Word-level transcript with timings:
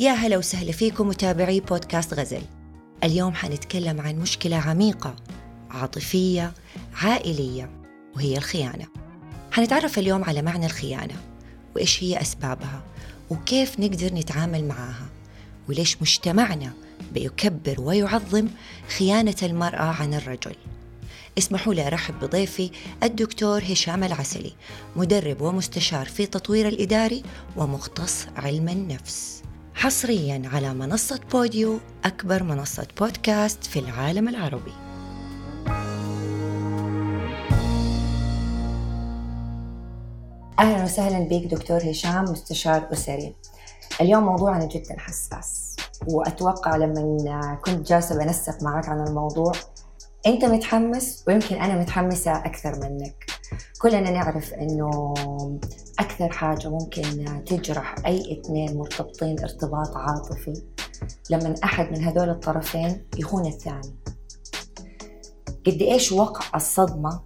يا 0.00 0.12
هلا 0.12 0.36
وسهلا 0.36 0.72
فيكم 0.72 1.08
متابعي 1.08 1.60
بودكاست 1.60 2.14
غزل. 2.14 2.42
اليوم 3.04 3.34
حنتكلم 3.34 4.00
عن 4.00 4.18
مشكلة 4.18 4.56
عميقة 4.56 5.16
عاطفية 5.70 6.52
عائلية 7.02 7.70
وهي 8.16 8.36
الخيانة. 8.36 8.86
حنتعرف 9.52 9.98
اليوم 9.98 10.24
على 10.24 10.42
معنى 10.42 10.66
الخيانة 10.66 11.14
وإيش 11.76 12.02
هي 12.04 12.20
أسبابها 12.20 12.82
وكيف 13.30 13.80
نقدر 13.80 14.14
نتعامل 14.14 14.64
معها 14.64 15.06
وليش 15.68 16.02
مجتمعنا 16.02 16.72
بيكبر 17.12 17.80
ويعظم 17.80 18.48
خيانة 18.98 19.36
المرأة 19.42 19.94
عن 20.00 20.14
الرجل. 20.14 20.54
اسمحوا 21.38 21.74
لي 21.74 21.86
أرحب 21.86 22.20
بضيفي 22.20 22.70
الدكتور 23.02 23.62
هشام 23.72 24.04
العسلي 24.04 24.52
مدرب 24.96 25.40
ومستشار 25.40 26.06
في 26.06 26.26
تطوير 26.26 26.68
الإداري 26.68 27.22
ومختص 27.56 28.26
علم 28.36 28.68
النفس. 28.68 29.37
حصريا 29.78 30.42
على 30.52 30.74
منصة 30.74 31.20
بوديو 31.32 31.78
أكبر 32.04 32.42
منصة 32.42 32.86
بودكاست 33.00 33.64
في 33.64 33.78
العالم 33.78 34.28
العربي. 34.28 34.72
أهلا 40.58 40.84
وسهلا 40.84 41.28
بك 41.28 41.46
دكتور 41.54 41.90
هشام 41.90 42.24
مستشار 42.24 42.88
أسري. 42.92 43.34
اليوم 44.00 44.24
موضوعنا 44.24 44.64
جدا 44.64 44.98
حساس 44.98 45.76
وأتوقع 46.08 46.76
لما 46.76 47.58
كنت 47.64 47.88
جالسة 47.88 48.18
بنسق 48.18 48.62
معك 48.62 48.88
عن 48.88 49.06
الموضوع 49.08 49.52
أنت 50.26 50.44
متحمس 50.44 51.24
ويمكن 51.28 51.56
أنا 51.56 51.80
متحمسة 51.80 52.36
أكثر 52.36 52.80
منك. 52.80 53.37
كلنا 53.78 54.10
نعرف 54.10 54.54
أنه 54.54 55.14
أكثر 55.98 56.32
حاجة 56.32 56.68
ممكن 56.68 57.02
تجرح 57.46 57.94
أي 58.06 58.40
اثنين 58.40 58.76
مرتبطين 58.76 59.40
ارتباط 59.40 59.96
عاطفي 59.96 60.62
لما 61.30 61.54
أحد 61.64 61.92
من 61.92 62.04
هذول 62.04 62.30
الطرفين 62.30 63.04
يخون 63.18 63.46
الثاني. 63.46 63.94
قد 65.66 65.82
إيش 65.82 66.12
وقع 66.12 66.56
الصدمة؟ 66.56 67.20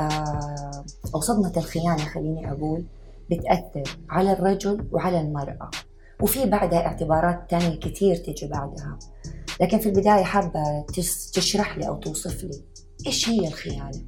آه، 0.00 0.84
أو 1.14 1.20
صدمة 1.20 1.52
الخيانة 1.56 2.04
خليني 2.04 2.52
أقول 2.52 2.84
بتأثر 3.30 3.98
على 4.10 4.32
الرجل 4.32 4.88
وعلى 4.92 5.20
المرأة. 5.20 5.70
وفي 6.22 6.46
بعدها 6.46 6.86
اعتبارات 6.86 7.50
تانية 7.50 7.76
كتير 7.76 8.16
تجي 8.16 8.46
بعدها. 8.46 8.98
لكن 9.60 9.78
في 9.78 9.88
البداية 9.88 10.22
حابة 10.22 10.86
تشرح 11.34 11.78
لي 11.78 11.88
أو 11.88 11.96
توصف 11.96 12.44
لي 12.44 12.64
إيش 13.06 13.28
هي 13.28 13.48
الخيانة؟ 13.48 14.04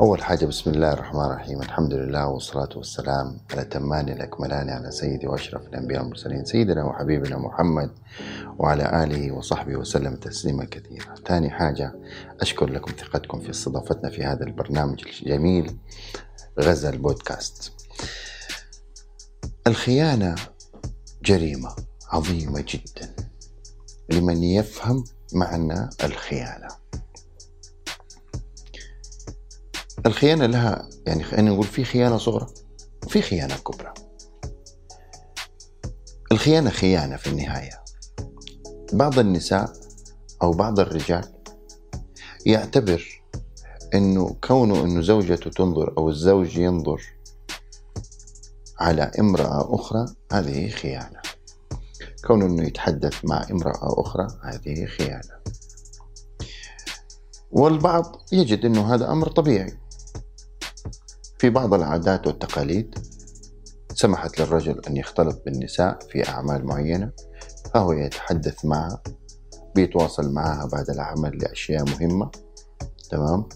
أول 0.00 0.24
حاجة 0.24 0.46
بسم 0.46 0.70
الله 0.70 0.92
الرحمن 0.92 1.24
الرحيم. 1.24 1.62
الحمد 1.62 1.94
لله 1.94 2.26
والصلاة 2.26 2.68
والسلام 2.76 3.38
على 3.50 3.64
تمان 3.64 4.08
الأكملان 4.08 4.70
على 4.70 4.90
سيدي 4.90 5.26
وأشرف 5.26 5.62
الأنبياء 5.62 6.00
والمرسلين 6.00 6.44
سيدنا 6.44 6.84
وحبيبنا 6.84 7.38
محمد 7.38 7.90
وعلى 8.58 9.04
آله 9.04 9.32
وصحبه 9.32 9.76
وسلم 9.76 10.16
تسليما 10.16 10.64
كثيرا. 10.64 11.14
ثاني 11.26 11.50
حاجة 11.50 11.92
أشكر 12.40 12.70
لكم 12.70 12.92
ثقتكم 12.92 13.40
في 13.40 13.50
استضافتنا 13.50 14.10
في 14.10 14.24
هذا 14.24 14.44
البرنامج 14.44 15.04
الجميل 15.06 15.76
غزل 16.60 16.98
بودكاست 16.98 17.72
الخيانة 19.66 20.34
جريمة 21.24 21.70
عظيمة 22.08 22.64
جدا 22.68 23.14
لمن 24.10 24.42
يفهم 24.42 25.04
معنى 25.34 25.88
الخيانة. 26.04 26.83
الخيانة 30.06 30.46
لها 30.46 30.88
يعني 31.06 31.24
خلينا 31.24 31.50
نقول 31.50 31.66
في 31.66 31.84
خيانة 31.84 32.18
صغرى 32.18 32.46
وفي 33.06 33.22
خيانة 33.22 33.56
كبرى. 33.56 33.94
الخيانة 36.32 36.70
خيانة 36.70 37.16
في 37.16 37.26
النهاية. 37.26 37.84
بعض 38.92 39.18
النساء 39.18 39.72
أو 40.42 40.50
بعض 40.50 40.80
الرجال 40.80 41.24
يعتبر 42.46 43.22
إنه 43.94 44.36
كونه 44.44 44.84
إنه 44.84 45.00
زوجته 45.00 45.50
تنظر 45.50 45.94
أو 45.98 46.08
الزوج 46.08 46.56
ينظر 46.56 47.02
على 48.80 49.02
امرأة 49.20 49.74
أخرى 49.74 50.06
هذه 50.32 50.70
خيانة. 50.70 51.20
كونه 52.26 52.46
إنه 52.46 52.66
يتحدث 52.66 53.24
مع 53.24 53.46
امرأة 53.50 54.00
أخرى 54.00 54.26
هذه 54.42 54.86
خيانة. 54.86 55.34
والبعض 57.50 58.22
يجد 58.32 58.64
إنه 58.64 58.94
هذا 58.94 59.12
أمر 59.12 59.28
طبيعي. 59.28 59.83
في 61.44 61.50
بعض 61.50 61.74
العادات 61.74 62.26
والتقاليد 62.26 62.98
سمحت 63.94 64.40
للرجل 64.40 64.80
أن 64.88 64.96
يختلط 64.96 65.42
بالنساء 65.44 65.98
في 66.10 66.28
أعمال 66.28 66.66
معينة 66.66 67.12
فهو 67.74 67.92
يتحدث 67.92 68.64
معها 68.64 69.02
بيتواصل 69.74 70.32
معها 70.32 70.66
بعد 70.66 70.90
العمل 70.90 71.38
لأشياء 71.38 71.84
مهمة 71.84 72.30
تمام؟ 73.10 73.48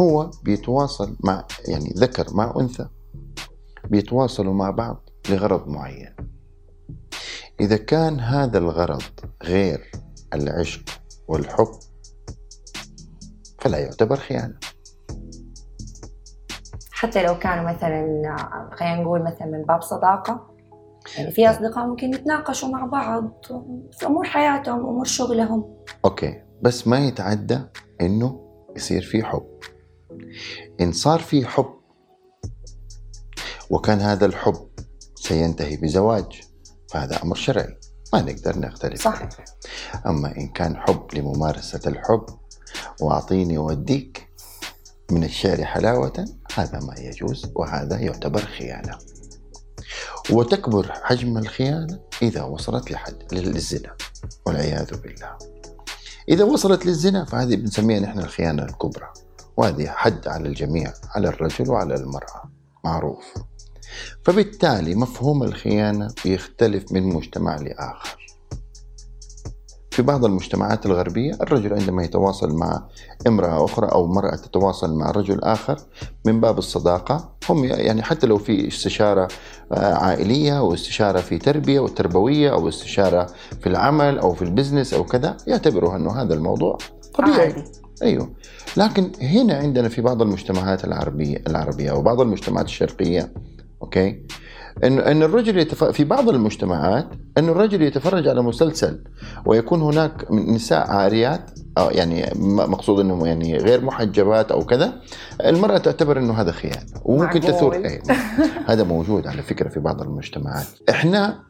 هو 0.00 0.30
بيتواصل 0.42 1.16
مع 1.20 1.46
يعني 1.68 1.94
ذكر 1.96 2.34
مع 2.34 2.54
أنثى 2.60 2.88
بيتواصلوا 3.90 4.54
مع 4.54 4.70
بعض 4.70 5.08
لغرض 5.30 5.68
معين. 5.68 6.16
إذا 7.60 7.76
كان 7.76 8.20
هذا 8.20 8.58
الغرض 8.58 9.02
غير 9.42 9.90
العشق 10.34 10.84
والحب 11.28 11.72
فلا 13.58 13.78
يعتبر 13.78 14.16
خيانة. 14.16 14.58
حتى 17.02 17.22
لو 17.22 17.38
كانوا 17.38 17.72
مثلا 17.72 18.36
خلينا 18.72 19.02
نقول 19.02 19.22
مثلا 19.22 19.46
من 19.46 19.62
باب 19.62 19.82
صداقة. 19.82 20.48
يعني 21.16 21.30
في 21.30 21.50
أصدقاء 21.50 21.86
ممكن 21.86 22.14
يتناقشوا 22.14 22.68
مع 22.68 22.86
بعض 22.86 23.44
في 23.98 24.06
أمور 24.06 24.24
حياتهم 24.24 24.78
أمور 24.78 25.04
شغلهم. 25.04 25.84
أوكي. 26.04 26.42
بس 26.62 26.88
ما 26.88 26.98
يتعدى 26.98 27.58
إنه 28.00 28.40
يصير 28.76 29.02
في 29.02 29.24
حب. 29.24 29.46
إن 30.80 30.92
صار 30.92 31.18
في 31.18 31.46
حب 31.46 31.74
وكان 33.70 34.00
هذا 34.00 34.26
الحب 34.26 34.68
سينتهي 35.14 35.76
بزواج 35.76 36.40
فهذا 36.90 37.22
أمر 37.22 37.34
شرعي. 37.34 37.78
ما 38.12 38.22
نقدر 38.22 38.58
نختلف. 38.58 39.02
صح. 39.02 39.28
أما 40.06 40.36
إن 40.36 40.48
كان 40.48 40.76
حب 40.76 41.06
لممارسة 41.14 41.90
الحب 41.90 42.26
وأعطيني 43.00 43.58
وأديك 43.58 44.31
من 45.12 45.24
الشعر 45.24 45.64
حلاوة 45.64 46.24
هذا 46.54 46.80
ما 46.80 46.94
يجوز 46.98 47.52
وهذا 47.54 47.98
يعتبر 47.98 48.40
خيانة. 48.40 48.98
وتكبر 50.30 50.92
حجم 50.92 51.38
الخيانة 51.38 52.00
إذا 52.22 52.42
وصلت 52.42 52.90
لحد 52.90 53.34
للزنا 53.34 53.96
والعياذ 54.46 55.00
بالله. 55.00 55.38
إذا 56.28 56.44
وصلت 56.44 56.86
للزنا 56.86 57.24
فهذه 57.24 57.56
بنسميها 57.56 58.00
نحن 58.00 58.18
الخيانة 58.18 58.62
الكبرى. 58.62 59.12
وهذه 59.56 59.86
حد 59.86 60.28
على 60.28 60.48
الجميع 60.48 60.92
على 61.14 61.28
الرجل 61.28 61.70
وعلى 61.70 61.94
المرأة. 61.94 62.42
معروف. 62.84 63.24
فبالتالي 64.24 64.94
مفهوم 64.94 65.42
الخيانة 65.42 66.14
بيختلف 66.24 66.92
من 66.92 67.02
مجتمع 67.02 67.56
لآخر. 67.56 68.31
في 69.92 70.02
بعض 70.02 70.24
المجتمعات 70.24 70.86
الغربية 70.86 71.32
الرجل 71.40 71.74
عندما 71.74 72.04
يتواصل 72.04 72.54
مع 72.54 72.82
امرأة 73.26 73.64
أخرى 73.64 73.86
أو 73.86 74.06
مرأة 74.06 74.36
تتواصل 74.36 74.94
مع 74.94 75.10
رجل 75.10 75.40
آخر 75.44 75.76
من 76.24 76.40
باب 76.40 76.58
الصداقة 76.58 77.34
هم 77.48 77.64
يعني 77.64 78.02
حتى 78.02 78.26
لو 78.26 78.38
في 78.38 78.68
استشارة 78.68 79.28
آه، 79.72 79.94
عائلية 79.94 80.58
أو 80.58 80.74
استشارة 80.74 81.20
في 81.20 81.38
تربية 81.38 81.80
وتربوية 81.80 82.52
أو 82.52 82.68
استشارة 82.68 83.26
في 83.60 83.66
العمل 83.66 84.18
أو 84.18 84.34
في 84.34 84.42
ال 84.42 84.48
business 84.48 84.94
أو 84.94 85.04
كذا 85.04 85.36
يعتبروا 85.46 85.96
أنه 85.96 86.22
هذا 86.22 86.34
الموضوع 86.34 86.78
طبيعي. 87.14 87.40
عادي. 87.40 87.64
أيوه. 88.02 88.30
لكن 88.76 89.10
هنا 89.22 89.54
عندنا 89.54 89.88
في 89.88 90.02
بعض 90.02 90.22
المجتمعات 90.22 90.84
العربية 90.84 91.42
العربية 91.46 91.90
أو 91.90 92.02
بعض 92.02 92.20
المجتمعات 92.20 92.66
الشرقية 92.66 93.32
okay؟ 93.82 94.22
ان 94.84 94.98
إن 94.98 95.22
الرجل 95.22 95.58
يتف... 95.58 95.84
في 95.84 96.04
بعض 96.04 96.28
المجتمعات 96.28 97.06
إن 97.38 97.48
الرجل 97.48 97.82
يتفرج 97.82 98.28
على 98.28 98.42
مسلسل 98.42 99.04
ويكون 99.46 99.82
هناك 99.82 100.30
نساء 100.30 100.90
عاريات 100.90 101.50
أو 101.78 101.90
يعني 101.90 102.30
مقصود 102.40 103.00
انه 103.00 103.26
يعني 103.26 103.56
غير 103.56 103.84
محجبات 103.84 104.52
أو 104.52 104.64
كذا 104.64 104.92
المرأة 105.44 105.78
تعتبر 105.78 106.18
إنه 106.18 106.32
هذا 106.32 106.52
خيانه 106.52 106.82
وممكن 107.04 107.40
تثور 107.40 107.74
أي 107.74 108.02
هذا 108.70 108.84
موجود 108.84 109.26
على 109.26 109.42
فكرة 109.42 109.68
في 109.68 109.80
بعض 109.80 110.02
المجتمعات. 110.02 110.66
إحنا 110.90 111.42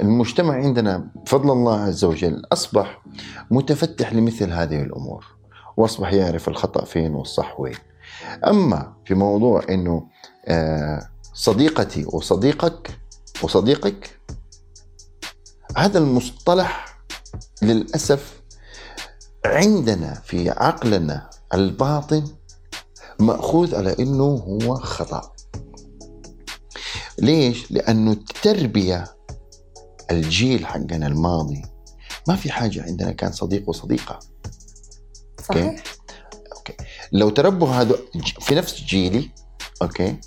المجتمع 0.00 0.54
عندنا 0.54 1.10
بفضل 1.24 1.50
الله 1.50 1.80
عز 1.80 2.04
وجل 2.04 2.42
أصبح 2.52 3.02
متفتح 3.50 4.12
لمثل 4.12 4.50
هذه 4.50 4.82
الأمور 4.82 5.24
وأصبح 5.76 6.12
يعرف 6.12 6.48
الخطأ 6.48 6.84
فين 6.84 7.14
والصح 7.14 7.60
وين. 7.60 7.74
أما 8.46 8.92
في 9.04 9.14
موضوع 9.14 9.62
إنه 9.70 10.06
آه 10.46 11.00
صديقتي 11.34 12.04
وصديقك 12.06 13.00
وصديقك. 13.42 14.20
هذا 15.76 15.98
المصطلح 15.98 16.98
للأسف 17.62 18.40
عندنا 19.46 20.14
في 20.14 20.50
عقلنا 20.50 21.30
الباطن 21.54 22.24
مأخوذ 23.18 23.74
على 23.74 23.96
إنه 23.98 24.24
هو 24.24 24.74
خطأ. 24.74 25.32
ليش؟ 27.18 27.70
لأنه 27.70 28.12
التربية 28.12 29.16
الجيل 30.10 30.66
حقنا 30.66 31.06
الماضي 31.06 31.62
ما 32.28 32.36
في 32.36 32.52
حاجة 32.52 32.82
عندنا 32.82 33.12
كان 33.12 33.32
صديق 33.32 33.68
وصديقة. 33.68 34.18
صحيح. 35.48 35.82
okay. 36.56 36.76
لو 37.12 37.30
تربوا 37.30 37.68
هذا 37.68 37.96
في 38.40 38.54
نفس 38.54 38.80
جيلي 38.80 39.30
okay 39.82 40.20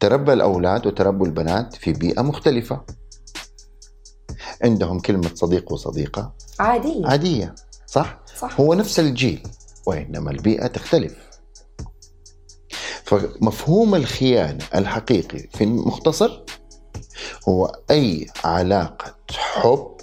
تربى 0.00 0.32
الأولاد 0.32 0.86
وتربوا 0.86 1.26
البنات 1.26 1.74
في 1.74 1.92
بيئة 1.92 2.22
مختلفة. 2.22 2.84
عندهم 4.62 5.00
كلمة 5.00 5.30
صديق 5.34 5.72
وصديقة. 5.72 6.34
عادية. 6.60 7.06
عادية 7.06 7.54
صح؟ 7.86 8.20
صح. 8.38 8.60
هو 8.60 8.74
نفس 8.74 9.00
الجيل 9.00 9.42
وإنما 9.86 10.30
البيئة 10.30 10.66
تختلف. 10.66 11.26
فمفهوم 13.04 13.94
الخيانة 13.94 14.64
الحقيقي 14.74 15.38
في 15.38 15.64
المختصر 15.64 16.44
هو 17.48 17.72
أي 17.90 18.26
علاقة 18.44 19.16
حب 19.30 19.96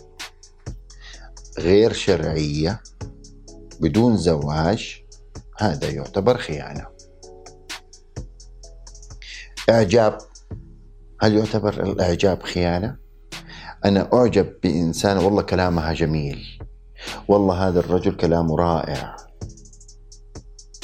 غير 1.60 1.94
شرعية 1.94 2.84
بدون 3.80 4.18
زواج 4.18 5.04
هذا 5.60 5.90
يعتبر 5.90 6.38
خيانة. 6.38 6.93
إعجاب 9.70 10.18
هل 11.22 11.38
يعتبر 11.38 11.84
الإعجاب 11.84 12.44
خيانة؟ 12.44 12.96
أنا 13.86 14.10
أعجب 14.14 14.54
بإنسان 14.64 15.18
والله 15.18 15.42
كلامها 15.42 15.94
جميل. 15.94 16.60
والله 17.28 17.68
هذا 17.68 17.80
الرجل 17.80 18.16
كلامه 18.16 18.56
رائع. 18.56 19.16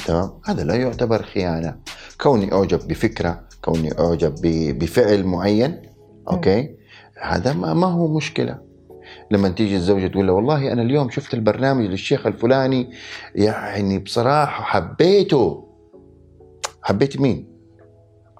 تمام؟ 0.06 0.40
هذا 0.44 0.64
لا 0.64 0.74
يعتبر 0.74 1.22
خيانة. 1.22 1.80
كوني 2.20 2.52
أعجب 2.52 2.88
بفكرة 2.88 3.48
كوني 3.62 3.98
أعجب 4.00 4.34
بفعل 4.78 5.24
معين 5.24 5.82
أوكي؟ 6.30 6.76
هذا 7.22 7.52
ما, 7.52 7.74
ما 7.74 7.86
هو 7.86 8.08
مشكلة. 8.16 8.58
لما 9.30 9.48
تيجي 9.48 9.76
الزوجة 9.76 10.06
تقول 10.06 10.26
له 10.26 10.32
والله 10.32 10.72
أنا 10.72 10.82
اليوم 10.82 11.10
شفت 11.10 11.34
البرنامج 11.34 11.86
للشيخ 11.86 12.26
الفلاني 12.26 12.90
يعني 13.34 13.98
بصراحة 13.98 14.64
حبيته. 14.64 15.68
حبيت 16.82 17.20
مين؟ 17.20 17.49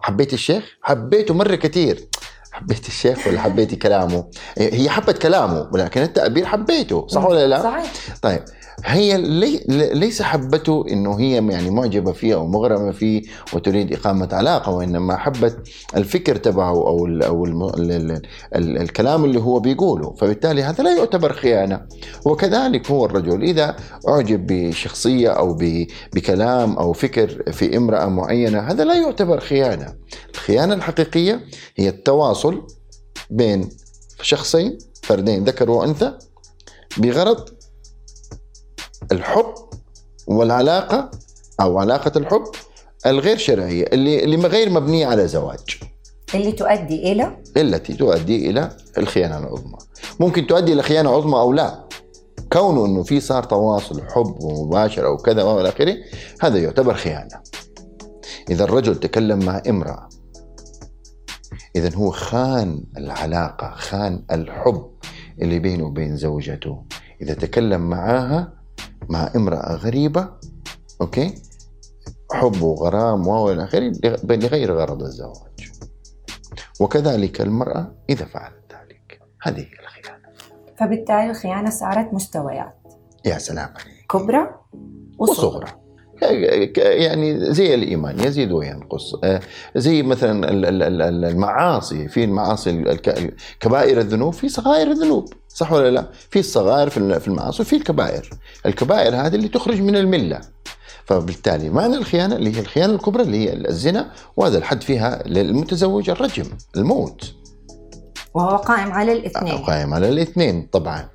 حبيت 0.02 0.32
الشيخ؟ 0.32 0.64
حبيته 0.82 1.35
مرة 1.35 1.55
كثير 1.55 2.08
حبيت 2.52 2.87
الشيخ 2.88 3.26
ولا 3.26 3.41
حبيتي 3.41 3.76
كلامه؟ 3.76 4.25
هي 4.58 4.91
حبت 4.91 5.19
كلامه 5.19 5.69
ولكن 5.73 6.02
التعبير 6.02 6.47
حبيته 6.47 7.06
صح 7.08 7.25
ولا 7.25 7.47
لا؟ 7.47 7.62
صحيح 7.62 7.93
طيب 8.23 8.44
هي 8.84 9.16
لي 9.16 9.64
ليس 9.94 10.22
حبته 10.22 10.84
إنه 10.90 11.20
هي 11.20 11.34
يعني 11.34 11.70
معجبة 11.70 12.12
فيه 12.12 12.34
أو 12.34 12.46
مغرمة 12.46 12.92
فيه 12.92 13.22
وتريد 13.52 13.92
إقامة 13.92 14.28
علاقة 14.32 14.72
وإنما 14.72 15.16
حبت 15.16 15.68
الفكر 15.96 16.36
تبعه 16.36 16.72
أو 16.72 17.06
ال 17.06 17.22
أو 17.22 17.44
الم 17.44 17.64
ال 17.64 17.92
ال 17.92 18.22
ال 18.56 18.78
الكلام 18.78 19.24
اللي 19.24 19.40
هو 19.40 19.60
بيقوله. 19.60 20.14
فبالتالي 20.14 20.62
هذا 20.62 20.84
لا 20.84 20.96
يعتبر 20.96 21.32
خيانة. 21.32 21.80
وكذلك 22.24 22.90
هو 22.90 23.04
الرجل 23.04 23.42
إذا 23.42 23.76
أعجب 24.08 24.46
بشخصية 24.46 25.28
أو 25.28 25.58
بكلام 26.14 26.76
أو 26.78 26.92
فكر 26.92 27.52
في 27.52 27.76
امرأة 27.76 28.06
معينة 28.06 28.58
هذا 28.58 28.84
لا 28.84 28.94
يعتبر 28.94 29.40
خيانة. 29.40 29.94
الخيانة 30.34 30.74
الحقيقية 30.74 31.40
هي 31.76 31.88
التواصل 31.88 32.66
بين 33.30 33.68
شخصين 34.22 34.78
فردين 35.02 35.44
ذكر 35.44 35.70
وأنثى 35.70 36.12
بغرض 36.98 37.59
الحب 39.12 39.55
والعلاقة 40.26 41.11
أو 41.61 41.79
علاقة 41.79 42.19
الحب 42.19 42.44
الغير 43.06 43.37
شرعية 43.37 43.85
اللي 43.93 44.25
اللي 44.25 44.37
غير 44.37 44.70
مبنية 44.70 45.06
على 45.06 45.29
زواج. 45.29 45.79
اللي 46.35 46.52
تؤدي 46.52 47.12
إلى؟ 47.12 47.37
التي 47.56 47.94
تؤدي 47.94 48.50
إلى 48.50 48.70
الخيانة 48.99 49.38
العظمى 49.38 49.79
ممكن 50.20 50.47
تؤدي 50.47 50.73
إلى 50.73 50.82
خيانة 50.82 51.11
عظمى 51.11 51.35
أو 51.38 51.52
لا. 51.52 51.85
كونه 52.52 52.87
إنه 52.87 53.02
في 53.02 53.20
صار 53.20 53.43
تواصل 53.43 54.02
حب 54.02 54.43
ومباشره 54.43 55.11
وكذا 55.11 55.43
وإلى 55.43 55.69
آخره 55.69 55.97
هذا 56.41 56.58
يعتبر 56.58 56.94
خيانة. 56.94 57.41
إذا 58.50 58.64
الرجل 58.64 58.97
تكلم 59.00 59.38
مع 59.38 59.62
امرأة 59.69 60.08
إذا 61.76 61.97
هو 61.97 62.11
خان 62.11 62.85
العلاقة 62.97 63.75
خان 63.76 64.25
الحب 64.31 64.91
اللي 65.43 65.58
بينه 65.58 65.85
وبين 65.85 66.17
زوجته. 66.17 66.82
إذا 67.23 67.35
تكلم 67.35 67.81
معاها 67.81 68.59
مع 69.10 69.30
امرأة 69.36 69.74
غريبة 69.74 70.28
أوكي؟ 71.00 71.34
حب 72.32 72.62
وغرام 72.62 73.26
والى 73.26 73.64
آخره 73.64 73.92
لغير 74.24 74.76
غرض 74.76 75.02
الزواج. 75.02 75.70
وكذلك 76.80 77.40
المرأة 77.40 77.94
إذا 78.10 78.24
فعلت 78.24 78.72
ذلك. 78.72 79.22
هذه 79.42 79.60
هي 79.60 79.78
الخيانة. 79.82 80.28
فبالتالي 80.78 81.30
الخيانة 81.30 81.70
صارت 81.70 82.14
مستويات. 82.14 82.76
يا 83.24 83.38
سلام 83.38 83.68
عليك. 83.68 84.06
كبرى 84.10 84.54
وصغرى. 85.18 85.46
وصغرى. 85.46 85.79
يعني 86.76 87.52
زي 87.55 87.75
الإيمان 87.75 88.20
يزيد 88.20 88.52
وينقص. 88.52 89.14
آه، 89.25 89.40
زي 89.76 90.02
مثلا 90.02 90.50
ال- 90.50 90.67
ال- 90.67 90.82
ال- 91.02 91.25
المعاصي 91.25 92.08
في 92.08 92.25
المعاصي 92.25 92.96
كبائر 93.61 93.99
الذنوب 93.99 94.32
في 94.32 94.49
صغائر 94.49 94.90
الذنوب 94.90 95.32
صح 95.49 95.72
ولا 95.72 95.90
لا؟ 95.90 96.06
في 96.31 96.38
الصغائر 96.38 96.90
في 96.90 96.96
ال- 96.96 97.20
في 97.20 97.28
المعاصي 97.28 97.62
وفي 97.62 97.76
الكبائر. 97.76 98.31
الكبائر 98.67 99.17
هذه 99.17 99.34
اللي 99.34 99.49
تخرج 99.49 99.81
من 99.81 99.96
الملة. 99.96 100.40
فبالتالي 101.05 101.70
معنى 101.70 101.94
الخيانة؟ 101.94 102.37
اللي 102.37 102.56
هي 102.56 102.61
الخيانة 102.61 102.94
الكبرى 102.94 103.23
اللي 103.23 103.37
هي 103.49 103.52
الزنا 103.52 104.11
وهذا 104.37 104.58
الحد 104.58 104.82
فيها 104.82 105.23
للمتزوج 105.26 106.11
الرجم 106.11 106.44
الموت. 106.76 107.34
وهو 108.34 108.56
قائم 108.56 108.93
على 108.93 109.12
الاثنين. 109.12 109.58
قائم 109.58 109.94
على 109.94 110.08
الاثنين 110.08 110.69
طبعا. 110.73 111.08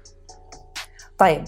طيب 1.17 1.43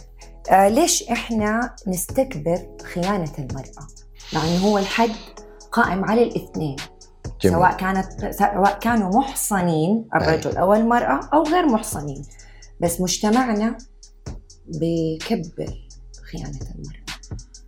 آه 0.52 0.68
ليش 0.70 1.04
إحنا 1.04 1.76
نستكبر 1.88 2.68
خيانة 2.94 3.32
المرأة؟ 3.40 3.88
مع 4.34 4.44
انه 4.44 4.58
هو 4.58 4.78
الحد 4.78 5.12
قائم 5.72 6.06
على 6.06 6.24
الاثنين 6.24 6.76
جميل. 7.42 7.56
سواء 7.58 7.78
كانت 7.78 8.36
سواء 8.36 8.80
كانوا 8.80 9.20
محصنين 9.20 10.08
الرجل 10.16 10.58
أو 10.58 10.74
المرأة 10.74 11.30
أو 11.34 11.44
غير 11.44 11.66
محصنين 11.66 12.26
بس 12.82 13.02
مجتمعنا 13.02 13.78
بكبر 14.68 15.74
خيانة 16.32 16.60
المرأة 16.76 17.08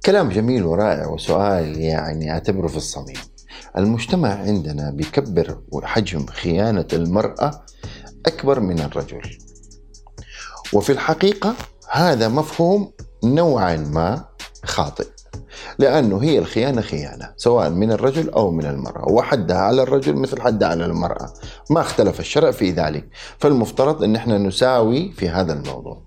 كلام 0.06 0.30
جميل 0.30 0.64
ورائع 0.64 1.08
وسؤال 1.08 1.78
يعني 1.82 2.32
أعتبره 2.32 2.68
في 2.68 2.78
الصميم. 2.78 3.16
المجتمع 3.78 4.30
عندنا 4.34 4.92
بيكبر 4.92 5.62
حجم 5.84 6.26
خيانة 6.26 6.88
المرأة 6.94 7.66
أكبر 8.26 8.60
من 8.60 8.80
الرجل. 8.80 9.22
وفي 10.74 10.92
الحقيقة 10.92 11.56
هذا 11.92 12.28
مفهوم 12.28 12.92
نوعا 13.24 13.76
ما 13.76 14.26
خاطئ. 14.64 15.08
لأنه 15.80 16.24
هي 16.24 16.40
الخيانة 16.40 16.82
خيانة 16.82 17.30
سواء 17.38 17.70
من 17.70 17.92
الرجل 17.92 18.30
أو 18.30 18.52
من 18.52 18.66
المرأة 18.66 19.12
وحدها 19.12 19.58
على 19.58 19.82
الرجل 19.84 20.16
مثل 20.16 20.42
حدها 20.42 20.68
على 20.68 20.86
المرأة 20.86 21.34
ما 21.70 21.82
اختلف 21.82 22.20
الشرع 22.20 22.52
في 22.52 22.72
ذلك 22.72 23.08
فالمفترض 23.38 24.04
أن 24.04 24.16
إحنا 24.16 24.38
نساوي 24.38 25.12
في 25.12 25.30
هذا 25.30 25.54
الموضوع 25.54 26.02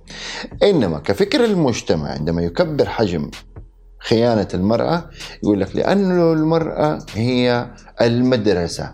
إنما 0.62 0.98
كفكر 0.98 1.44
المجتمع 1.44 2.10
عندما 2.10 2.42
يكبر 2.42 2.88
حجم 2.88 3.30
خيانة 3.98 4.48
المرأة 4.54 5.10
يقول 5.42 5.60
لك 5.60 5.76
لأنه 5.76 6.32
المرأة 6.32 6.98
هي 7.14 7.66
المدرسة 8.00 8.92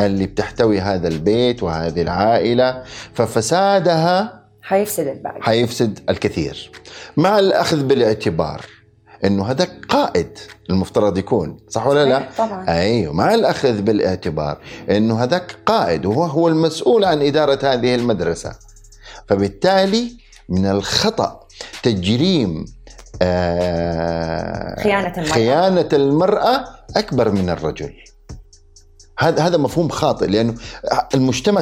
اللي 0.00 0.26
بتحتوي 0.26 0.80
هذا 0.80 1.08
البيت 1.08 1.62
وهذه 1.62 2.02
العائلة 2.02 2.82
ففسادها 3.14 4.39
حيفسد 4.70 5.06
الباقي 5.06 5.42
حيفسد 5.42 5.98
الكثير. 6.08 6.70
مع 7.16 7.38
الأخذ 7.38 7.82
بالاعتبار 7.82 8.66
إنه 9.24 9.50
هذا 9.50 9.68
قائد 9.88 10.38
المفترض 10.70 11.18
يكون 11.18 11.56
صح 11.68 11.86
ولا 11.86 12.04
لا؟ 12.04 12.28
طبعا. 12.38 12.68
أيوه. 12.68 13.12
مع 13.12 13.34
الأخذ 13.34 13.80
بالاعتبار 13.82 14.58
إنه 14.90 15.22
هذاك 15.22 15.56
قائد 15.66 16.06
وهو 16.06 16.24
هو 16.24 16.48
المسؤول 16.48 17.04
عن 17.04 17.22
إدارة 17.22 17.58
هذه 17.62 17.94
المدرسة. 17.94 18.52
فبالتالي 19.28 20.16
من 20.48 20.66
الخطأ 20.66 21.40
تجريم 21.82 22.64
آه 23.22 24.82
خيانة 24.82 25.12
المرأة. 25.16 25.32
خيانة 25.32 25.88
المرأة 25.92 26.64
أكبر 26.96 27.30
من 27.30 27.50
الرجل. 27.50 27.92
هذا 29.20 29.42
هذا 29.42 29.56
مفهوم 29.56 29.88
خاطئ 29.88 30.26
لأنه 30.26 30.54
المجتمع 31.14 31.60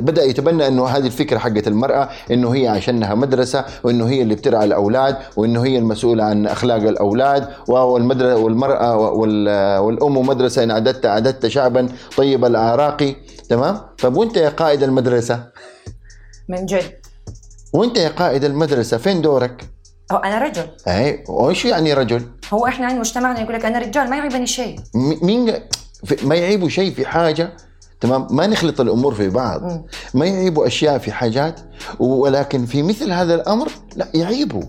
بدأ 0.00 0.24
يتبنى 0.24 0.66
إنه 0.68 0.86
هذه 0.86 1.06
الفكرة 1.06 1.38
حقت 1.38 1.66
المرأة 1.68 2.08
إنه 2.30 2.54
هي 2.54 2.68
عشانها 2.68 3.14
مدرسة 3.14 3.64
وإنه 3.84 4.08
هي 4.08 4.22
اللي 4.22 4.34
بترعى 4.34 4.64
الأولاد 4.64 5.16
وإنه 5.36 5.64
هي 5.64 5.78
المسؤولة 5.78 6.24
عن 6.24 6.46
أخلاق 6.46 6.76
الأولاد 6.76 7.48
والمدرسة 7.68 8.36
والمرأة 8.36 8.96
وال- 8.96 9.78
والأم 9.78 10.26
مدرسة 10.26 10.62
إن 10.62 10.70
اعددت 10.70 11.06
اعددت 11.06 11.46
شعبا 11.46 11.88
طيب 12.16 12.44
الاعراق 12.44 13.14
تمام؟ 13.48 13.80
طب 14.02 14.16
وأنت 14.16 14.36
يا 14.36 14.48
قائد 14.48 14.82
المدرسة؟ 14.82 15.44
من 16.48 16.66
جد. 16.66 16.92
وأنت 17.72 17.96
يا 17.96 18.08
قائد 18.08 18.44
المدرسة 18.44 18.96
فين 18.96 19.22
دورك؟ 19.22 19.64
هو 20.12 20.16
أنا 20.16 20.38
رجل. 20.38 20.66
اي 20.88 21.24
وايش 21.28 21.64
يعني 21.64 21.94
رجل؟ 21.94 22.22
هو 22.52 22.66
إحنا 22.66 22.86
عند 22.86 22.98
مجتمعنا 22.98 23.40
يقول 23.40 23.54
لك 23.54 23.64
أنا 23.64 23.78
رجال 23.78 24.10
ما 24.10 24.16
يعيبني 24.16 24.46
شيء. 24.46 24.76
مين 25.22 25.54
ما 26.22 26.34
يعيبه 26.34 26.68
شيء 26.68 26.92
في 26.92 27.06
حاجة 27.06 27.56
تمام؟ 28.00 28.26
ما 28.30 28.46
نخلط 28.46 28.80
الأمور 28.80 29.14
في 29.14 29.28
بعض. 29.28 29.86
ما 30.14 30.26
يعيبوا 30.26 30.66
أشياء 30.66 30.98
في 30.98 31.12
حاجات 31.12 31.60
ولكن 31.98 32.66
في 32.66 32.82
مثل 32.82 33.12
هذا 33.12 33.34
الأمر 33.34 33.68
لا 33.96 34.08
يعيبوا. 34.14 34.62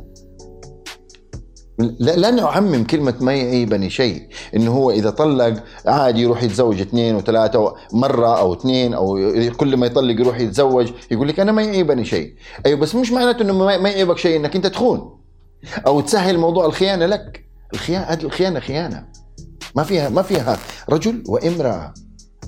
لا, 1.79 2.15
لا 2.15 2.31
نعمم 2.31 2.83
كلمة 2.83 3.13
ما 3.21 3.33
يعيبني 3.33 3.89
شيء. 3.89 4.27
إنه 4.55 4.71
هو 4.71 4.91
إذا 4.91 5.09
طلق 5.09 5.63
عادي 5.85 6.21
يروح 6.21 6.43
يتزوج 6.43 6.81
اثنين 6.81 7.15
وثلاثة 7.15 7.75
مرة 7.93 8.39
أو 8.39 8.53
اثنين 8.53 8.93
أو 8.93 9.33
كل 9.57 9.77
ما 9.77 9.85
يطلق 9.85 10.21
يروح 10.21 10.39
يتزوج. 10.39 10.91
يقول 11.11 11.27
لك 11.27 11.39
أنا 11.39 11.51
ما 11.51 11.61
يعيبني 11.61 12.05
شيء. 12.05 12.33
أيوه 12.65 12.79
بس 12.79 12.95
مش 12.95 13.11
معناته 13.11 13.41
إنه 13.41 13.53
ما 13.53 13.89
يعيبك 13.89 14.17
شيء 14.17 14.37
إنك 14.37 14.55
أنت 14.55 14.67
تخون. 14.67 15.19
أو 15.87 16.01
تسهل 16.01 16.37
موضوع 16.37 16.65
الخيانة 16.65 17.05
لك. 17.05 17.45
الخيانة 17.73 18.05
هذه 18.05 18.23
الخيانة 18.23 18.59
خيانة. 18.59 19.05
ما 19.75 19.83
فيها 19.83 20.09
ما 20.09 20.21
فيها 20.21 20.57
رجل 20.89 21.23
وامرأة 21.27 21.93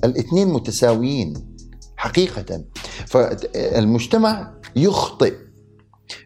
الاثنين 0.03 0.47
متساويين 0.47 1.55
حقيقة. 1.97 2.63
فالمجتمع 3.07 4.53
يخطئ 4.75 5.35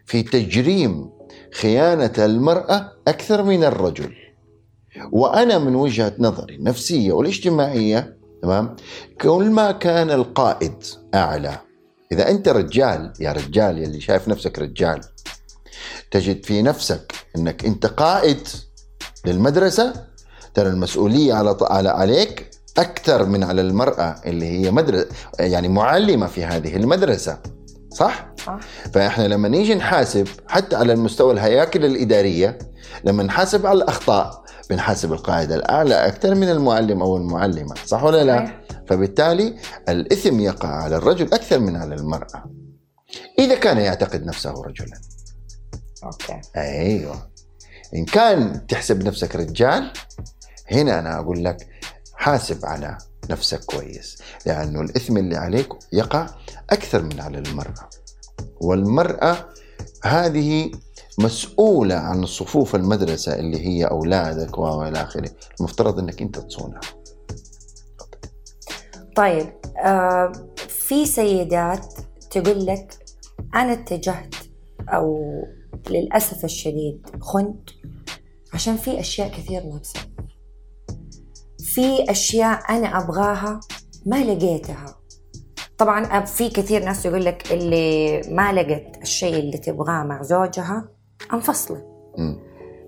في 0.06 0.22
تجريم 0.22 1.10
خيانة 1.54 2.12
المرأة 2.18 2.92
أكثر 3.08 3.42
من 3.42 3.64
الرجل. 3.64 4.14
وأنا 5.12 5.58
من 5.58 5.74
وجهة 5.74 6.12
نظري 6.18 6.54
النفسية 6.54 7.12
والاجتماعية 7.12 8.16
تمام 8.42 8.76
كل 9.20 9.50
ما 9.50 9.72
كان 9.72 10.10
القائد 10.10 10.84
أعلى. 11.14 11.58
إذا 12.12 12.30
أنت 12.30 12.48
رجال 12.48 13.12
يا 13.20 13.32
رجال 13.32 13.78
يلي 13.78 14.00
شايف 14.00 14.28
نفسك 14.28 14.58
رجال 14.58 15.00
تجد 16.10 16.44
في 16.44 16.62
نفسك 16.62 17.12
أنك 17.36 17.64
أنت 17.64 17.86
قائد 17.86 18.48
للمدرسة 19.24 20.06
ترى 20.56 20.68
المسؤولية 20.68 21.34
على 21.34 21.56
على 21.60 21.88
عليك 21.88 22.50
أكثر 22.78 23.26
من 23.26 23.44
على 23.44 23.60
المرأة 23.60 24.20
اللي 24.26 24.46
هي 24.46 24.70
مدرسة 24.70 25.06
يعني 25.38 25.68
معلمة 25.68 26.26
في 26.26 26.44
هذه 26.44 26.76
المدرسة 26.76 27.38
صح؟ 27.90 28.28
صح. 28.46 28.58
فإحنا 28.94 29.28
لما 29.28 29.48
نيجي 29.48 29.74
نحاسب 29.74 30.28
حتى 30.48 30.76
على 30.76 30.92
المستوى 30.92 31.32
الهياكل 31.32 31.84
الإدارية 31.84 32.58
لما 33.04 33.22
نحاسب 33.22 33.66
على 33.66 33.76
الأخطاء 33.76 34.44
بنحاسب 34.70 35.12
القائد 35.12 35.52
الأعلى 35.52 36.06
أكثر 36.06 36.34
من 36.34 36.48
المعلم 36.48 37.02
أو 37.02 37.16
المعلمة 37.16 37.74
صح 37.86 38.04
ولا 38.04 38.24
لا؟ 38.24 38.36
صحيح. 38.36 38.60
فبالتالي 38.86 39.56
الإثم 39.88 40.40
يقع 40.40 40.68
على 40.68 40.96
الرجل 40.96 41.34
أكثر 41.34 41.58
من 41.58 41.76
على 41.76 41.94
المرأة. 41.94 42.44
إذا 43.38 43.54
كان 43.54 43.78
يعتقد 43.78 44.26
نفسه 44.26 44.62
رجلا. 44.62 45.00
أوكي. 46.04 46.40
أيوه. 46.56 47.36
إن 47.94 48.04
كان 48.04 48.66
تحسب 48.66 49.04
نفسك 49.04 49.36
رجال 49.36 49.90
هنا 50.72 50.98
أنا 50.98 51.18
أقول 51.18 51.44
لك 51.44 51.68
حاسب 52.14 52.66
على 52.66 52.98
نفسك 53.30 53.64
كويس 53.64 54.18
لأنه 54.46 54.80
الإثم 54.80 55.16
اللي 55.16 55.36
عليك 55.36 55.68
يقع 55.92 56.26
أكثر 56.70 57.02
من 57.02 57.20
على 57.20 57.38
المرأة. 57.38 57.90
والمرأة 58.60 59.36
هذه 60.04 60.70
مسؤولة 61.18 61.94
عن 61.94 62.26
صفوف 62.26 62.74
المدرسة 62.74 63.34
اللي 63.34 63.66
هي 63.66 63.84
أولادك 63.84 64.58
وإلى 64.58 65.02
آخره. 65.02 65.30
المفترض 65.60 65.98
أنك 65.98 66.22
أنت 66.22 66.38
تصونها. 66.38 66.80
طيب 69.16 69.52
آه 69.84 70.32
في 70.68 71.06
سيدات 71.06 71.94
تقول 72.30 72.66
لك 72.66 72.98
أنا 73.54 73.72
اتجهت 73.72 74.34
أو 74.88 75.24
للأسف 75.90 76.44
الشديد 76.44 77.06
خنت 77.20 77.70
عشان 78.54 78.76
في 78.76 79.00
أشياء 79.00 79.28
كثير 79.28 79.62
ناقصة. 79.62 80.00
في 81.76 82.10
أشياء 82.10 82.60
أنا 82.70 82.98
أبغاها 82.98 83.60
ما 84.06 84.24
لقيتها. 84.24 84.96
طبعا 85.78 86.24
في 86.24 86.48
كثير 86.48 86.84
ناس 86.84 87.06
يقول 87.06 87.24
لك 87.24 87.52
اللي 87.52 88.20
ما 88.30 88.52
لقت 88.52 89.02
الشيء 89.02 89.38
اللي 89.38 89.58
تبغاه 89.58 90.02
مع 90.02 90.22
زوجها 90.22 90.88
أنفصلت. 91.32 91.84
مم. 92.18 92.38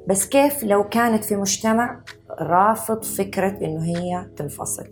بس 0.09 0.27
كيف 0.27 0.65
لو 0.65 0.89
كانت 0.89 1.25
في 1.25 1.37
مجتمع 1.37 2.01
رافض 2.41 3.05
فكرة 3.05 3.59
إنه 3.65 3.85
هي 3.85 4.31
تنفصل؟ 4.37 4.87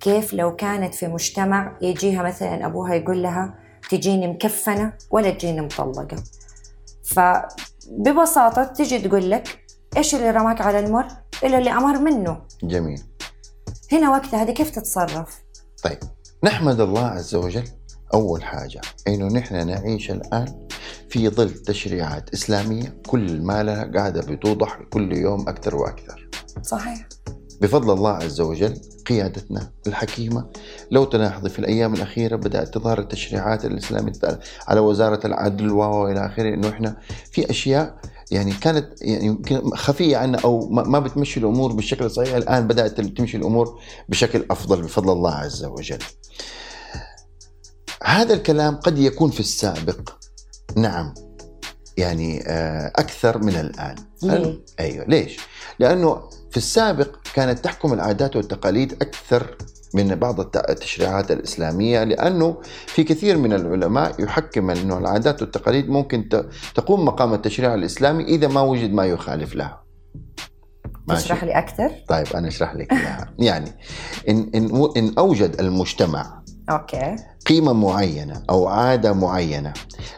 كيف 0.00 0.34
لو 0.34 0.56
كانت 0.56 0.94
في 0.94 1.08
مجتمع 1.08 1.78
يجيها 1.82 2.22
مثلا 2.22 2.66
أبوها 2.66 2.94
يقول 2.94 3.22
لها 3.22 3.54
تجيني 3.90 4.28
مكفنة 4.28 4.92
ولا 5.10 5.30
تجيني 5.30 5.60
مطلقة؟ 5.60 6.16
فببساطة 7.04 8.64
تجي 8.64 8.98
تقول 8.98 9.30
لك 9.30 9.63
إيش 9.96 10.14
اللي 10.14 10.30
رماك 10.30 10.60
على 10.60 10.78
المر؟ 10.78 11.06
إلا 11.44 11.58
اللي 11.58 11.70
أمر 11.70 11.98
منه. 11.98 12.38
جميل. 12.62 13.02
هنا 13.92 14.10
وقتها 14.10 14.42
هذه 14.42 14.50
كيف 14.50 14.70
تتصرف؟ 14.70 15.42
طيب 15.84 15.98
نحمد 16.44 16.80
الله 16.80 17.06
عز 17.06 17.34
وجل. 17.34 17.64
أول 18.14 18.44
حاجة 18.44 18.80
إنه 19.08 19.26
نحن 19.26 19.66
نعيش 19.66 20.10
الآن 20.10 20.68
في 21.10 21.28
ظل 21.28 21.50
تشريعات 21.50 22.34
إسلامية 22.34 23.00
كل 23.06 23.42
ما 23.42 23.62
لها 23.62 23.90
قاعدة 23.94 24.20
بتوضح 24.20 24.78
كل 24.92 25.16
يوم 25.16 25.48
أكثر 25.48 25.76
وأكثر. 25.76 26.28
صحيح. 26.62 27.08
بفضل 27.60 27.92
الله 27.92 28.10
عز 28.10 28.40
وجل 28.40 28.80
قيادتنا 29.06 29.70
الحكيمة 29.86 30.46
لو 30.90 31.04
تلاحظي 31.04 31.50
في 31.50 31.58
الأيام 31.58 31.94
الأخيرة 31.94 32.36
بدأت 32.36 32.74
تظهر 32.74 32.98
التشريعات 32.98 33.64
الإسلامية 33.64 34.12
على 34.68 34.80
وزارة 34.80 35.26
العدل 35.26 35.70
وإلى 35.70 36.26
آخره 36.26 36.54
إنه 36.54 36.68
إحنا 36.68 36.96
في 37.32 37.50
أشياء 37.50 37.98
يعني 38.30 38.52
كانت 38.52 39.02
يعني 39.02 39.26
يمكن 39.26 39.70
خفية 39.74 40.16
عنا 40.16 40.38
أو 40.38 40.68
ما 40.68 40.98
بتمشي 40.98 41.40
الأمور 41.40 41.72
بالشكل 41.72 42.04
الصحيح 42.04 42.34
الآن 42.34 42.66
بدأت 42.66 43.00
تمشي 43.00 43.36
الأمور 43.36 43.80
بشكل 44.08 44.46
أفضل 44.50 44.82
بفضل 44.82 45.12
الله 45.12 45.34
عز 45.34 45.64
وجل. 45.64 45.98
هذا 48.04 48.34
الكلام 48.34 48.76
قد 48.76 48.98
يكون 48.98 49.30
في 49.30 49.40
السابق. 49.40 50.10
نعم. 50.76 51.14
يعني 51.96 52.42
آه، 52.46 52.92
أكثر 52.96 53.38
من 53.38 53.56
الآن. 53.56 53.94
ليه؟ 54.22 54.60
أيوه. 54.80 55.04
ليش؟ 55.04 55.36
لأنه 55.78 56.28
في 56.50 56.56
السابق 56.56 57.16
كانت 57.34 57.64
تحكم 57.64 57.92
العادات 57.92 58.36
والتقاليد 58.36 58.92
أكثر 58.92 59.56
من 59.94 60.14
بعض 60.14 60.40
الت- 60.40 60.70
التشريعات 60.70 61.30
الإسلامية 61.30 62.04
لأنه 62.04 62.56
في 62.86 63.04
كثير 63.04 63.38
من 63.38 63.52
العلماء 63.52 64.22
يحكم 64.22 64.70
إنه 64.70 64.98
العادات 64.98 65.42
والتقاليد 65.42 65.88
ممكن 65.90 66.28
تقوم 66.74 67.04
مقام 67.04 67.34
التشريع 67.34 67.74
الإسلامي 67.74 68.24
إذا 68.24 68.48
ما 68.48 68.60
وجد 68.60 68.92
ما 68.92 69.06
يخالف 69.06 69.54
لها. 69.54 69.84
ماشي؟ 71.08 71.24
تشرح 71.24 71.44
لي 71.44 71.58
أكثر 71.58 71.90
طيب 72.08 72.26
أنا 72.34 72.48
أشرح 72.48 72.74
لك 72.74 72.92
إياها، 72.92 73.34
يعني 73.48 73.70
ان 74.28 74.50
إن 74.54 74.88
إن 74.96 75.14
أوجد 75.18 75.60
المجتمع 75.60 76.42
أوكي 76.70 77.16
قيمة 77.46 77.72
معينة 77.72 78.42
أو 78.50 78.66
عادة 78.68 79.12
معينة 79.12 79.72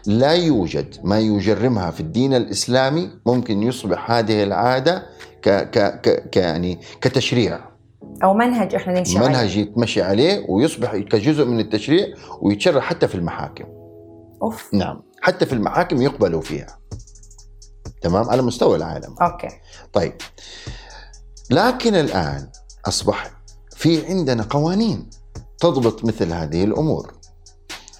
لا 0.07 0.33
يوجد 0.33 0.95
ما 1.05 1.19
يجرمها 1.19 1.91
في 1.91 2.01
الدين 2.01 2.35
الإسلامي 2.35 3.11
ممكن 3.27 3.63
يصبح 3.63 4.11
هذه 4.11 4.43
العادة 4.43 5.07
ك 5.43 5.49
ك 5.51 6.01
ك 6.31 6.37
يعني 6.37 6.81
كتشريع 7.01 7.61
أو 8.23 8.35
منهج 8.35 8.75
إحنا 8.75 8.99
نمشي 8.99 9.19
عليه. 9.19 9.29
منهج 9.29 9.57
يتمشي 9.57 10.03
عليه 10.03 10.47
ويصبح 10.49 10.97
كجزء 10.97 11.45
من 11.45 11.61
التشريع 11.61 12.07
ويتشرع 12.41 12.81
حتى 12.81 13.09
في 13.09 13.15
المحاكم. 13.15 13.65
أوف. 14.43 14.75
نعم. 14.75 15.03
حتى 15.21 15.47
في 15.47 15.53
المحاكم 15.53 16.03
يقبلوا 16.03 16.41
فيها. 16.41 16.79
تمام؟ 18.03 18.31
على 18.31 18.43
مستوى 18.43 18.77
العالم. 18.77 19.15
أوكي. 19.23 19.49
طيب. 19.93 20.13
لكن 21.51 21.95
الآن 21.95 22.49
أصبح 22.87 23.31
في 23.77 24.07
عندنا 24.07 24.43
قوانين 24.51 25.11
تضبط 25.59 26.05
مثل 26.05 26.33
هذه 26.33 26.65
الأمور. 26.65 27.13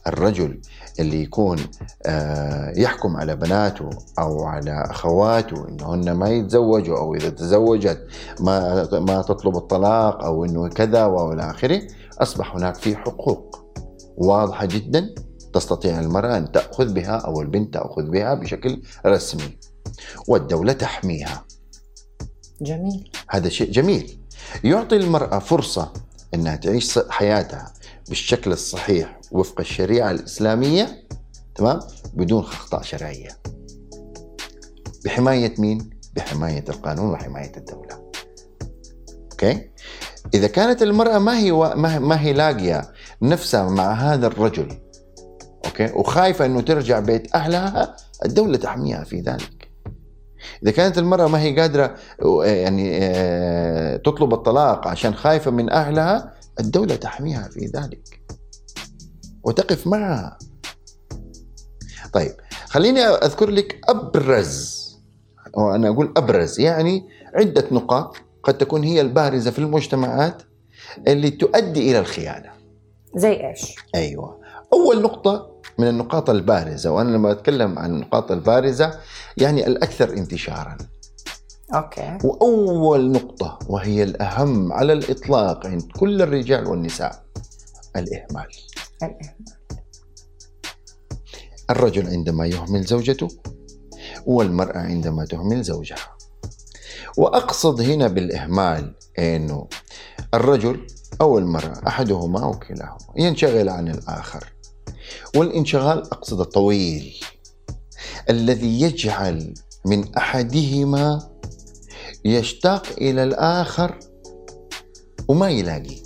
الرجل 0.07 0.61
اللي 1.01 1.23
يكون 1.23 1.59
آه، 2.07 2.73
يحكم 2.77 3.17
على 3.17 3.37
بناته 3.37 3.91
أو 4.19 4.45
على 4.45 4.87
أخواته 4.91 5.69
إنهن 5.69 6.13
ما 6.13 6.29
يتزوجوا 6.29 6.99
أو 6.99 7.15
إذا 7.15 7.29
تزوجت 7.29 8.07
ما 8.41 8.89
ما 8.93 9.23
تطلب 9.23 9.57
الطلاق 9.57 10.25
أو 10.25 10.45
إنه 10.45 10.69
كذا 10.69 11.05
وإلى 11.05 11.51
آخره 11.51 11.83
أصبح 12.19 12.57
هناك 12.57 12.75
في 12.75 12.97
حقوق 12.97 13.67
واضحة 14.17 14.67
جدا 14.67 15.15
تستطيع 15.55 16.01
المرأة 16.01 16.39
أن 16.39 16.53
تأخذ 16.53 16.93
بها 16.93 17.17
أو 17.17 17.41
البنت 17.41 17.75
تأخذ 17.75 18.11
بها 18.11 18.35
بشكل 18.35 18.83
رسمي 19.07 19.59
والدولة 20.29 20.73
تحميها. 20.73 21.45
جميل. 22.61 23.11
هذا 23.29 23.49
شيء 23.49 23.71
جميل. 23.71 24.19
يعطي 24.65 24.97
المرأة 24.97 25.39
فرصة 25.39 25.93
أنها 26.35 26.57
تعيش 26.57 26.99
حياتها. 26.99 27.73
بالشكل 28.09 28.53
الصحيح 28.53 29.21
وفق 29.33 29.61
الشريعة 29.61 30.11
الإسلامية 30.11 31.07
تمام 31.55 31.81
بدون 32.15 32.43
أخطاء 32.43 32.83
شرعية 32.83 33.29
بحماية 35.05 35.55
مين؟ 35.59 35.91
بحماية 36.17 36.65
القانون 36.69 37.11
وحماية 37.11 37.53
الدولة 37.57 38.11
okay؟ 39.33 39.71
إذا 40.35 40.47
كانت 40.47 40.83
المرأة 40.83 41.19
ما 41.19 41.39
هي 41.39 41.51
و... 41.53 41.75
ما 41.77 42.21
هي- 42.21 42.33
لاقية 42.33 42.93
نفسها 43.23 43.69
مع 43.71 43.93
هذا 43.93 44.27
الرجل 44.27 44.69
okay؟ 45.67 45.93
وخايفة 45.95 46.47
أنه 46.47 46.61
ترجع 46.61 47.01
بيت 47.01 47.35
أهلها 47.35 47.97
الدولة 48.25 48.57
تحميها 48.59 49.05
في 49.05 49.21
ذلك 49.21 49.71
إذا 50.63 50.71
كانت 50.71 50.99
المرأة 50.99 51.29
ما 51.29 51.41
هي 51.41 51.61
قادرة 51.61 51.95
يعني 52.43 52.99
آه، 53.03 53.97
تطلب 53.97 54.35
الطلاق 54.35 54.89
عشان 54.89 55.15
خايفة 55.15 55.51
من 55.51 55.71
أهلها 55.71 56.35
الدولة 56.61 56.97
تحميها 56.97 57.49
في 57.49 57.67
ذلك 57.67 58.21
وتقف 59.45 59.87
معها 59.87 60.39
طيب 62.13 62.35
خليني 62.69 63.01
أذكر 63.01 63.51
لك 63.51 63.81
أبرز 63.89 64.87
أو 65.57 65.75
أنا 65.75 65.89
أقول 65.89 66.13
أبرز 66.17 66.61
يعني 66.61 67.09
عدة 67.35 67.65
نقاط 67.73 68.17
قد 68.43 68.59
تكون 68.59 68.85
هي 68.85 69.01
البارزة 69.01 69.51
في 69.51 69.59
المجتمعات 69.59 70.43
اللي 71.09 71.31
تؤدي 71.31 71.91
إلى 71.91 71.99
الخيانة. 71.99 72.51
زي 73.17 73.33
إيش؟ 73.33 73.75
أيوة. 73.95 74.41
أول 74.73 75.03
نقطة 75.03 75.61
من 75.79 75.89
النقاط 75.89 76.31
البارزة 76.31 76.91
وأنا 76.91 77.17
لما 77.17 77.33
أتكلم 77.33 77.79
عن 77.79 77.91
النقاط 77.91 78.33
البارزة 78.33 79.01
يعني 79.37 79.67
الأكثر 79.67 80.13
انتشارا. 80.13 80.77
أوكي. 81.75 82.19
وأول 82.25 83.13
نقطة 83.13 83.59
وهي 83.69 84.03
الأهم 84.03 84.73
على 84.73 84.93
الإطلاق 84.93 85.67
عند 85.67 85.83
كل 85.83 86.23
الرجال 86.23 86.67
والنساء 86.67 87.25
الإهمال. 87.97 88.49
الإهمال. 89.03 89.57
الرجل 91.71 92.07
عندما 92.07 92.47
يهمل 92.47 92.83
زوجته 92.83 93.29
والمرأة 94.27 94.79
عندما 94.79 95.25
تهمل 95.25 95.63
زوجها. 95.63 96.17
وأقصد 97.19 97.81
هنا 97.81 98.09
بالإهمال 98.09 98.95
أنه 99.19 99.69
الرجل 100.35 100.87
أو 101.21 101.39
المرأة 101.39 101.89
أحدهما 101.89 102.45
أو 102.45 102.59
كلاهما 102.59 102.99
ينشغل 103.17 103.69
عن 103.69 103.89
الآخر. 103.89 104.53
والانشغال 105.37 105.99
أقصد 105.99 106.41
الطويل 106.41 107.21
الذي 108.31 108.81
يجعل 108.81 109.55
من 109.87 110.15
أحدهما 110.15 111.36
يشتاق 112.27 112.87
إلى 112.99 113.23
الآخر 113.23 113.99
وما 115.29 115.51
يلاقيه 115.51 116.03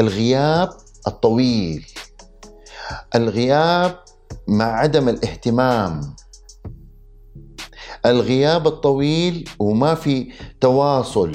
الغياب 0.00 0.70
الطويل. 1.06 1.86
الغياب 3.14 3.98
مع 4.48 4.64
عدم 4.64 5.08
الاهتمام. 5.08 6.16
الغياب 8.06 8.66
الطويل 8.66 9.48
وما 9.58 9.94
في 9.94 10.32
تواصل. 10.60 11.32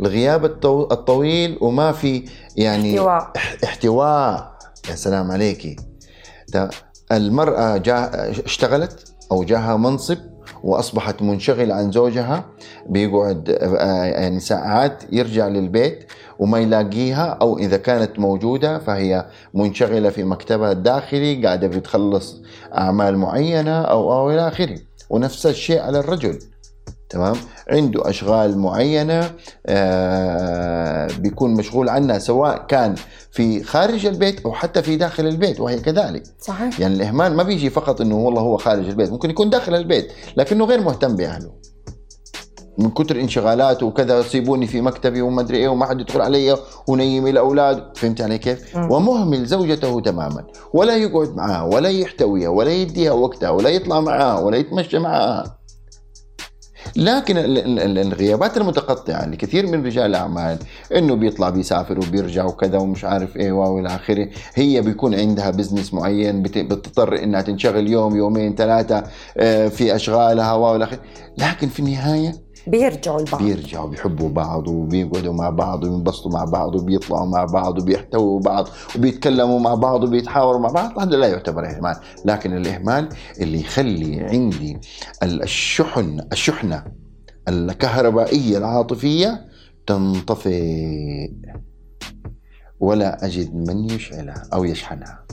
الغياب 0.00 0.44
الطو- 0.46 0.92
الطويل 0.92 1.58
وما 1.60 1.92
في 1.92 2.24
يعني 2.56 2.90
احتواء. 2.98 3.32
اح- 3.36 3.56
احتواء. 3.64 4.58
يا 4.90 4.94
سلام 4.94 5.30
عليكي 5.30 5.76
المرأة 7.12 7.76
جا 7.76 8.30
اشتغلت 8.44 9.14
أو 9.32 9.44
جاها 9.44 9.76
منصب؟ 9.76 10.18
وأصبحت 10.62 11.22
منشغلة 11.22 11.74
عن 11.74 11.92
زوجها 11.92 12.44
بيقعد 12.86 13.50
آه، 13.50 14.04
يعني 14.04 14.40
ساعات 14.40 15.02
يرجع 15.12 15.48
للبيت 15.48 16.04
وما 16.38 16.58
يلاقيها 16.58 17.38
أو 17.40 17.58
إذا 17.58 17.76
كانت 17.76 18.18
موجودة 18.18 18.78
فهي 18.78 19.26
منشغلة 19.54 20.10
في 20.10 20.24
مكتبها 20.24 20.72
الداخلي 20.72 21.46
قاعدة 21.46 21.66
بتخلص 21.66 22.42
أعمال 22.78 23.18
معينة 23.18 23.80
أو 23.80 24.12
أو 24.12 24.30
إلى 24.30 24.48
آخره. 24.48 24.78
ونفس 25.10 25.46
الشيء 25.46 25.80
على 25.80 25.98
الرجل. 25.98 26.38
تمام؟ 27.08 27.36
عنده 27.70 28.10
أشغال 28.10 28.58
معينة 28.58 29.30
آه 29.66 31.08
بيكون 31.18 31.54
مشغول 31.54 31.88
عنها 31.88 32.18
سواء 32.18 32.66
كان 32.66 32.94
في 33.30 33.62
خارج 33.62 34.06
البيت 34.06 34.40
أو 34.40 34.52
حتى 34.52 34.82
في 34.82 34.96
داخل 34.96 35.26
البيت 35.26 35.60
وهي 35.60 35.80
كذلك. 35.80 36.22
صحيح. 36.40 36.80
يعني 36.80 36.94
الإهمال 36.94 37.36
ما 37.36 37.42
بيجي 37.42 37.70
فقط 37.70 38.00
إنه 38.00 38.16
والله 38.16 38.40
هو 38.40 38.56
خارج 38.56 38.88
البيت 38.88 39.10
ممكن 39.12 39.30
يكون 39.30 39.50
داخل 39.50 39.74
البيت 39.74 40.12
لكنه 40.36 40.64
غير 40.64 40.80
مهتم 40.80 41.16
بأهله. 41.16 41.50
من 42.78 42.90
كتر 42.90 43.20
انشغالاته 43.20 43.86
وكذا 43.86 44.22
سيبوني 44.22 44.66
في 44.66 44.80
مكتبي 44.80 45.22
وما 45.22 45.40
أدري 45.40 45.56
إيه 45.58 45.68
وما 45.68 45.86
حد 45.86 46.00
يدخل 46.00 46.20
علي 46.20 46.56
ونيم 46.88 47.26
الأولاد. 47.26 47.96
فهمت 47.96 48.20
علي 48.20 48.38
كيف؟ 48.38 48.76
ومهمل 48.76 49.46
زوجته 49.46 50.00
تماما. 50.00 50.44
ولا 50.74 50.96
يقعد 50.96 51.36
معها 51.36 51.62
ولا 51.62 51.88
يحتويها 51.88 52.48
ولا 52.48 52.70
يديها 52.70 53.12
وقتها 53.12 53.50
ولا 53.50 53.70
يطلع 53.70 54.00
معها 54.00 54.40
ولا 54.40 54.56
يتمشى 54.56 54.98
معها 54.98 55.58
لكن 56.96 57.38
ال- 57.38 57.58
ال- 57.58 57.78
ال- 57.78 57.98
الغيابات 57.98 58.56
المتقطعة 58.56 59.26
لكثير 59.26 59.66
من 59.66 59.86
رجال 59.86 60.06
الأعمال 60.06 60.58
إنه 60.96 61.14
بيطلع 61.14 61.50
بيسافر 61.50 61.98
وبيرجع 61.98 62.44
وكذا 62.44 62.78
ومش 62.78 63.04
عارف 63.04 63.36
إيه 63.36 63.52
والى 63.52 63.88
آخره. 63.88 64.28
هي 64.54 64.80
بيكون 64.80 65.14
عندها 65.14 65.50
بزنس 65.50 65.94
معين 65.94 66.42
بت- 66.42 66.58
بتضطر 66.58 67.22
إنها 67.22 67.42
تنشغل 67.42 67.88
يوم 67.90 68.16
يومين 68.16 68.54
ثلاثة 68.54 69.02
آه، 69.38 69.68
في 69.68 69.94
أشغالها 69.96 70.52
والى 70.52 70.84
آخره. 70.84 70.98
لكن 71.38 71.68
في 71.68 71.80
النهاية 71.80 72.45
بيرجعوا 72.66 73.20
لبعض. 73.20 73.42
بيرجعوا 73.42 73.88
بيحبوا 73.88 74.28
بعض 74.28 74.68
وبيقعدوا 74.68 75.32
مع 75.32 75.50
بعض 75.50 75.84
وبينبسطوا 75.84 76.32
مع 76.32 76.44
بعض 76.44 76.74
وبيطلعوا 76.74 77.26
مع 77.26 77.44
بعض 77.44 77.78
وبيحتووا 77.78 78.40
بعض 78.40 78.68
وبيتكلموا 78.96 79.60
مع 79.60 79.74
بعض 79.74 80.04
وبيتحاوروا 80.04 80.60
مع 80.60 80.68
بعض. 80.68 80.98
هذا 80.98 81.16
لا 81.16 81.26
يعتبر 81.26 81.66
إهمال 81.70 81.96
لكن 82.24 82.56
الإهمال 82.56 83.08
اللي 83.40 83.60
يخلي 83.60 84.20
عندي 84.20 84.80
الشحن 85.22 86.20
الشحنة 86.32 86.84
الكهربائية 87.48 88.58
العاطفية 88.58 89.44
تنطفئ 89.86 91.30
ولا 92.80 93.26
أجد 93.26 93.54
من 93.54 93.90
يشعلها 93.90 94.42
أو 94.52 94.64
يشحنها 94.64 95.26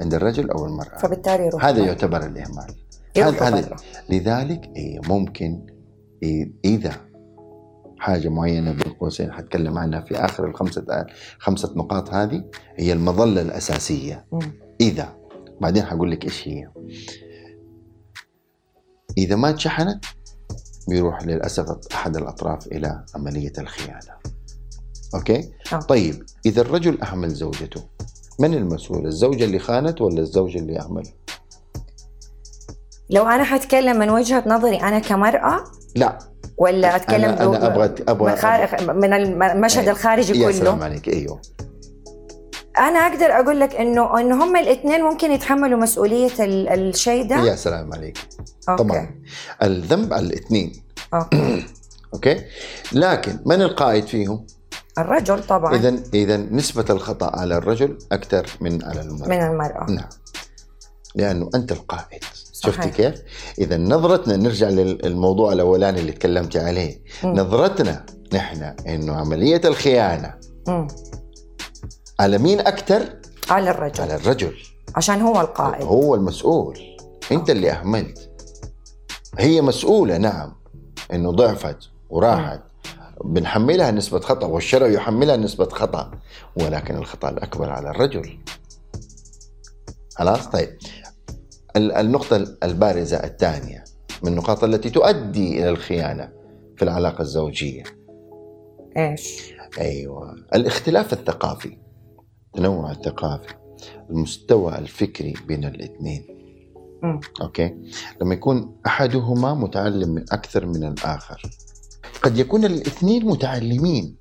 عند 0.00 0.14
الرجل 0.14 0.50
أو 0.50 0.66
المرأة. 0.66 0.98
فبالتالي 0.98 1.50
هذا. 1.60 1.84
يعتبر 1.84 2.26
الإهمال. 2.26 2.74
هذا-. 3.16 3.76
لذلك 4.10 4.70
إيه 4.76 5.00
ممكن 5.08 5.66
إيه 6.22 6.52
إذا 6.64 7.10
حاجة 7.98 8.28
معينة 8.28 8.72
بين 8.72 8.92
قوسين 8.92 9.32
حتكلم 9.32 9.78
عنها 9.78 10.00
في 10.00 10.16
آخر 10.16 10.46
الخمسة 10.46 11.06
خمسة 11.38 11.72
نقاط 11.76 12.10
هذه 12.10 12.44
هي 12.76 12.92
المظلة 12.92 13.42
الأساسية. 13.42 14.26
مم. 14.32 14.52
إذا 14.80 15.16
بعدين 15.60 15.84
حقول 15.84 16.10
لك 16.10 16.24
إيش 16.24 16.48
هي. 16.48 16.68
إذا 19.18 19.36
ما 19.36 19.50
اتشحنت 19.50 20.04
بيروح 20.88 21.22
للأسف 21.22 21.66
أحد 21.94 22.16
الأطراف 22.16 22.66
إلى 22.66 23.04
عملية 23.14 23.52
الخيانة. 23.58 24.20
أوكي؟ 25.14 25.50
آه. 25.72 25.78
طيب 25.78 26.24
إذا 26.46 26.60
الرجل 26.60 27.00
أهمل 27.02 27.28
زوجته 27.28 27.82
من 28.40 28.54
المسؤول؟ 28.54 29.06
الزوجة 29.06 29.44
اللي 29.44 29.58
خانت 29.58 30.00
ولا 30.00 30.20
الزوج 30.20 30.56
اللي 30.56 30.80
أهمل؟ 30.80 31.08
لو 33.10 33.26
أنا 33.26 33.44
حتكلم 33.44 33.98
من 33.98 34.10
وجهة 34.10 34.44
نظري 34.46 34.76
أنا 34.76 34.98
كمرأة 34.98 35.64
لا. 35.96 36.18
ولا 36.58 36.96
أتكلم 36.96 37.24
أنا, 37.24 37.44
أنا 37.44 37.66
أبغى 37.66 37.94
أبغى 38.08 38.30
من, 38.30 38.36
خارج 38.36 38.90
من 38.90 39.12
المشهد 39.42 39.84
أي. 39.84 39.90
الخارجي 39.90 40.38
يا 40.40 40.46
كله. 40.50 40.58
سلام 40.58 40.82
عليك. 40.82 41.08
أيوه. 41.08 41.40
أنا 42.78 42.98
أقدر 42.98 43.26
أقول 43.26 43.60
لك 43.60 43.74
انه 43.74 44.20
إنه 44.20 44.44
هم 44.44 44.56
الاثنين 44.56 45.00
ممكن 45.02 45.32
يتحملوا 45.32 45.78
مسؤولية 45.80 46.32
ال- 46.40 46.68
الشيء 46.68 47.28
ده. 47.28 47.36
يا 47.36 47.54
سلام 47.56 47.92
عليك. 47.94 48.18
okay. 48.68 48.82
طبعا. 48.84 49.14
الذنب 49.62 50.12
على 50.12 50.26
الاثنين. 50.26 50.72
okay. 51.14 51.66
okay. 52.14 52.44
لكن 52.92 53.38
من 53.46 53.62
القائد 53.62 54.06
فيهم؟ 54.06 54.46
الرجل 54.98 55.42
طبعا. 55.46 55.74
اذا 55.76 55.94
اذا 56.14 56.36
نسبة 56.36 56.84
الخطأ 56.90 57.40
على 57.40 57.56
الرجل 57.56 57.98
أكثر 58.12 58.46
من 58.60 58.84
على 58.84 59.00
المرأة. 59.00 59.28
من 59.28 59.40
المرأة. 59.42 59.86
نعم. 59.90 60.08
لأنه 61.14 61.50
أنت 61.54 61.72
القائد. 61.72 62.24
صحيح. 62.60 62.74
شفتي 62.74 62.90
كيف؟ 62.90 63.22
إذا 63.58 63.76
نظرتنا 63.76 64.36
نرجع 64.36 64.68
للموضوع 64.68 65.52
الأولاني 65.52 66.00
اللي 66.00 66.12
تكلمت 66.12 66.56
عليه. 66.56 67.02
مم. 67.24 67.32
نظرتنا 67.32 68.06
نحن 68.32 68.62
إنه 68.62 69.12
عملية 69.12 69.60
الخيانة 69.64 70.34
مم. 70.68 70.88
على 72.20 72.38
مين 72.38 72.60
أكثر 72.60 73.02
على 73.50 73.70
الرجل. 73.70 74.02
على 74.02 74.14
الرجل. 74.14 74.56
عشان 74.96 75.20
هو 75.20 75.40
القائد. 75.40 75.82
هو 75.82 76.14
المسؤول. 76.14 76.78
أنت 77.32 77.50
اللي 77.50 77.70
أهملت. 77.70 78.30
هي 79.38 79.60
مسؤولة 79.60 80.16
نعم. 80.16 80.52
إنه 81.12 81.30
ضعفت 81.30 81.76
وراحت. 82.10 82.60
بنحملها 83.24 83.90
نسبة 83.90 84.20
خطأ 84.20 84.46
والشرع 84.46 84.86
يحملها 84.86 85.36
نسبة 85.36 85.68
خطأ 85.68 86.10
ولكن 86.56 86.96
الخطأ 86.96 87.28
الأكبر 87.28 87.70
على 87.70 87.90
الرجل. 87.90 88.38
خلاص؟ 90.14 90.46
طيب. 90.46 90.78
النقطة 91.76 92.36
البارزة 92.62 93.16
الثانية 93.16 93.84
من 94.22 94.32
النقاط 94.32 94.64
التي 94.64 94.90
تؤدي 94.90 95.58
إلى 95.58 95.68
الخيانة 95.68 96.32
في 96.76 96.82
العلاقة 96.82 97.22
الزوجية. 97.22 97.82
إيش؟ 98.96 99.52
أيوة. 99.78 100.34
الاختلاف 100.54 101.12
الثقافي 101.12 101.78
التنوع 102.46 102.90
الثقافي 102.90 103.54
المستوى 104.10 104.78
الفكري 104.78 105.34
بين 105.46 105.64
الاثنين. 105.64 106.26
مم. 107.02 107.20
أوكي؟ 107.42 107.74
لما 108.20 108.34
يكون 108.34 108.76
أحدهما 108.86 109.54
متعلم 109.54 110.08
من 110.08 110.24
أكثر 110.32 110.66
من 110.66 110.84
الآخر 110.84 111.42
قد 112.22 112.38
يكون 112.38 112.64
الاثنين 112.64 113.26
متعلمين. 113.26 114.16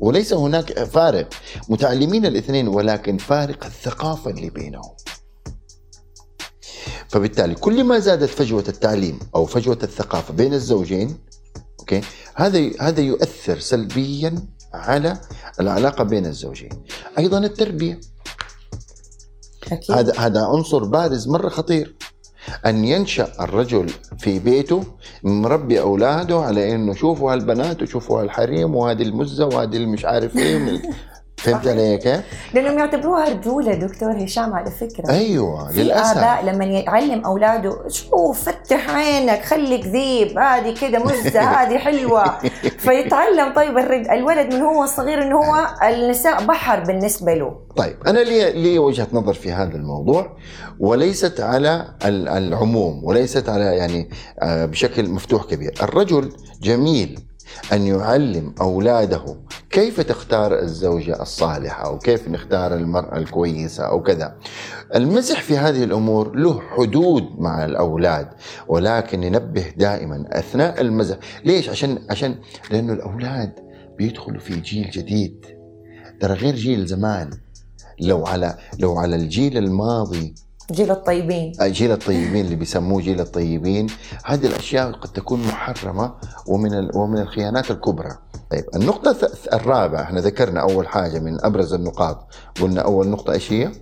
وليس 0.00 0.32
هناك 0.32 0.72
فارق. 0.84 1.28
متعلمين 1.68 2.26
الاثنين 2.26 2.68
ولكن 2.68 3.16
فارق 3.16 3.64
الثقافة 3.64 4.30
اللي 4.30 4.50
بينهم. 4.50 4.94
فبالتالي 7.12 7.54
كل 7.54 7.84
ما 7.84 7.98
زادت 7.98 8.28
فجوة 8.28 8.64
التعليم 8.68 9.18
أو 9.34 9.46
فجوة 9.46 9.78
الثقافة 9.82 10.34
بين 10.34 10.54
الزوجين 10.54 11.18
okay 11.80 12.00
هذا 12.34 12.70
هذا 12.80 13.00
يؤثر 13.00 13.58
سلبيا 13.58 14.34
على 14.74 15.20
العلاقة 15.60 16.04
بين 16.04 16.26
الزوجين. 16.26 16.68
أيضا 17.18 17.38
التربية. 17.38 18.00
أكيد. 19.72 19.96
هذا 19.96 20.12
هذا 20.18 20.40
عنصر 20.44 20.84
بارز 20.84 21.28
مرة 21.28 21.48
خطير. 21.48 21.96
أن 22.66 22.84
ينشأ 22.84 23.32
الرجل 23.40 23.90
في 24.18 24.38
بيته 24.38 24.84
مربي 25.22 25.80
أولاده 25.80 26.38
على 26.38 26.74
إنه 26.74 26.94
شوفوا 26.94 27.32
هالبنات 27.32 27.82
وشوفوا 27.82 28.22
هالحريم 28.22 28.74
وهذه 28.76 29.02
المزة 29.02 29.46
وهذه 29.46 29.76
المش 29.76 30.04
عارف 30.04 30.36
من- 30.36 30.80
فهمت 31.42 31.68
علي 31.68 31.98
كيف؟ 31.98 32.20
لأنهم 32.54 32.78
يعتبروها 32.78 33.28
رجولة 33.28 33.74
دكتور 33.74 34.24
هشام 34.24 34.54
على 34.54 34.70
فكرة. 34.70 35.10
أيوه 35.10 35.72
للأسف. 35.72 36.16
آباء 36.18 36.44
لما 36.44 36.64
يعلم 36.64 37.24
أولاده 37.24 37.88
شوف 37.88 38.48
فتح 38.48 38.90
عينك 38.96 39.42
خليك 39.44 39.86
ذيب 39.86 40.38
هذه 40.38 40.74
كده 40.80 40.98
مزة 40.98 41.40
هذه 41.62 41.78
حلوة. 41.78 42.38
فيتعلم 42.78 43.52
طيب 43.56 43.78
الولد 44.12 44.54
من 44.54 44.62
هو 44.62 44.86
صغير 44.86 45.22
انه 45.22 45.36
هو 45.36 45.66
النساء 45.88 46.44
بحر 46.44 46.80
بالنسبة 46.80 47.34
له. 47.34 47.56
طيب 47.76 47.96
أنا 48.06 48.18
لي 48.18 48.52
لي 48.52 48.78
وجهة 48.78 49.06
نظر 49.12 49.34
في 49.34 49.52
هذا 49.52 49.76
الموضوع 49.76 50.36
وليست 50.80 51.40
على 51.40 51.86
ال- 52.04 52.28
العموم 52.28 53.04
وليست 53.04 53.48
على 53.48 53.64
يعني 53.64 54.10
آه، 54.42 54.66
بشكل 54.66 55.08
مفتوح 55.10 55.44
كبير. 55.44 55.74
الرجل 55.82 56.32
جميل 56.62 57.18
أن 57.72 57.86
يعلم 57.86 58.54
أولاده 58.60 59.36
كيف 59.70 60.00
تختار 60.00 60.58
الزوجة 60.58 61.22
الصالحة 61.22 61.86
أو 61.86 61.98
كيف 61.98 62.28
نختار 62.28 62.74
المرأة 62.74 63.16
الكويسة 63.16 63.84
أو 63.84 64.02
كذا. 64.02 64.36
المزح 64.94 65.42
في 65.42 65.58
هذه 65.58 65.84
الأمور 65.84 66.36
له 66.36 66.60
حدود 66.60 67.28
مع 67.38 67.64
الأولاد 67.64 68.28
ولكن 68.68 69.20
ننبه 69.20 69.64
دائما 69.76 70.24
أثناء 70.32 70.80
المزح. 70.80 71.16
ليش؟ 71.44 71.68
عشان 71.68 71.98
عشان 72.10 72.34
لأنه 72.70 72.92
الأولاد 72.92 73.52
بيدخلوا 73.98 74.40
في 74.40 74.60
جيل 74.60 74.90
جديد. 74.90 75.46
ترى 76.20 76.32
غير 76.34 76.54
جيل 76.54 76.86
زمان. 76.86 77.30
لو 78.00 78.26
على 78.26 78.58
لو 78.78 78.98
على 78.98 79.16
الجيل 79.16 79.58
الماضي 79.58 80.34
جيل 80.72 80.90
الطيبين. 80.90 81.52
جيل 81.60 81.92
الطيبين 81.92 82.44
اللي 82.44 82.56
بيسموه 82.56 83.00
جيل 83.02 83.20
الطيبين. 83.20 83.86
هذه 84.24 84.46
الأشياء 84.46 84.92
قد 84.92 85.12
تكون 85.12 85.40
محرمة 85.42 86.14
ومن 86.46 86.96
ومن 86.96 87.18
الخيانات 87.18 87.70
الكبرى. 87.70 88.18
طيب 88.50 88.64
النقطة 88.76 89.12
الث- 89.12 89.54
الرابعة 89.54 90.02
إحنا 90.02 90.20
ذكرنا 90.20 90.60
أول 90.60 90.88
حاجة 90.88 91.18
من 91.18 91.44
أبرز 91.44 91.74
النقاط. 91.74 92.28
قلنا 92.60 92.80
أول 92.80 93.08
نقطة 93.08 93.32
إيش 93.32 93.52
هي؟ 93.52 93.72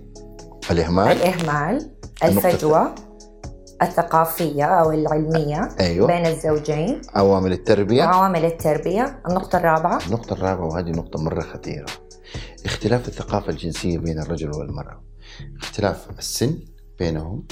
الإهمال. 0.71 1.11
الإهمال 1.11 1.91
النقطة 2.23 2.47
الفجوه 2.49 2.95
الثقافية 3.81 4.63
أو 4.65 4.91
العلمية 4.91 5.69
أيوه. 5.79 6.07
بين 6.07 6.25
الزوجين. 6.25 7.01
عوامل 7.15 7.51
التربية. 7.53 8.03
وعوامل 8.03 8.45
التربية. 8.45 9.21
النقطة 9.29 9.57
الرابعة. 9.57 9.99
النقطة 10.07 10.33
الرابعة 10.33 10.65
وهذه 10.65 10.89
نقطة 10.89 11.23
مرة 11.23 11.41
خطيرة. 11.41 11.85
اختلاف 12.65 13.07
الثقافة 13.07 13.49
الجنسية 13.49 13.97
بين 13.97 14.19
الرجل 14.19 14.51
والمرأة. 14.51 15.03
اختلاف 15.61 16.07
السن. 16.19 16.59
بينهم 17.05 17.43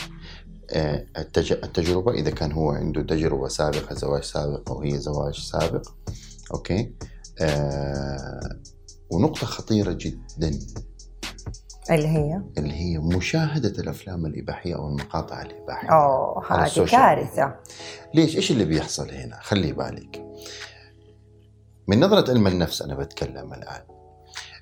آه، 0.71 1.05
التج- 1.17 1.63
التجربة 1.63 2.11
إذا 2.11 2.29
كان 2.31 2.51
هو 2.51 2.71
عنده 2.71 3.01
تجربة 3.01 3.47
سابقة 3.47 3.95
زواج 3.95 4.23
سابق 4.23 4.71
أو 4.71 4.81
هي 4.81 4.97
زواج 4.97 5.39
سابق 5.39 5.87
أوكي 6.53 6.93
آه 7.41 8.59
ونقطة 9.11 9.45
خطيرة 9.47 9.91
جدا 9.91 10.59
اللي 11.91 12.07
هي 12.07 12.41
اللي 12.57 12.73
هي 12.73 12.97
مشاهدة 12.97 13.81
الأفلام 13.81 14.25
الإباحية 14.25 14.75
أو 14.75 14.87
المقاطع 14.87 15.41
الإباحية 15.41 15.89
على 16.51 16.61
هذه 16.61 16.69
كارثة 16.91 17.55
ليش؟ 18.13 18.35
إيش 18.35 18.51
اللي 18.51 18.65
بيحصل 18.65 19.11
هنا؟ 19.11 19.39
خلي 19.41 19.71
بالك. 19.73 20.25
من 21.87 21.99
نظرة 21.99 22.29
علم 22.31 22.47
النفس 22.47 22.81
أنا 22.81 22.95
بتكلم 22.95 23.53
الآن. 23.53 23.81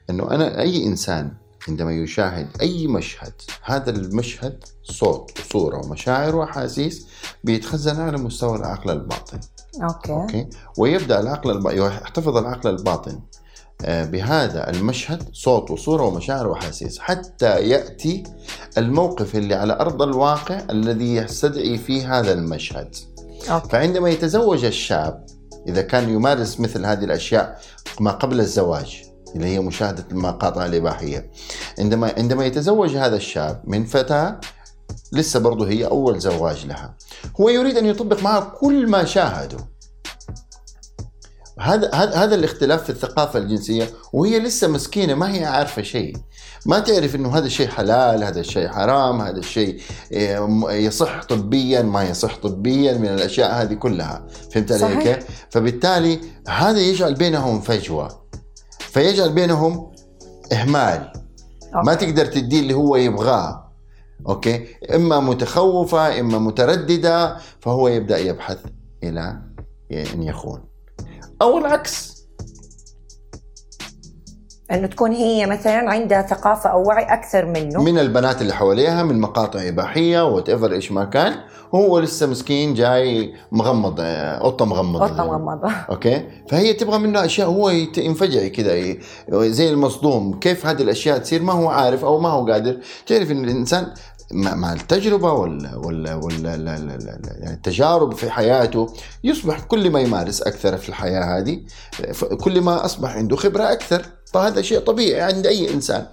إنه 0.10 0.32
أنا 0.32 0.62
أي 0.62 0.86
إنسان 0.86 1.32
عندما 1.68 1.92
يشاهد 1.92 2.48
أي 2.62 2.88
مشهد، 2.88 3.34
هذا 3.64 3.90
المشهد 3.90 4.64
صوت 4.84 5.40
وصورة 5.40 5.86
ومشاعر 5.86 6.36
وأحاسيس 6.36 7.08
بيتخزن 7.44 8.02
على 8.02 8.18
مستوى 8.18 8.58
العقل 8.58 8.92
الباطن. 8.92 9.40
okay 9.84 10.12
okay؟ 10.12 10.48
ويبدأ 10.78 11.20
العقل 11.20 11.52
الب... 11.52 11.68
يحتفظ 11.68 12.38
العقل 12.38 12.70
الباطن 12.70 13.20
آه، 13.86 14.06
بهذا 14.06 14.70
المشهد 14.70 15.24
صوت 15.34 15.72
وصورة 15.72 16.04
ومشاعر 16.04 16.48
وأحاسيس 16.48 17.00
حتى 17.00 17.70
يأتي 17.70 18.24
الموقف 18.78 19.36
اللي 19.36 19.56
على 19.56 19.74
أرض 19.74 20.02
الواقع 20.02 20.62
الذي 20.70 21.16
يستدعي 21.16 21.78
فيه 21.78 22.20
هذا 22.20 22.34
المشهد. 22.34 22.96
okay 23.50 23.70
فعندما 23.70 24.10
يتزوج 24.10 24.66
الشاب 24.66 25.26
إذا 25.68 25.82
كان 25.82 26.10
يمارس 26.10 26.60
مثل 26.60 26.86
هذه 26.86 27.04
الأشياء 27.04 27.62
ما 28.00 28.12
قبل 28.12 28.40
الزواج 28.40 29.07
اللي 29.36 29.48
هي 29.48 29.60
مشاهدة 29.60 30.06
المقاطع 30.12 30.66
الإباحية. 30.66 31.32
عندما 31.80 32.14
عندما 32.18 32.46
يتزوج 32.46 32.96
هذا 32.96 33.16
الشاب 33.16 33.62
من 33.68 33.86
فتاة 33.86 34.40
لسه 35.12 35.40
برضه 35.40 35.68
هي 35.70 35.86
أول 35.86 36.20
زواج 36.20 36.66
لها. 36.66 36.98
هو 37.42 37.50
يريد 37.50 37.78
أن 37.78 37.86
يطبق 37.86 38.24
معها 38.24 38.40
كل 38.60 38.88
ما 38.88 39.06
شاهده. 39.06 39.58
هذا 41.60 41.94
هذا 41.94 42.36
الاختلاف 42.36 42.84
في 42.84 42.90
الثقافة 42.90 43.40
الجنسية 43.40 43.90
وهي 44.14 44.40
لسه 44.40 44.68
مسكينة 44.68 45.14
ما 45.14 45.36
هي 45.36 45.46
عارفة 45.46 45.82
شيء. 45.82 46.18
ما 46.66 46.80
تعرف 46.80 47.16
إنه 47.16 47.38
هذا 47.38 47.46
الشيء 47.46 47.68
حلال 47.68 48.24
هذا 48.24 48.40
الشيء 48.40 48.68
حرام 48.68 49.22
هذا 49.22 49.38
الشيء 49.38 49.80
م- 50.48 50.70
يصح 50.70 51.24
طبيا 51.24 51.82
ما 51.82 52.04
يصح 52.04 52.36
طبيا 52.36 52.94
من 52.98 53.08
الأشياء 53.08 53.62
هذه 53.62 53.74
كلها. 53.74 54.28
فهمت 54.52 54.72
علي. 54.72 55.04
كيف؟ 55.04 55.26
فبالتالي 55.50 56.20
هذا 56.48 56.80
يجعل 56.80 57.14
بينهم 57.14 57.62
فجوة. 57.62 58.27
فيجعل 58.88 59.34
بينهم 59.34 59.92
إهمال. 60.54 61.12
ما 61.74 61.92
okay. 61.92 62.06
تقدر 62.06 62.26
تديه 62.26 62.60
اللي 62.60 62.74
هو 62.74 62.96
يبغاه. 62.96 63.72
okay؟ 64.28 64.66
إما 64.96 65.20
متخوفة 65.20 66.20
إما 66.20 66.40
مترددة 66.40 67.38
فهو 67.60 67.88
يبدأ 67.88 68.18
يبحث 68.18 68.58
إلى 69.04 69.42
أن 69.92 70.24
يخون. 70.24 70.64
أو 71.42 71.58
العكس. 71.58 72.18
انه 74.72 74.88
تكون 74.88 75.12
هي 75.12 75.46
مثلا 75.46 75.90
عندها 75.92 76.22
ثقافة 76.22 76.70
أو 76.70 76.88
وعي 76.88 77.04
أكثر 77.04 77.46
منه. 77.46 77.84
من 77.84 78.00
البنات 78.00 78.42
اللي 78.42 78.54
حواليها 78.54 79.04
من 79.04 79.20
مقاطع 79.20 79.68
إباحية 79.68 80.28
whatever 80.28 80.72
إيش 80.72 80.92
ما 80.92 81.06
كان. 81.06 81.34
هو 81.76 82.00
لسه 82.00 82.26
مسكين 82.28 82.74
جاي 82.74 83.34
مغمض 83.52 83.96
آه، 84.00 84.40
قطة 84.40 84.66
مغمضة. 84.66 85.06
قطة 85.06 85.26
مغمضة. 85.26 85.70
okay؟ 85.72 86.24
فهي 86.50 86.74
تبغى 86.74 86.98
منه 87.00 87.26
أشياء 87.26 87.48
هو 87.48 87.70
ينفجع 87.98 88.48
كذا 88.48 88.96
زي 89.50 89.70
المصدوم. 89.70 90.40
كيف 90.40 90.66
هذه 90.66 90.82
الأشياء 90.82 91.18
تصير؟ 91.18 91.42
ما 91.42 91.54
هو 91.54 91.68
عارف 91.70 92.06
أو 92.06 92.20
ما 92.20 92.30
هو 92.30 92.46
قادر. 92.52 92.78
تعرف 93.08 93.32
إن 93.32 93.44
الإنسان 93.44 93.94
مع 94.32 94.56
مع 94.56 94.74
التجربة 94.74 95.32
ولا 95.34 95.76
ولا 95.76 96.16
ولا 96.16 96.36
لا- 96.38 96.58
لا- 96.58 96.78
لا- 96.78 96.98
لا- 96.98 97.38
يعني 97.40 97.54
التجارب 97.54 98.14
في 98.14 98.30
حياته 98.30 98.88
يصبح 99.24 99.60
كل 99.60 99.90
ما 99.90 100.00
يمارس 100.00 100.42
أكثر 100.42 100.78
في 100.78 100.90
الحياة 100.90 101.40
هذه 101.40 101.60
كل 102.42 102.62
ما 102.62 102.86
أصبح 102.86 103.16
عنده 103.16 103.36
خبرة 103.36 103.72
أكثر. 103.72 104.06
فهذا 104.34 104.62
شيء 104.62 104.80
طبيعي 104.80 105.22
عند 105.22 105.48
أي 105.48 105.74
إنسان. 105.74 106.06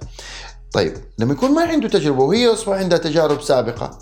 طيب 0.73 0.93
لما 1.19 1.33
يكون 1.33 1.51
ما 1.51 1.63
عنده 1.63 1.89
تجربة 1.89 2.23
وهي 2.25 2.45
يصبح 2.53 2.73
عندها 2.77 2.99
تجارب 2.99 3.43
سابقة 3.43 3.99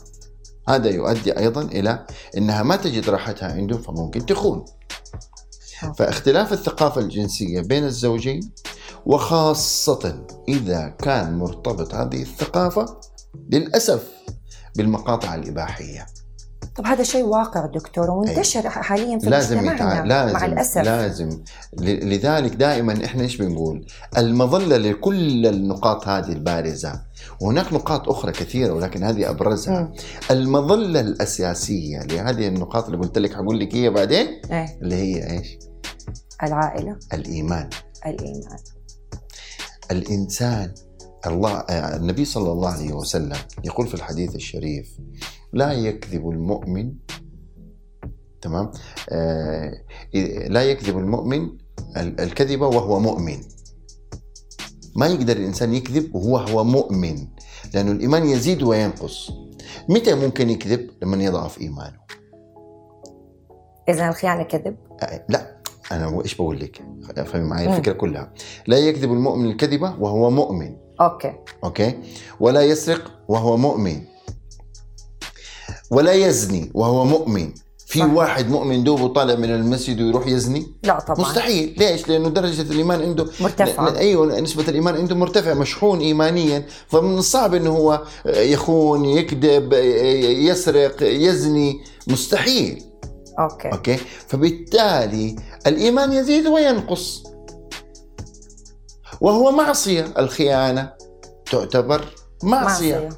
هذا 0.68 0.90
يؤدي 0.90 1.38
أيضا 1.38 1.62
إلى 1.62 2.06
إنها 2.36 2.62
ما 2.62 2.76
تجد 2.76 3.10
راحتها 3.10 3.52
عنده 3.52 3.78
فممكن 3.78 4.26
تخون. 4.26 4.64
فاختلاف 5.98 6.52
الثقافة 6.52 7.00
الجنسية 7.00 7.60
بين 7.60 7.84
الزوجين 7.84 8.52
وخاصة 9.06 10.26
إذا 10.48 10.88
كان 10.88 11.38
مرتبط 11.38 11.94
هذه 11.94 12.22
الثقافة 12.22 13.00
للأسف 13.50 14.08
بالمقاطع 14.76 15.34
الإباحية. 15.34 16.06
طب 16.76 16.86
هذا 16.86 17.02
شيء 17.02 17.24
واقع 17.24 17.66
دكتور 17.66 18.10
ومنتشر 18.10 18.70
حاليا 18.70 19.18
في 19.18 19.30
لازم 19.30 19.58
مجتمعنا 19.58 19.74
يتع... 19.74 20.04
لازم 20.04 20.32
مع 20.32 20.46
الأسف. 20.46 20.78
لازم. 20.78 21.42
لذلك 21.82 22.54
دائما 22.54 23.04
إحنا 23.04 23.22
إيش 23.22 23.36
بنقول؟ 23.36 23.86
المظلة 24.18 24.76
لكل 24.76 25.46
النقاط 25.46 26.08
هذه 26.08 26.32
البارزة. 26.32 27.02
وهناك 27.40 27.72
نقاط 27.72 28.08
أخرى 28.08 28.32
كثيرة 28.32 28.72
ولكن 28.72 29.04
هذه 29.04 29.30
أبرزها. 29.30 29.80
مم. 29.80 29.92
المظلة 30.30 31.00
الأساسية 31.00 31.98
لهذه 32.00 32.48
النقاط 32.48 32.84
اللي 32.84 32.98
قلت 32.98 33.18
لك 33.18 33.34
حقول 33.34 33.60
لك 33.60 33.74
هي 33.74 33.90
بعدين؟ 33.90 34.26
إيه. 34.50 34.78
اللي 34.82 34.94
هي 34.94 35.30
إيش؟ 35.38 35.58
العائلة. 36.42 36.96
الإيمان. 37.12 37.70
الإيمان. 38.06 38.58
الإنسان 39.90 40.74
الله 41.26 41.50
آه، 41.50 41.96
النبي 41.96 42.24
صلى 42.24 42.52
الله 42.52 42.68
عليه 42.68 42.92
وسلم 42.92 43.36
يقول 43.64 43.86
في 43.86 43.94
الحديث 43.94 44.34
الشريف 44.34 44.96
لا 45.52 45.72
يكذب 45.72 46.28
المؤمن 46.30 46.92
تمام؟ 48.40 48.70
آه 49.10 49.72
لا 50.48 50.62
يكذب 50.62 50.98
المؤمن 50.98 51.42
ال- 51.96 52.20
الكذبه 52.20 52.66
وهو 52.66 53.00
مؤمن. 53.00 53.38
ما 54.96 55.06
يقدر 55.06 55.36
الإنسان 55.36 55.74
يكذب 55.74 56.14
وهو 56.14 56.36
هو 56.36 56.64
مؤمن 56.64 57.26
لأنه 57.74 57.92
الإيمان 57.92 58.26
يزيد 58.26 58.62
وينقص. 58.62 59.30
متى 59.88 60.14
ممكن 60.14 60.50
يكذب؟ 60.50 60.90
لما 61.02 61.24
يضعف 61.24 61.60
إيمانه. 61.60 62.02
إذا 63.88 64.08
الخيانة 64.08 64.42
كذب؟ 64.42 64.76
آه، 65.02 65.24
لا. 65.28 65.62
أنا 65.92 66.22
إيش 66.22 66.34
بقول 66.34 66.60
لك؟ 66.60 66.82
فهمي 67.26 67.48
معي 67.48 67.66
مم. 67.66 67.72
الفكرة 67.72 67.92
كلها. 67.92 68.32
لا 68.66 68.78
يكذب 68.78 69.12
المؤمن 69.12 69.50
الكذبة 69.50 69.94
وهو 70.00 70.30
مؤمن. 70.30 70.76
okay. 71.00 71.32
okay؟ 71.64 71.98
ولا 72.40 72.62
يسرق 72.62 73.10
وهو 73.28 73.56
مؤمن. 73.56 74.02
ولا 75.90 76.12
يزني 76.12 76.70
وهو 76.74 77.04
مؤمن. 77.04 77.52
في 77.92 77.98
صح. 77.98 78.04
واحد 78.12 78.50
مؤمن 78.50 78.84
دوبه 78.84 79.08
طالع 79.08 79.34
من 79.34 79.50
المسجد 79.50 80.00
ويروح 80.00 80.26
يزني؟ 80.26 80.66
لا 80.82 81.00
طبعا. 81.00 81.20
مستحيل. 81.20 81.74
ليش؟ 81.78 82.08
لأنه 82.08 82.28
درجة 82.28 82.62
الإيمان 82.62 83.02
عنده 83.02 83.26
مرتفعة. 83.40 83.90
ن- 83.90 83.96
أيوه 83.96 84.40
نسبة 84.40 84.62
الإيمان 84.68 84.96
عنده 84.96 85.14
مرتفع 85.14 85.54
مشحون 85.54 86.00
ايمانيا. 86.00 86.66
فمن 86.88 87.18
الصعب 87.18 87.54
إنه 87.54 87.70
هو 87.70 88.02
يخون 88.26 89.04
يكذب 89.04 89.72
يسرق 90.48 90.96
يزني. 91.02 91.80
مستحيل. 92.06 92.84
okay. 93.38 93.68
okay؟ 93.72 93.96
فبالتالي 94.28 95.36
الإيمان 95.66 96.12
يزيد 96.12 96.46
وينقص. 96.46 97.22
وهو 99.20 99.50
معصية. 99.50 100.06
الخيانة 100.18 100.92
تعتبر 101.50 102.04
معصية, 102.42 102.94
معصية. 102.94 103.08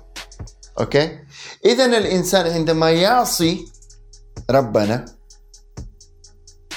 okay؟ 0.81 1.19
اذا 1.65 1.85
الإنسان 1.85 2.47
عندما 2.53 2.91
يعصي 2.91 3.67
ربنا 4.51 5.05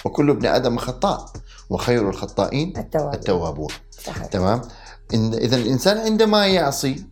وكل 0.06 0.30
ابن 0.30 0.46
آدم 0.46 0.78
خطاء 0.78 1.32
وخير 1.70 2.10
الخطائين 2.10 2.78
التوابع 2.78 3.14
التوابون. 3.14 3.68
صحيح. 4.04 4.26
تمام؟ 4.26 4.62
إن- 5.14 5.16
إذا 5.36 5.56
الإنسان 5.56 5.98
عندما 5.98 6.48
يعصي 6.48 7.06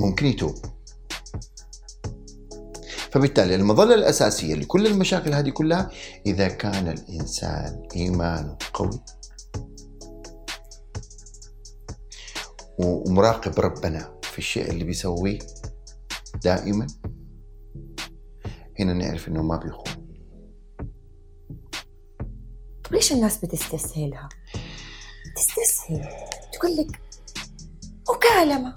ممكن 0.00 0.26
يتوب. 0.26 0.54
فبالتالي 3.10 3.54
المظلة 3.54 3.94
الأساسية 3.94 4.54
لكل 4.54 4.86
المشاكل 4.86 5.34
هذه 5.34 5.50
كلها 5.50 5.90
إذا 6.26 6.48
كان 6.48 6.88
الإنسان 6.88 7.82
إيمانه 7.96 8.56
قوي 8.74 9.00
ومراقب 12.78 13.60
ربنا 13.60 14.14
في 14.22 14.38
الشيء 14.38 14.70
اللي 14.70 14.84
بيسويه 14.84 15.38
دائما 16.44 16.86
هنا 18.80 18.92
نعرف 18.92 19.28
إنه 19.28 19.42
ما 19.42 19.56
بيخون. 19.56 20.06
طب 22.84 22.92
ليش 22.92 23.12
الناس 23.12 23.44
بتستسهلها؟ 23.44 24.28
تستسهل 25.36 26.08
تقول 26.52 26.76
لك 26.76 27.00
مكالمة 28.10 28.74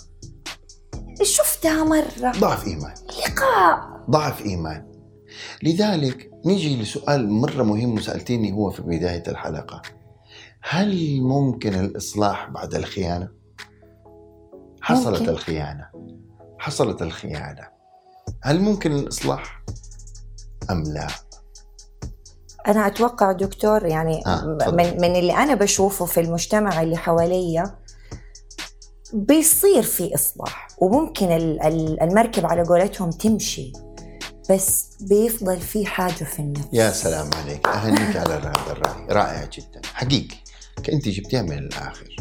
شفتها 1.24 1.84
مرة؟ 1.84 2.32
ضعف 2.40 2.68
إيمان. 2.68 2.94
لقاء. 3.08 4.06
ضعف 4.10 4.46
إيمان. 4.46 4.92
لذلك 5.64 6.32
نيجي 6.46 6.82
لسؤال 6.82 7.30
مرة 7.30 7.64
مهم 7.64 7.94
وسألتيني 7.94 8.52
هو 8.52 8.70
في 8.70 8.82
بداية 8.82 9.24
الحلقة. 9.28 9.82
هل 10.62 11.22
ممكن 11.22 11.74
الإصلاح 11.74 12.50
بعد 12.50 12.76
الخيانة؟ 12.76 13.30
حصلت 14.82 15.20
ممكن. 15.20 15.32
الخيانة. 15.32 15.90
حصلت 16.60 17.02
الخيانة. 17.02 17.68
هل 18.44 18.62
ممكن 18.62 18.92
الإصلاح؟ 18.92 19.64
أم 20.72 20.84
لا؟ 20.84 21.08
أنا 22.68 22.88
أتوقع 22.88 23.32
دكتور 23.32 23.86
يعني 23.86 24.26
آه،. 24.26 24.58
من, 24.72 25.02
من 25.02 25.16
اللي 25.16 25.34
أنا 25.34 25.56
بشوفه 25.56 26.06
في 26.06 26.20
المجتمع 26.20 26.82
اللي 26.82 26.98
حواليا 26.98 27.76
بيصير 29.14 29.84
في 29.84 30.16
إصلاح 30.16 30.68
وممكن 30.78 31.32
ال- 31.32 31.62
ال- 31.62 32.02
المركب 32.02 32.46
على 32.46 32.64
قولتهم 32.64 33.10
تمشي 33.10 33.74
بس 34.50 34.90
بيفضل 35.02 35.60
في 35.60 35.86
حاجة 35.86 36.24
في 36.24 36.40
النفس. 36.40 36.68
يا 36.74 36.92
سلام 36.92 37.30
عليك. 37.34 37.68
أهنيك 37.68 38.18
على 38.18 38.34
هذا 38.34 38.54
الراي 38.72 39.08
رائع 39.10 39.46
جدا. 39.46 39.82
حقيقي. 39.94 40.36
انت 40.94 41.08
جبتيها 41.08 41.42
من 41.42 41.58
الآخر. 41.58 42.16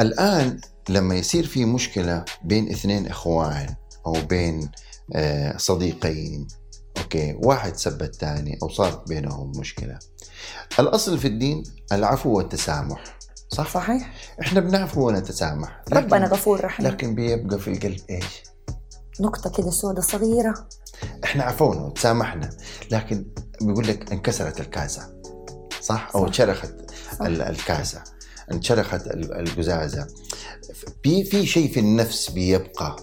الآن 0.00 0.60
لما 0.88 1.14
يصير 1.14 1.46
في 1.46 1.64
مشكلة 1.64 2.24
بين 2.44 2.70
اثنين 2.70 3.06
إخوان 3.06 3.74
أو 4.06 4.12
بين 4.12 4.70
آه، 5.14 5.56
صديقين 5.56 6.48
أوكي 7.00 7.36
واحد 7.42 7.76
سب 7.76 8.02
الثاني 8.02 8.58
أو 8.62 8.68
صارت 8.68 9.08
بينهم 9.08 9.52
مشكلة. 9.56 9.98
الأصل 10.80 11.18
في 11.18 11.28
الدين 11.28 11.62
العفو 11.92 12.36
والتسامح. 12.36 13.04
صح؟ 13.48 13.74
صحيح. 13.74 14.12
إحنا 14.40 14.60
بنعفو 14.60 15.08
ونتسامح. 15.08 15.82
ربنا 15.92 16.26
غفور 16.26 16.64
رحيم. 16.64 16.86
لكن 16.86 17.14
بيبقى 17.14 17.58
في 17.58 17.68
القلب 17.72 18.00
إيش؟ 18.10 18.24
نقطة 19.20 19.50
كده 19.50 19.70
سودة 19.70 20.00
صغيرة. 20.02 20.68
إحنا 21.24 21.44
عفونا 21.44 21.80
وتسامحنا 21.80 22.50
لكن 22.90 23.26
بيقول 23.62 23.88
لك 23.88 24.12
انكسرت 24.12 24.60
الكاسة. 24.60 25.20
صح؟ 25.80 26.10
أو. 26.14 26.26
انشرخت 26.26 26.74
الكاسة. 27.20 28.02
انشرخت 28.52 29.06
ال- 29.06 29.34
القزازة. 29.48 30.06
في 31.02 31.24
في 31.24 31.46
شيء 31.46 31.72
في 31.72 31.80
النفس 31.80 32.30
بيبقى 32.30 32.96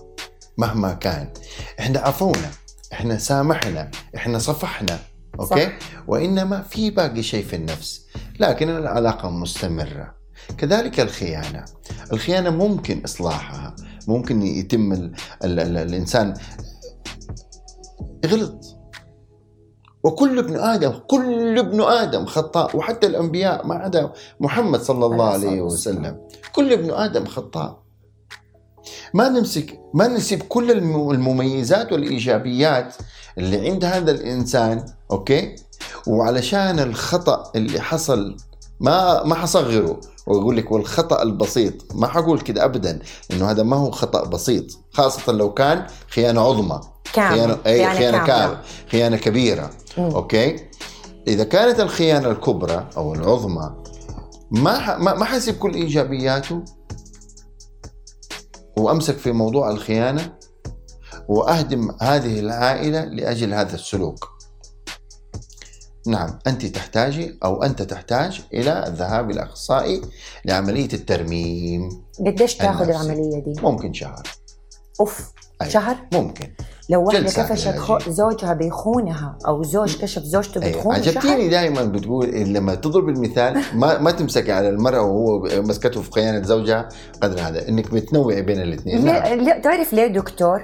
مهما 0.58 0.94
كان. 0.94 1.34
إحنا 1.80 2.00
عفونا. 2.00 2.52
إحنا 2.94 3.18
سامحنا 3.18 3.92
إحنا 4.16 4.40
صفحنا 4.40 5.00
أوكي؟ 5.40 5.66
صح. 5.66 5.72
وإنما 6.08 6.62
في 6.62 6.90
باقي 6.90 7.24
شيء 7.24 7.46
في 7.46 7.56
النفس 7.56 8.06
لكن 8.40 8.70
العلاقة 8.70 9.30
مستمرة. 9.30 10.16
كذلك 10.58 11.00
الخيانة. 11.00 11.66
الخيانة 12.14 12.50
ممكن 12.50 13.02
إصلاحها 13.06 13.76
ممكن 14.08 14.42
يتم 14.42 14.94
ال 14.94 15.12
ال 15.44 15.60
ال 15.60 15.78
الإنسان 15.78 16.34
غلط 18.26 18.66
وكل 20.04 20.40
ابن 20.40 20.56
آدم 20.56 20.92
كل 21.08 21.60
ابن 21.60 21.82
آدم 21.82 22.26
خطاء 22.26 22.78
وحتى 22.78 23.08
الأنبياء 23.08 23.68
ما 23.68 23.76
عدا 23.76 24.12
محمد 24.40 24.82
صلى 24.82 25.06
الله 25.06 25.30
عليه 25.30 25.62
وسلم. 25.62 26.28
كل 26.56 26.74
ابن 26.74 26.92
آدم 26.92 27.26
خطاء. 27.26 27.84
ما 29.14 29.30
نمسك 29.30 29.80
ما 29.94 30.08
نسيب 30.08 30.42
كل 30.44 30.72
الم- 30.72 31.12
المميزات 31.12 31.92
والإيجابيات 31.92 32.96
اللي 33.38 33.70
عند 33.70 33.86
هذا 33.86 34.12
الإنسان 34.12 34.86
أوكي؟ 35.12 35.56
وعلشان 36.08 36.80
الخطأ 36.80 37.52
اللي 37.56 37.82
حصل 37.82 38.38
ما 38.80 39.24
ما 39.24 39.36
حصغره 39.36 40.00
وأقول 40.28 40.58
لك 40.58 40.72
والخطأ 40.72 41.24
البسيط 41.24 41.74
ما 41.96 42.08
حقول 42.08 42.40
كده 42.42 42.66
ابدا 42.66 43.00
إنه 43.32 43.52
هذا 43.52 43.64
ما 43.64 43.76
هو 43.76 43.92
خطأ 43.92 44.26
بسيط. 44.26 44.66
خاصة 44.92 45.32
لو 45.34 45.54
كان 45.54 45.86
خيانة 46.10 46.42
عظمى. 46.42 46.80
كامل 47.14 47.32
خيانه 47.38 47.58
أي 47.66 47.78
خيانة 47.78 47.94
خيانة 47.98 48.18
كاملة. 48.18 48.28
كاملة. 48.28 48.62
خيانة 48.92 49.18
كبيرة. 49.18 49.70
مم. 49.98 50.04
أوكي؟ 50.12 50.56
إذا 51.28 51.44
كانت 51.44 51.80
الخيانة 51.80 52.32
الكبرى 52.32 52.88
أو 52.98 53.14
العظمى 53.14 53.72
ما 54.52 54.80
ح... 54.80 54.90
ما 55.00 55.14
ما 55.14 55.26
حسب 55.26 55.58
كل 55.58 55.74
إيجابياته 55.74 56.62
وأمسك 58.80 59.18
في 59.18 59.32
موضوع 59.32 59.72
الخيانة 59.72 60.34
وأهدم 61.28 61.92
هذه 62.02 62.40
العائلة 62.40 63.06
لأجل 63.06 63.54
هذا 63.54 63.76
السلوك 63.76 64.38
نعم 66.08 66.40
أنت 66.48 66.66
تحتاجي 66.66 67.38
أو 67.44 67.64
أنت 67.64 67.82
تحتاج 67.82 68.42
إلى 68.54 68.88
الذهاب 68.88 69.32
إلى 69.32 69.44
اخصائي 69.44 70.02
لعملية 70.46 70.90
الترميم 70.94 71.90
قديش 72.26 72.56
تاخذ. 72.56 72.90
العملية 72.90 73.40
دي؟ 73.44 73.62
ممكن 73.62 73.94
شهر 73.94 74.24
أوف 75.00 75.32
أي. 75.62 75.70
شهر 75.70 75.98
ممكن 76.14 76.54
لو 76.90 77.06
كفشت 77.06 77.40
علاجية. 77.40 77.72
خو... 77.72 78.00
زوجها 78.08 78.54
بيخونها 78.54 79.38
أو 79.48 79.64
زوج 79.64 79.98
كشف 79.98 80.24
زوجته 80.24 80.64
أيوة. 80.64 80.78
بتخونه 80.78 80.96
عجبتيني 80.96 81.50
دائما 81.50 81.84
بتقول 81.84 82.28
لما 82.30 82.76
تضرب 82.76 83.10
المثال 83.10 83.62
ما 83.74 84.00
ما 84.00 84.12
تمسكي 84.12 84.52
على 84.52 84.70
المرأة 84.70 85.02
وهو 85.02 85.40
مسكته 85.62 86.02
في 86.02 86.12
خيانة 86.12 86.42
زوجها 86.42 86.90
قدر 87.22 87.40
هذا 87.40 87.70
إنك 87.70 87.94
بتنوعي 87.94 88.42
بين 88.42 88.62
الاثنين 88.62 89.06
ليه 89.06 89.12
نعم. 89.12 89.40
لا 89.40 89.60
تعرف 89.60 89.94
ليه 89.94 90.08
دكتور؟ 90.08 90.64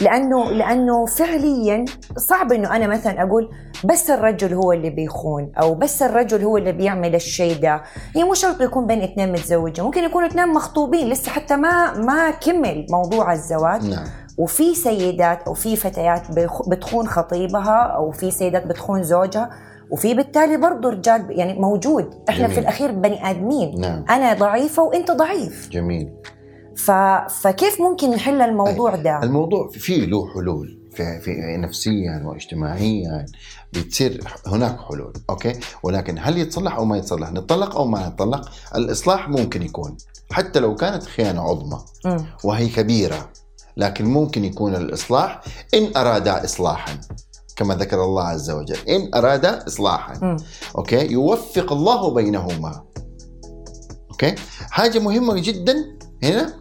لأنه 0.00 0.50
لأنه 0.50 1.06
فعليا 1.06 1.84
صعب 2.16 2.52
إنه 2.52 2.76
أنا 2.76 2.86
مثلا 2.86 3.22
أقول 3.22 3.50
بس 3.84 4.10
الرجل 4.10 4.54
هو 4.54 4.72
اللي 4.72 4.90
بيخون 4.90 5.52
أو 5.60 5.74
بس 5.74 6.02
الرجل 6.02 6.44
هو 6.44 6.56
اللي 6.56 6.72
بيعمل 6.72 7.14
الشيء 7.14 7.60
ده 7.60 7.82
هي 8.16 8.24
مو 8.24 8.34
شرط 8.34 8.60
يكون 8.60 8.86
بين 8.86 9.02
اثنين 9.02 9.32
متزوجين 9.32 9.84
ممكن 9.84 10.04
يكونوا 10.04 10.28
اثنين 10.28 10.48
مخطوبين 10.48 11.08
لسه 11.08 11.30
حتى 11.30 11.56
ما 11.56 11.98
ما 11.98 12.30
كمل 12.30 12.86
موضوع 12.90 13.32
الزواج 13.32 13.84
نعم 13.84 14.06
وفي 14.38 14.74
سيدات 14.74 15.42
أو 15.42 15.54
في 15.54 15.76
فتيات 15.76 16.22
بتخون 16.68 17.08
خطيبها 17.08 17.82
أو 17.82 18.10
في 18.10 18.30
سيدات 18.30 18.66
بتخون 18.66 19.02
زوجها 19.02 19.50
وفي 19.90 20.14
بالتالي 20.14 20.56
برضه 20.56 20.90
رجال 20.90 21.26
يعني 21.30 21.60
موجود. 21.60 22.14
إحنا 22.28 22.42
جميل. 22.42 22.54
في 22.54 22.60
الأخير 22.60 22.92
بني 22.92 23.30
آدمين. 23.30 23.80
نعم. 23.80 24.04
أنا 24.10 24.34
ضعيفة 24.34 24.82
وأنت 24.82 25.10
ضعيف. 25.10 25.68
جميل. 25.68 26.12
ف... 26.76 26.90
فكيف 27.42 27.80
ممكن 27.80 28.10
نحل 28.10 28.42
الموضوع 28.42 28.96
ده؟ 28.96 29.22
الموضوع 29.22 29.68
فيه 29.72 30.06
له 30.06 30.34
حلول 30.34 30.78
في, 30.92 31.20
في 31.20 31.56
نفسيا 31.56 32.22
واجتماعيا 32.24 33.26
بتصير 33.72 34.24
هناك 34.46 34.78
حلول 34.88 35.12
أوكي؟ 35.30 35.52
ولكن 35.82 36.18
هل 36.18 36.38
يتصلح 36.38 36.76
أو 36.76 36.84
ما 36.84 36.96
يتصلح؟ 36.96 37.32
نطلق 37.32 37.76
أو 37.76 37.84
ما 37.84 38.06
نطلق 38.08 38.50
الإصلاح 38.76 39.28
ممكن 39.28 39.62
يكون 39.62 39.96
حتى 40.30 40.60
لو 40.60 40.74
كانت 40.74 41.02
خيانة 41.02 41.42
عظمى. 41.42 41.78
وهي 42.44 42.68
كبيرة. 42.68 43.28
لكن 43.76 44.04
ممكن 44.04 44.44
يكون 44.44 44.74
الإصلاح 44.74 45.40
إن 45.74 45.96
اراد 45.96 46.28
اصلاحا 46.28 47.00
كما 47.56 47.74
ذكر 47.74 48.04
الله 48.04 48.22
عز 48.22 48.50
وجل. 48.50 48.78
إن 48.88 49.10
أراد 49.14 49.44
إصلاحا. 49.44 50.18
مم. 50.22 50.36
okay؟ 50.76 51.12
يوفق 51.12 51.72
الله 51.72 52.14
بينهما. 52.14 52.84
okay؟ 54.10 54.34
حاجة 54.70 54.98
مهمة 54.98 55.34
جدا 55.36 55.74
هنا. 56.22 56.54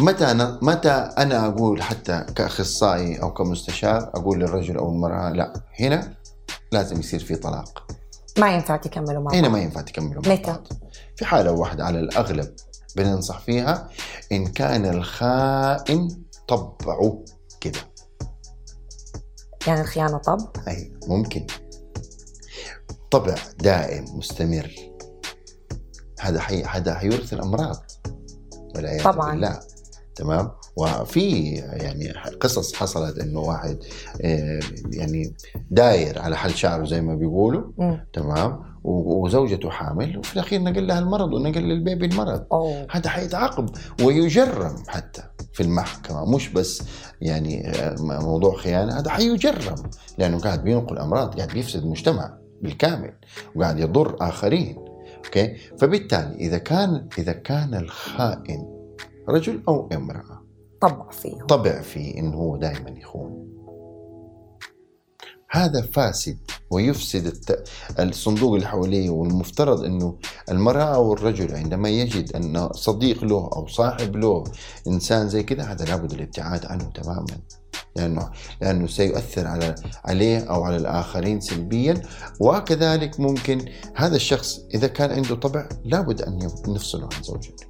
متى 0.00 0.30
أنا 0.30 0.58
متى 0.62 0.90
أنا 1.18 1.46
أقول 1.46 1.82
حتى 1.82 2.26
كأخصائي 2.34 3.22
أو 3.22 3.32
كمستشار 3.32 4.10
أقول 4.14 4.38
للرجل 4.40 4.76
أو 4.76 4.88
المرأة 4.88 5.30
لا 5.30 5.52
هنا 5.80 6.14
لازم 6.72 7.00
يصير 7.00 7.20
في 7.20 7.36
طلاق. 7.36 7.86
ما 8.38 8.54
ينفع 8.54 8.76
تكملوا 8.76 9.22
مع 9.22 9.32
هنا 9.32 9.42
بعض. 9.42 9.52
ما 9.52 9.58
ينفع 9.58 9.80
تكملوا 9.80 10.22
مع 10.26 10.32
متى؟ 10.32 10.42
بعض. 10.42 10.66
في 11.16 11.24
حالة 11.24 11.52
واحدة 11.52 11.84
على 11.84 12.00
الأغلب. 12.00 12.54
بننصح 12.96 13.40
فيها 13.40 13.88
إن 14.32 14.46
كان 14.46 14.84
الخائن 14.86 16.08
طبعه 16.48 17.24
كده. 17.60 17.78
يعني 19.66 19.80
الخيانة 19.80 20.18
طب؟ 20.18 20.38
أي 20.68 20.92
ممكن. 21.06 21.46
طبع 23.10 23.34
دائم 23.58 24.04
مستمر. 24.16 24.70
هذا 26.20 26.40
حي 26.40 26.62
هذا 26.62 26.94
حيورث 26.94 27.32
الأمراض. 27.32 27.84
والعياذ 28.74 29.04
طبعاً. 29.04 29.30
بالله 29.30 29.60
تمام؟ 30.14 30.50
وفي 30.76 31.48
يعني 31.54 32.12
قصص 32.40 32.74
حصلت 32.74 33.18
إنه 33.18 33.40
واحد 33.40 33.78
آه، 34.20 34.60
يعني 34.90 35.34
داير 35.70 36.18
على 36.18 36.36
حل 36.36 36.54
شعره 36.54 36.86
زي 36.86 37.00
ما 37.00 37.14
بيقولوا. 37.14 37.96
تمام؟ 38.12 38.75
وزوجته 38.86 39.70
حامل 39.70 40.18
وفي 40.18 40.34
الأخير 40.34 40.62
نقل 40.62 40.86
لها 40.86 40.98
المرض 40.98 41.32
ونقل 41.32 41.62
للبيبي 41.62 42.06
المرض. 42.06 42.44
أوه. 42.52 42.86
هذا 42.90 43.10
حيتعاقب 43.10 43.70
ويجرم 44.02 44.76
حتى 44.88 45.22
في 45.52 45.62
المحكمة 45.62 46.34
مش 46.34 46.48
بس 46.48 46.82
يعني 47.20 47.68
آه، 47.68 47.96
موضوع 48.00 48.56
خيانة 48.56 48.98
هذا 48.98 49.10
حيجرم 49.10 49.82
لأنه 50.18 50.38
قاعد 50.38 50.64
بينقل 50.64 50.98
أمراض 50.98 51.36
قاعد 51.36 51.48
بيفسد 51.48 51.82
المجتمع 51.82 52.38
بالكامل 52.62 53.12
وقاعد 53.54 53.78
يضر 53.78 54.16
آخرين 54.20 54.76
أوكي؟ 55.24 55.56
فبالتالي 55.78 56.34
إذا 56.34 56.58
كان 56.58 57.08
إذا 57.18 57.32
كان 57.32 57.74
الخائن 57.74 58.76
رجل 59.28 59.62
أو 59.68 59.88
امرأة 59.92 60.42
طبع 60.80 61.10
فيه 61.10 61.42
طبع 61.48 61.80
فيه 61.80 62.18
إنه 62.18 62.36
هو 62.36 62.56
دائما 62.56 62.90
يخون. 62.90 63.45
هذا 65.56 65.82
فاسد 65.82 66.38
ويفسد 66.70 67.26
الت... 67.26 67.68
الصندوق 68.00 68.54
اللي 68.54 68.66
حواليه 68.66 69.10
والمفترض 69.10 69.84
إنه 69.84 70.14
المرأة 70.50 70.94
أو 70.94 71.12
الرجل 71.12 71.54
عندما 71.54 71.88
يجد 71.88 72.32
أن 72.36 72.68
صديق 72.72 73.24
له 73.24 73.50
أو 73.52 73.66
صاحب 73.66 74.16
له 74.16 74.44
إنسان 74.86 75.28
زي 75.28 75.42
كذا 75.42 75.64
هذا 75.64 75.84
لابد 75.84 76.12
الابتعاد 76.12 76.66
عنه 76.66 76.84
تماما. 76.84 77.26
لأنه 77.96 78.30
لأنه 78.60 78.86
سيؤثر 78.86 79.46
على 79.46 79.74
عليه 80.04 80.38
أو 80.38 80.64
على 80.64 80.76
الآخرين 80.76 81.40
سلبيا 81.40 82.02
وكذلك 82.40 83.20
ممكن 83.20 83.64
هذا 83.94 84.16
الشخص 84.16 84.60
إذا 84.74 84.86
كان 84.86 85.10
عنده 85.10 85.34
طبع 85.34 85.68
لابد 85.84 86.22
أن 86.22 86.50
نفصله 86.68 87.08
عن 87.16 87.22
زوجته. 87.22 87.66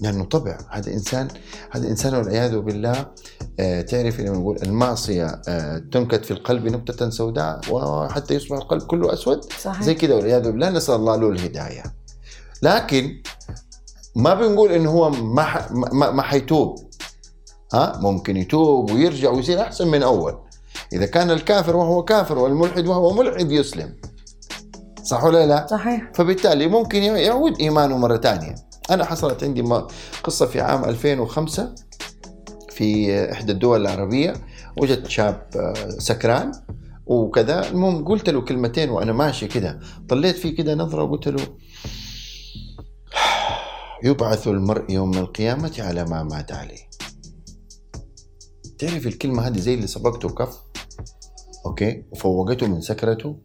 لأنه 0.00 0.24
طبع. 0.24 0.58
هذا 0.70 0.92
انسان 0.92 1.28
هذا 1.70 1.88
إنسان 1.88 2.14
والعياذ 2.14 2.58
بالله 2.58 3.06
آه، 3.60 3.80
تعرف 3.80 4.20
لما 4.20 4.36
نقول 4.36 4.58
المعصية 4.62 5.40
آه، 5.48 5.78
تنكت 5.92 6.24
في 6.24 6.30
القلب 6.30 6.66
نكتة 6.66 7.10
سوداء 7.10 7.60
وحتى 7.70 8.34
يصبح 8.34 8.56
القلب 8.56 8.82
كله 8.82 9.12
أسود. 9.12 9.52
صحيح. 9.52 9.82
زي 9.82 9.94
كذا 9.94 10.14
والعياذ 10.14 10.50
بالله 10.52 10.70
نسأل 10.70 10.94
الله 10.94 11.16
له 11.16 11.28
الهداية. 11.28 11.82
لكن 12.62 13.22
ما 14.16 14.34
بنقول 14.34 14.72
إنه 14.72 14.90
هو 14.90 15.10
ما 15.10 15.42
ح... 15.42 15.72
ما, 15.72 16.10
ما 16.10 16.22
حيتوب. 16.22 16.90
ها؟ 17.74 17.98
ممكن 18.00 18.36
يتوب 18.36 18.90
ويرجع 18.90 19.30
ويصير 19.30 19.60
أحسن 19.60 19.88
من 19.88 20.02
أول. 20.02 20.38
إذا 20.92 21.06
كان 21.06 21.30
الكافر 21.30 21.76
وهو 21.76 22.02
كافر 22.02 22.38
والملحد 22.38 22.86
وهو 22.86 23.12
ملحد 23.12 23.50
يسلم. 23.50 23.96
صح 25.02 25.24
ولا 25.24 25.46
لا؟ 25.46 25.66
صحيح. 25.70 26.10
فبالتالي 26.14 26.66
ممكن 26.66 27.02
يعود 27.02 27.60
إيمانه 27.60 27.98
مرة 27.98 28.16
ثانية. 28.16 28.65
أنا 28.90 29.04
حصلت 29.04 29.44
عندي 29.44 29.62
قصة 30.24 30.46
في 30.46 30.60
عام 30.60 30.84
2005 30.84 31.74
في 32.70 33.32
إحدى 33.32 33.52
الدول 33.52 33.80
العربية. 33.80 34.34
وجدت 34.76 35.06
شاب 35.06 35.46
آه، 35.56 35.88
سكران 35.88 36.52
وكذا. 37.06 37.68
المهم 37.70 38.04
قلت 38.04 38.30
له 38.30 38.40
كلمتين 38.40 38.90
وأنا 38.90 39.12
ماشي 39.12 39.46
كذا 39.46 39.80
طليت 40.08 40.36
فيه 40.36 40.56
كذا 40.56 40.74
نظرة 40.74 41.02
وقلت 41.02 41.28
له 41.28 41.42
يبعث 44.04 44.48
المرء 44.48 44.90
يوم 44.90 45.14
القيامة 45.14 45.72
على 45.78 46.04
ما 46.04 46.22
مات 46.22 46.52
عليه. 46.52 46.86
تعرف 48.78 49.06
الكلمة 49.06 49.46
هذه 49.46 49.58
زي 49.58 49.74
اللي 49.74 49.86
سبقته 49.86 50.28
كف؟ 50.28 50.56
okay. 51.66 52.04
وفوقته 52.10 52.66
من 52.66 52.80
سكرته. 52.80 53.40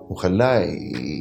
وخلاه 0.00 0.60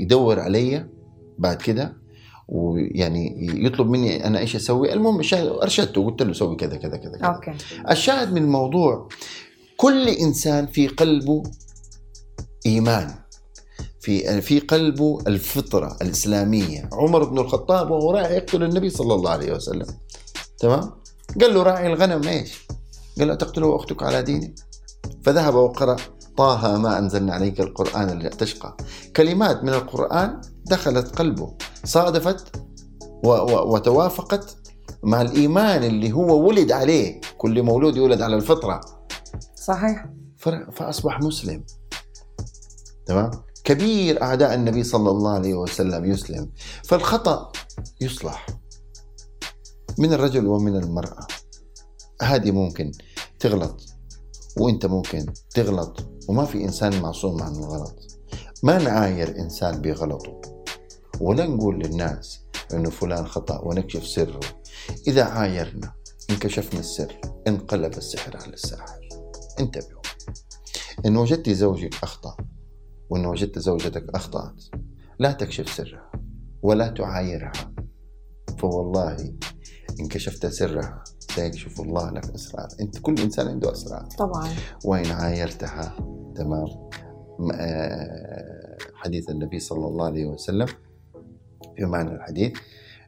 يدور 0.02 0.40
علي 0.40 0.90
بعد 1.38 1.58
كده. 1.58 2.01
ويعني 2.48 3.50
يطلب 3.66 3.90
مني 3.90 4.28
أنا 4.28 4.40
إيش 4.40 4.56
أسوي. 4.56 4.94
المهم 4.94 5.20
الشاهد 5.20 5.48
أرشدته 5.48 6.06
قلت 6.06 6.22
له 6.22 6.34
سوي 6.34 6.56
كذا 6.56 6.78
كذا 6.78 6.98
كذا 6.98 7.18
كذا. 7.18 7.28
okay. 7.28 7.54
الشاهد 7.90 8.34
من 8.34 8.42
الموضوع 8.42 9.08
كل 9.78 10.08
إنسان 10.08 10.68
في 10.68 10.88
قلبه 10.88 11.44
إيمان. 12.66 13.14
في 14.00 14.42
في 14.42 14.60
قلبه 14.60 15.20
الفطرة 15.28 15.98
الإسلامية. 16.02 16.90
عمر 16.94 17.24
بن 17.24 17.40
الخطاب 17.40 17.92
وهو 17.92 18.12
رايح 18.12 18.32
يقتل 18.32 18.64
النبي 18.64 18.90
صلى 18.90 19.14
الله 19.14 19.30
عليه 19.30 19.54
وسلم. 19.54 19.88
تمام؟ 20.60 20.92
قال 21.42 21.54
له 21.54 21.64
راعي 21.64 21.88
الغنم 21.88 22.28
إيش؟ 22.28 22.68
قال 23.20 23.28
له 23.28 23.36
تقتل 23.36 23.64
أختك 23.64 24.04
على 24.04 24.22
ديني. 24.22 24.56
فذهب 25.24 25.56
وقرأ 25.56 25.96
طه 26.38 26.78
ما 26.78 27.00
أنزلنا 27.00 27.34
عليك 27.34 27.60
القرآن 27.60 28.20
لتشقى. 28.20 28.78
كلمات 29.16 29.64
من 29.64 29.70
القرآن 29.70 30.42
دخلت 30.66 31.16
قلبه 31.16 31.54
صادفت 31.84 32.56
و- 33.24 33.30
و- 33.30 33.74
وتوافقت 33.74 34.58
مع 35.04 35.22
الإيمان 35.22 35.84
اللي 35.84 36.12
هو 36.12 36.48
ولد 36.48 36.72
عليه 36.72 37.22
كل 37.38 37.64
مولود 37.64 37.98
يولد 37.98 38.22
على 38.22 38.36
الفطرة. 38.36 38.82
صحيح. 39.56 40.06
فأصبح 40.72 41.20
مسلم. 41.22 41.64
تمام؟ 43.06 43.32
كبير 43.64 44.22
أعداء 44.22 44.54
النبي 44.54 44.84
صلى 44.84 45.10
الله 45.10 45.32
عليه 45.32 45.54
وسلم 45.54 46.06
يسلم. 46.06 46.52
فالخطأ 46.84 47.52
يصلح. 48.02 48.46
من 49.98 50.14
الرجل 50.14 50.48
ومن 50.48 50.76
المرأة. 50.76 51.28
هذه 52.22 52.52
ممكن 52.52 52.92
تغلط 53.40 53.82
وإنت 54.58 54.86
ممكن 54.86 55.26
تغلط 55.56 56.00
وما 56.28 56.46
في 56.46 56.64
إنسان 56.64 57.02
معصوم 57.02 57.44
عن 57.44 57.56
الغلط. 57.56 58.11
ما 58.64 58.78
نعاير 58.78 59.40
انسان 59.40 59.82
بغلطه؟ 59.82 60.42
ولا 61.20 61.46
نقول 61.48 61.80
للناس 61.80 62.40
إنه 62.74 62.90
فلان 62.90 63.28
خطأ 63.28 63.62
ونكشف 63.62 64.08
سره. 64.08 64.40
إذا 65.08 65.24
عايرنا 65.24 65.94
انكشفنا 66.30 66.80
السر 66.80 67.22
انقلب 67.48 67.98
السحر 67.98 68.38
على 68.38 68.54
الساحر. 68.54 69.10
انتبهوا. 69.60 70.02
إن 71.06 71.18
وجدت 71.18 71.50
زوجك 71.50 71.94
أخطأ 72.04 72.38
وإن 73.10 73.26
وجدت 73.26 73.60
زوجتك 73.60 74.06
أخطأت 74.16 74.64
لا 75.20 75.32
تكشف 75.32 75.70
سرها 75.70 76.12
ولا 76.62 76.88
تعايرها. 76.88 77.74
فوالله 78.60 79.34
ان 80.00 80.08
كشفت 80.08 80.46
سرها 80.46 81.04
سيكشف 81.36 81.82
الله 81.82 82.10
لك 82.10 82.26
إسرار. 82.26 82.68
أنت 82.82 83.00
كل 83.00 83.20
إنسان 83.20 83.48
عنده 83.48 83.72
أسرار. 83.72 84.06
طبعا. 84.18 84.50
وإن 84.86 85.06
عايرتها 85.06 85.96
تمام. 86.36 86.90
حديث 88.94 89.30
النبي 89.30 89.60
صلى 89.60 89.88
الله 89.88 90.06
عليه 90.06 90.26
وسلم 90.26 90.68
في 91.76 91.86
معنى 91.86 92.12
الحديث 92.12 92.58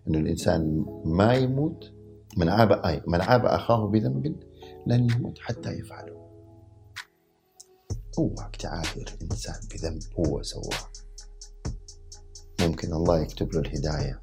أن 0.08 0.16
الإنسان 0.16 0.86
ما 1.06 1.34
يموت 1.34 1.92
من 2.38 2.50
عاب 2.50 2.72
أي 2.72 3.02
من 3.08 3.22
عاب 3.22 3.46
أخاه 3.46 3.88
بذنب 3.88 4.36
لن 4.88 5.10
يموت 5.12 5.40
حتى 5.40 5.70
يفعله. 5.72 6.24
اوعك 8.18 8.56
تعاير 8.56 9.18
إنسان 9.22 9.56
بذنب 9.74 10.02
هو 10.20 10.42
سواه 10.42 10.90
ممكن 12.62 12.94
الله 12.94 13.22
يكتب 13.22 13.54
له 13.54 13.60
الهداية 13.60 14.20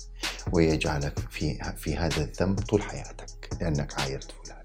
ويجعلك 0.53 1.19
في 1.19 1.59
في 1.77 1.97
هذا 1.97 2.25
الذنب 2.25 2.61
طول 2.61 2.83
حياتك 2.83 3.49
لأنك 3.61 4.01
عايرت 4.01 4.31
فلان. 4.31 4.60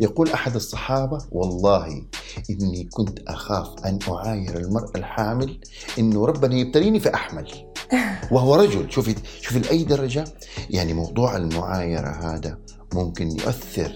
يقول 0.00 0.30
أحد 0.30 0.54
الصحابة 0.54 1.18
والله 1.32 2.02
إني 2.50 2.88
كنت 2.92 3.18
أخاف 3.28 3.86
أن 3.86 3.98
أعاير 4.08 4.56
المرأة 4.56 4.92
الحامل 4.96 5.60
إنه 5.98 6.26
ربنا 6.26 6.54
يبتليني 6.54 7.00
فأحمل. 7.00 7.72
وهو 8.32 8.54
رجل. 8.54 8.90
شوفي 8.92 9.14
شوفي 9.40 9.58
لأي 9.58 9.84
درجة؟ 9.84 10.24
يعني 10.70 10.94
موضوع 10.94 11.36
المعايرة 11.36 12.08
هذا 12.08 12.58
ممكن 12.94 13.30
يؤثر 13.30 13.92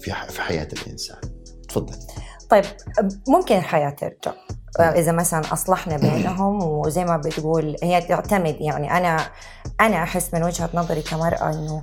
في 0.00 0.12
في 0.28 0.42
حياة 0.42 0.68
الإنسان. 0.72 1.20
تفضل. 1.68 1.94
طيب 2.50 2.64
ممكن 3.28 3.56
الحياة 3.56 3.90
ترجع. 3.90 4.32
إذا 4.78 5.12
مثلا 5.12 5.52
أصلحنا 5.52 5.96
بينهم 5.96 6.62
وزي 6.62 7.04
ما 7.04 7.16
بتقول 7.16 7.76
هي 7.82 8.00
تعتمد 8.00 8.56
يعني 8.60 8.96
أنا 8.96 9.26
أنا 9.80 10.02
أحس 10.02 10.34
من 10.34 10.42
وجهة 10.42 10.70
نظري 10.74 11.02
كمرأة 11.02 11.50
إنه 11.50 11.82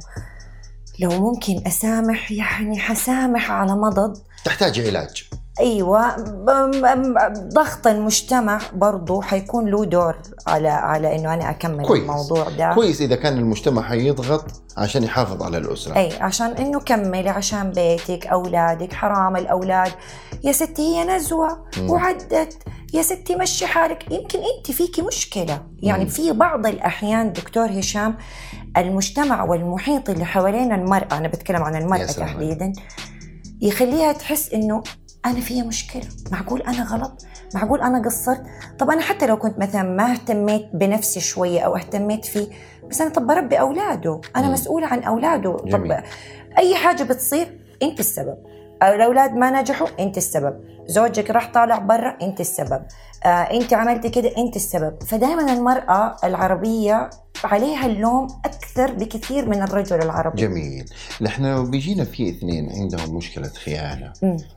لو 0.99 1.09
ممكن 1.09 1.61
أسامح 1.67 2.31
يعني 2.31 2.79
حسامح 2.79 3.51
على 3.51 3.71
مضض. 3.75 4.17
تحتاج 4.45 4.79
علاج. 4.87 5.29
أيوه 5.59 6.15
ضغط 7.53 7.87
المجتمع 7.87 8.59
برضو 8.73 9.21
حيكون 9.21 9.65
له 9.69 9.85
دور 9.85 10.15
على 10.47 10.69
على 10.69 11.15
إنه 11.15 11.33
أنا 11.33 11.49
أكمل 11.49 11.85
كويس. 11.85 12.01
الموضوع 12.01 12.49
ده. 12.49 12.73
كويس 12.73 13.01
إذا 13.01 13.15
كان 13.15 13.37
المجتمع 13.37 13.81
حيضغط 13.81 14.45
عشان 14.77 15.03
يحافظ 15.03 15.43
على 15.43 15.57
الأسرة. 15.57 15.97
أي 15.97 16.13
عشان 16.21 16.47
إنه 16.47 16.79
كملي 16.79 17.29
عشان 17.29 17.71
بيتك 17.71 18.27
أولادك 18.27 18.93
حرام 18.93 19.35
الأولاد. 19.35 19.91
يا 20.43 20.51
ستي 20.51 20.81
هي 20.81 21.03
نزوة 21.03 21.65
مم. 21.77 21.89
وعدت. 21.89 22.57
يا 22.93 23.01
ستي 23.01 23.35
مشي 23.35 23.65
حالك. 23.65 24.11
يمكن 24.11 24.39
انت 24.57 24.71
فيكي 24.71 25.01
مشكلة. 25.01 25.63
يعني 25.79 26.03
مم. 26.03 26.09
في 26.09 26.31
بعض 26.31 26.65
الأحيان 26.67 27.33
دكتور 27.33 27.79
هشام 27.79 28.15
المجتمع 28.77 29.43
والمحيط 29.43 30.09
اللي 30.09 30.25
حوالين 30.25 30.71
المرأة 30.73 31.17
أنا 31.17 31.27
بتكلم 31.27 31.63
عن 31.63 31.75
المرأة. 31.75 32.05
تحديدا 32.05 32.73
يخليها 33.61 34.11
تحس 34.11 34.53
إنه 34.53 34.83
أنا 35.25 35.39
فيها 35.39 35.63
مشكلة. 35.63 36.03
معقول 36.31 36.61
أنا 36.61 36.83
غلط؟ 36.83 37.25
معقول 37.55 37.81
أنا 37.81 38.01
قصرت؟ 38.05 38.43
طب 38.79 38.89
أنا 38.89 39.01
حتى 39.01 39.27
لو 39.27 39.37
كنت 39.37 39.59
مثلا 39.59 39.83
ما 39.83 40.11
اهتميت 40.11 40.69
بنفسي 40.73 41.19
شوية 41.19 41.59
أو 41.61 41.75
اهتميت 41.75 42.25
فيه 42.25 42.47
بس 42.89 43.01
أنا 43.01 43.09
طب 43.09 43.27
بربي 43.27 43.59
أولاده. 43.59 44.21
أنا 44.35 44.47
مم. 44.47 44.53
مسؤولة 44.53 44.87
عن 44.87 45.03
أولاده. 45.03 45.57
جميل. 45.65 45.95
طب 45.97 46.03
أي 46.57 46.75
حاجة 46.75 47.03
بتصير 47.03 47.59
أنت 47.83 47.99
السبب. 47.99 48.37
الأولاد 48.83 49.33
ما 49.35 49.61
نجحوا 49.61 49.87
أنت 49.99 50.17
السبب. 50.17 50.76
زوجك 50.87 51.29
راح 51.29 51.51
طالع 51.53 51.77
برا 51.77 52.17
انت 52.21 52.39
السبب. 52.39 52.81
آه 53.25 53.27
انت 53.27 53.73
عملتي 53.73 54.09
كده 54.09 54.31
انت 54.37 54.55
السبب. 54.55 55.03
فدائما 55.03 55.53
المرأة 55.53 56.15
العربية 56.23 57.09
عليها 57.43 57.85
اللوم 57.85 58.27
أكثر 58.45 58.93
بكثير 58.93 59.49
من 59.49 59.61
الرجل 59.61 60.01
العربي. 60.01 60.41
جميل. 60.41 60.85
نحن 61.21 61.71
بيجينا 61.71 62.03
في 62.03 62.29
اثنين 62.29 62.69
عندهم 62.71 63.15
مشكلة 63.15 63.47
خيانة. 63.47 64.13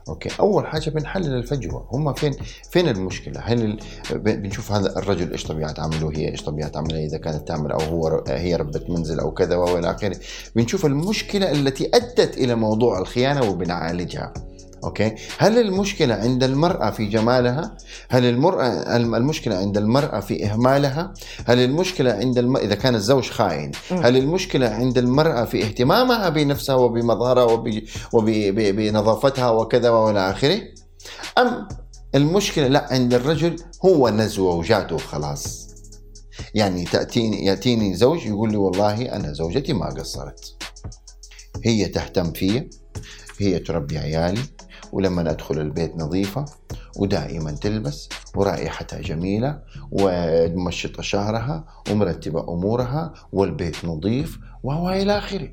أوكي. 0.09 0.29
أول 0.39 0.67
حاجة 0.67 0.89
بنحلل 0.89 1.33
الفجوة. 1.33 1.87
هم 1.91 2.13
فين 2.13 2.33
فين 2.71 2.87
المشكلة؟ 2.87 3.41
هل 3.45 3.63
ال... 3.63 3.79
بنشوف 4.19 4.71
هذا 4.71 4.99
الرجل 4.99 5.31
إيش 5.31 5.43
طبيعه 5.43 5.73
عمله 5.77 6.05
وهي 6.05 6.31
إيش 6.31 6.43
طبيعه 6.43 6.71
عملها 6.75 6.99
إذا 6.99 7.17
كانت 7.17 7.47
تعمل 7.47 7.71
أو 7.71 7.79
هو. 7.79 8.23
هي 8.27 8.55
ربة 8.55 8.81
منزل 8.89 9.19
أو 9.19 9.31
كذا 9.31 9.55
وإلى 9.55 9.91
آخره. 9.91 10.17
بنشوف 10.55 10.85
المشكلة 10.85 11.51
التي 11.51 11.91
أدت 11.93 12.37
إلى 12.37 12.55
موضوع 12.55 12.99
الخيانة 12.99 13.49
وبنعالجها. 13.49 14.33
أوكي؟ 14.83 15.15
هل 15.37 15.57
المشكلة 15.59 16.13
عند 16.15 16.43
المرأة 16.43 16.89
في 16.91 17.05
جمالها؟ 17.05 17.77
هل 18.09 18.25
المرأة 18.25 18.67
الم- 18.95 19.15
المشكلة 19.15 19.55
عند 19.55 19.77
المرأة 19.77 20.19
في 20.19 20.45
إهمالها؟ 20.45 21.13
هل 21.45 21.59
المشكلة 21.59 22.11
عند 22.13 22.37
الم... 22.37 22.57
إذا 22.57 22.75
كان 22.75 22.95
الزوج 22.95 23.29
خاين. 23.29 23.71
هل 23.91 24.17
المشكلة 24.17 24.69
عند 24.69 24.97
المرأة 24.97 25.45
في 25.45 25.63
اهتمامها 25.63 26.29
بنفسها 26.29 26.75
وبمظهرها 26.75 27.43
وب... 27.43 27.81
وبنظافتها 28.13 29.49
وكذا 29.49 29.89
وإلى 29.89 30.29
آخره؟ 30.29 30.59
أم 31.37 31.67
المشكلة 32.15 32.67
لا 32.67 32.87
عند 32.93 33.13
الرجل 33.13 33.55
هو 33.85 34.09
نزوه 34.09 34.55
وجاته 34.55 34.95
وخلاص 34.95 35.67
يعني 36.53 36.85
تأتيني 36.85 37.45
يأتيني 37.45 37.93
زوج 37.93 38.25
يقول 38.25 38.51
لي 38.51 38.57
والله 38.57 39.01
أنا 39.15 39.33
زوجتي 39.33 39.73
ما 39.73 39.85
قصرت. 39.89 40.55
هي 41.65 41.85
تهتم 41.85 42.31
فيا 42.31 42.69
هي 43.41 43.59
تربي 43.59 43.97
عيالي 43.97 44.41
ولما 44.91 45.31
أدخل 45.31 45.59
البيت 45.59 45.95
نظيفة 45.95 46.45
ودائما 46.97 47.51
تلبس 47.51 48.09
ورائحتها 48.35 49.01
جميلة 49.01 49.59
ومشطه 49.91 51.01
شعرها 51.01 51.65
ومرتبة 51.91 52.53
أمورها 52.53 53.13
والبيت 53.31 53.85
نظيف 53.85 54.39
وهو 54.63 54.89
إلى 54.89 55.17
آخره. 55.17 55.49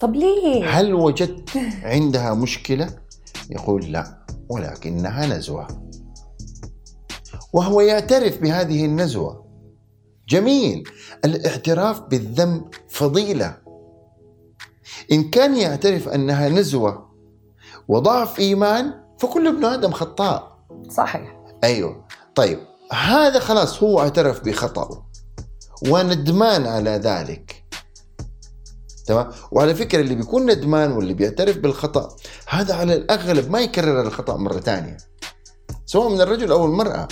طب 0.00 0.14
ليه؟ 0.14 0.70
هل 0.70 0.94
وجدت 0.94 1.50
عندها 1.82 2.34
مشكلة؟ 2.34 2.90
يقول 3.50 3.84
لا 3.84 4.26
ولكنها 4.48 5.26
نزوة. 5.26 5.66
وهو 7.52 7.80
يعترف 7.80 8.38
بهذه 8.38 8.84
النزوة. 8.84 9.46
جميل 10.28 10.84
الاعتراف 11.24 12.00
بالذنب 12.00 12.64
فضيلة. 12.88 13.56
إن 15.12 15.30
كان 15.30 15.56
يعترف 15.56 16.08
أنها 16.08 16.48
نزوة 16.48 17.09
وضعف 17.90 18.38
إيمان 18.38 18.94
فكل 19.18 19.46
ابن 19.46 19.64
آدم 19.64 19.92
خطاء. 19.92 20.58
صحيح. 20.90 21.40
أيوه. 21.64 22.04
طيب 22.34 22.58
هذا 22.92 23.38
خلاص 23.38 23.82
هو 23.82 24.00
اعترف 24.00 24.44
بخطأه. 24.44 25.06
وندمان 25.88 26.66
على 26.66 26.90
ذلك. 26.90 27.64
تمام؟ 29.06 29.30
وعلى 29.52 29.74
فكرة 29.74 30.00
اللي 30.00 30.14
بيكون 30.14 30.50
ندمان 30.50 30.92
واللي 30.92 31.14
بيعترف 31.14 31.58
بالخطأ 31.58 32.16
هذا 32.48 32.74
على 32.74 32.94
الأغلب 32.94 33.50
ما 33.50 33.60
يكرر 33.60 34.00
الخطأ 34.00 34.36
مرة 34.36 34.60
ثانية. 34.60 34.96
سواء 35.86 36.08
من 36.08 36.20
الرجل 36.20 36.52
أو 36.52 36.64
المرأة. 36.64 37.08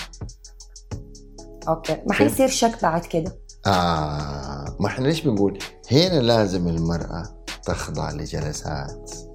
أوكي. 1.69 2.03
ما. 2.07 2.15
حيصير 2.15 2.49
شك 2.49 2.83
بعد 2.83 3.05
كده؟ 3.05 3.39
آه 3.67 4.77
ما 4.81 4.87
إحنا 4.87 5.07
ليش 5.07 5.21
بنقول 5.21 5.59
هنا 5.93 6.21
لازم 6.21 6.69
المرأة 6.69 7.45
تخضع 7.65 8.11
لجلسات؟ 8.11 9.28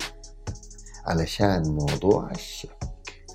علشان 1.05 1.63
موضوع 1.63 2.31
الشك 2.31 2.77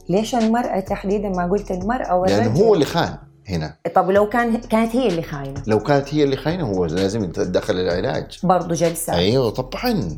ليش 0.09 0.35
المرأة 0.35 0.81
تحديدا 0.81 1.29
ما 1.29 1.51
قلت 1.51 1.71
المرأة 1.71 2.17
والرجل 2.17 2.39
لأنه 2.39 2.61
هو 2.61 2.75
اللي 2.75 2.85
خان 2.85 3.19
هنا. 3.49 3.79
طب 3.95 4.11
لو 4.11 4.29
كان 4.29 4.57
كانت 4.61 4.97
هي 4.97 5.09
اللي 5.09 5.23
خاينة. 5.23 5.63
لو 5.67 5.81
كانت 5.81 6.15
هي 6.15 6.25
اللي 6.25 6.37
خاينة 6.37 6.67
هو 6.67 6.85
لازم 6.85 7.25
يتدخل 7.25 7.75
العلاج. 7.75 8.39
برضه 8.43 8.75
جلسة. 8.75 9.15
أيوه 9.15 9.51
طبعا. 9.51 10.17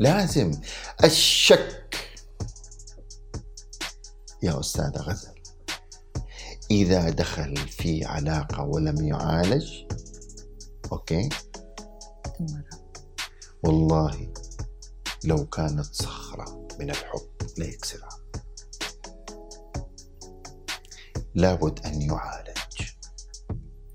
لازم. 0.00 0.50
الشك. 1.04 1.96
يا 4.42 4.60
أستاذ 4.60 4.98
غزل 4.98 5.32
إذا 6.70 7.10
دخل 7.10 7.56
في 7.56 8.04
علاقة 8.04 8.64
ولم 8.64 9.04
يعالج 9.04 9.72
أوكي؟ 10.92 11.28
والله 13.64 14.28
لو 15.24 15.46
كانت 15.46 15.84
صخرة. 15.84 16.61
من 16.80 16.90
الحب 16.90 17.20
لا 17.58 17.66
يكسرها 17.66 18.08
لابد 21.34 21.80
أن 21.86 22.02
يعالج. 22.02 22.52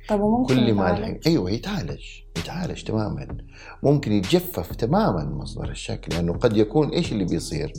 طب 0.10 0.22
وممكن 0.22 0.56
كل 0.56 0.74
ما 0.74 0.90
يتعالج؟ 0.90 1.04
الحين 1.04 1.22
أيوه 1.26 1.52
يتعالج. 1.52 2.04
يتعالج 2.38 2.84
تماما. 2.84 3.38
ممكن 3.84 4.12
يتجفف 4.12 4.76
تماما 4.76 5.26
مصدر 5.26 5.70
الشك 5.70 6.08
لأنه 6.12 6.34
قد 6.34 6.58
يكون 6.58 6.90
إيش 6.90 7.12
اللي 7.12 7.26
بيصير؟ 7.26 7.74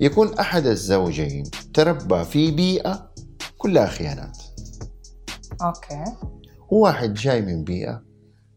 يكون 0.00 0.38
أحد 0.38 0.66
الزوجين 0.66 1.44
تربى 1.74 2.24
في 2.24 2.50
بيئة 2.50 3.10
كلها 3.58 3.86
خيانات. 3.86 4.38
أوكي. 5.62 6.04
وواحد 6.70 7.14
جاي 7.14 7.42
من 7.42 7.64
بيئة 7.64 8.02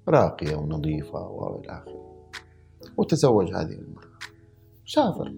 راقية 0.08 0.56
ونظيفة 0.56 1.20
وإلى 1.20 1.72
آخره 1.72 2.30
وتزوج 2.98 3.48
هذه 3.48 3.72
المرأة. 3.72 4.08
سافر. 4.88 5.34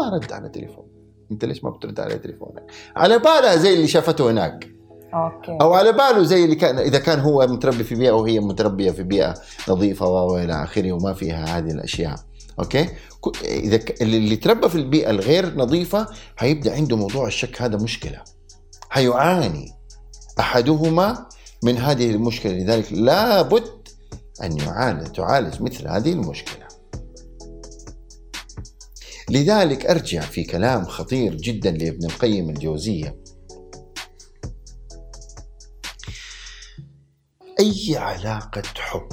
ما 0.00 0.16
رد 0.16 0.32
على 0.32 0.48
تليفون. 0.48 0.84
انت 1.32 1.44
ليش 1.44 1.64
ما 1.64 1.70
بترد 1.70 2.00
على 2.00 2.18
تليفونك؟ 2.18 2.62
على 2.96 3.18
بالها 3.18 3.56
زي 3.56 3.74
اللي 3.74 3.86
شافته 3.86 4.30
هناك. 4.30 4.68
okay. 5.14 5.58
أو 5.60 5.72
على 5.74 5.92
باله 5.92 6.22
زي 6.22 6.44
اللي 6.44 6.54
كان 6.56 6.78
إذا 6.78 6.98
كان 6.98 7.20
هو 7.20 7.46
متربي 7.46 7.84
في 7.84 7.94
بيئة 7.94 8.10
وهي 8.10 8.40
متربية 8.40 8.90
في 8.90 9.02
بيئة 9.02 9.34
نظيفة 9.68 10.06
وإلى 10.08 10.62
آخره 10.64 10.92
وما 10.92 11.12
فيها 11.12 11.58
هذه 11.58 11.70
الأشياء. 11.70 12.14
okay؟ 12.58 12.88
إذا 13.44 13.76
ك- 13.76 14.02
اللي 14.02 14.36
تربى 14.36 14.68
في 14.68 14.74
البيئة 14.74 15.10
الغير 15.10 15.56
نظيفة 15.56 16.06
حيبدا 16.36 16.74
عنده 16.74 16.96
موضوع 16.96 17.26
الشك. 17.26 17.62
هذا 17.62 17.76
مشكلة. 17.76 18.18
حيعاني 18.90 19.72
أحدهما 20.40 21.26
من 21.64 21.76
هذه 21.76 22.10
المشكلة. 22.10 22.52
لذلك 22.52 22.92
لابد 22.92 23.64
أن 24.42 24.56
يعالج 24.58 25.06
تعالج 25.06 25.62
مثل 25.62 25.88
هذه 25.88 26.12
المشكلة. 26.12 26.59
لذلك 29.30 29.86
أرجع 29.86 30.20
في 30.20 30.44
كلام 30.44 30.84
خطير 30.84 31.34
جدا 31.34 31.70
لابن 31.70 32.04
القيم 32.04 32.50
الجوزية. 32.50 33.22
أي 37.60 37.96
علاقة 37.96 38.62
حب؟ 38.76 39.08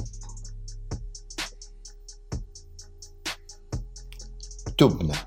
تبنى 4.77 5.17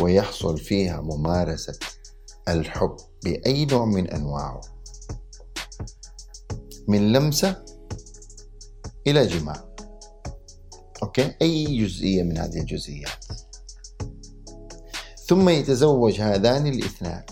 ويحصل 0.00 0.58
فيها 0.58 1.00
ممارسة 1.00 1.78
الحب 2.48 2.96
بأي 3.24 3.64
نوع 3.64 3.84
من 3.84 4.10
أنواعه. 4.10 4.60
من 6.88 7.12
لمسة 7.12 7.64
إلى 9.06 9.26
جماع. 9.26 9.69
أوكي؟ 11.02 11.34
أي 11.42 11.78
جزئية 11.78 12.22
من 12.22 12.38
هذه 12.38 12.60
الجزئيات. 12.60 13.24
ثم 15.26 15.48
يتزوج 15.48 16.20
هذان 16.20 16.66
الاثنان. 16.66 17.22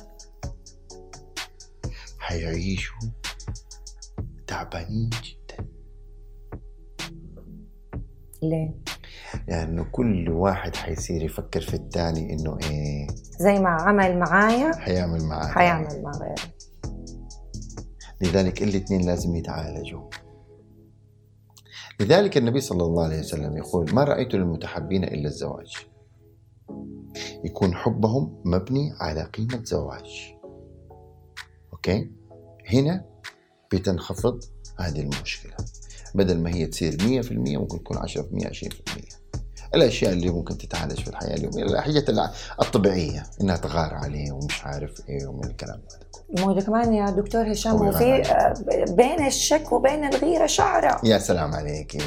حيعيشوا 2.19 3.01
تعبانين 4.47 5.11
جدا. 5.11 5.69
ليه؟ 8.43 8.75
يعني 9.49 9.71
انه 9.71 9.85
كل 9.85 10.29
واحد 10.29 10.77
حيصير 10.77 11.23
يفكر 11.23 11.61
في 11.61 11.75
الثاني 11.75 12.33
إنه 12.33 12.59
إيه. 12.63 13.07
زي 13.41 13.59
ما 13.59 13.69
عمل 13.69 14.19
معايا 14.19 14.77
حيعمل 14.77 15.25
معاه 15.25 15.47
حيعمل 15.47 16.03
مع 16.03 16.11
غيره 16.11 16.55
لذلك 18.21 18.63
الإثنين 18.63 19.07
لازم 19.07 19.37
يتعالجوا. 19.37 20.11
لذلك 22.01 22.37
النبي 22.37 22.61
صلى 22.61 22.85
الله 22.85 23.05
عليه 23.05 23.19
وسلم 23.19 23.57
يقول 23.57 23.95
ما 23.95 24.05
رأيت 24.05 24.35
للمتحبين 24.35 25.05
إلا 25.05 25.29
الزواج. 25.29 25.73
يكون 27.45 27.75
حبهم 27.75 28.43
مبني 28.45 28.93
على 29.01 29.23
قيمة 29.23 29.65
زواج. 29.65 30.35
أوكي؟ 31.73 32.11
هنا 32.67 33.05
بتنخفض 33.73 34.45
هذه 34.79 35.01
المشكلة. 35.01 35.57
بدل 36.15 36.41
ما 36.41 36.55
هي 36.55 36.67
تصير 36.67 36.97
100% 36.99 37.33
ممكن 37.33 37.79
تكون 37.79 37.97
10% 37.97 38.47
20% 38.47 39.18
الأشياء 39.75 40.13
اللي 40.13 40.31
ممكن 40.31 40.59
تتعالج 40.59 41.01
في 41.01 41.09
الحياة 41.09 41.35
اليومية 41.35 41.63
الحاجات 41.63 42.09
الطبيعية 42.63 43.23
إنها 43.41 43.57
تغار 43.57 43.95
عليه 43.95 44.33
ومش 44.33 44.65
عارف 44.65 44.93
إيه 45.09 45.27
ومن 45.27 45.45
الكلام 45.45 45.81
هذا. 45.91 46.47
مو 46.47 46.61
كمان 46.61 46.95
يا 46.95 47.11
دكتور 47.11 47.53
هشام 47.53 47.77
هو 47.77 47.85
هو 47.85 47.93
في 47.93 48.05
يغير 48.05 48.27
آه، 48.31 48.55
بين 48.89 49.27
الشك 49.27 49.73
وبين 49.73 50.05
الغيرة 50.05 50.47
شعرة. 50.47 51.01
يا 51.05 51.19
سلام 51.19 51.55
عليك. 51.55 52.03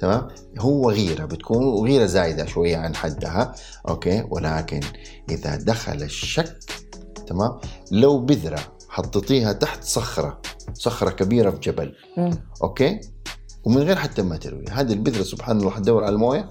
تمام؟ 0.00 0.28
هو 0.58 0.90
غيرة 0.90 1.24
بتكون 1.24 1.86
غيرة 1.88 2.06
زايدة 2.06 2.46
شوية 2.46 2.76
عن 2.76 2.94
حدها 2.94 3.52
okay؟ 3.88 4.24
ولكن 4.30 4.80
إذا 5.30 5.56
دخل 5.56 6.02
الشك 6.02 6.58
تمام؟ 7.26 7.58
لو 7.92 8.18
بذرة 8.18 8.60
حطيتيها 8.88 9.52
تحت 9.52 9.84
صخرة 9.84 10.40
صخرة 10.74 11.10
كبيرة 11.10 11.50
في 11.50 11.58
جبل 11.58 11.94
مم. 12.16 12.30
okay؟ 12.62 13.00
ومن 13.64 13.78
غير 13.82 13.96
حتى 13.96 14.22
ما 14.22 14.36
تروي. 14.36 14.64
هذه 14.70 14.92
البذرة 14.92 15.22
سبحان 15.22 15.58
الله 15.60 15.70
حتدور 15.70 16.04
على 16.04 16.14
الموية 16.14 16.48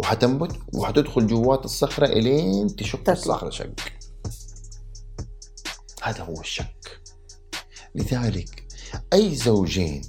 وحتنبت 0.00 0.52
وحتدخل 0.74 1.26
جوات 1.26 1.64
الصخرة 1.64 2.06
إلين 2.06 2.76
تشق. 2.76 3.10
الصخرة 3.10 3.50
شق. 3.50 3.74
هذا 6.02 6.24
هو 6.24 6.40
الشك 6.40 7.00
لذلك 7.94 8.66
أي 9.12 9.34
زوجين 9.34 10.02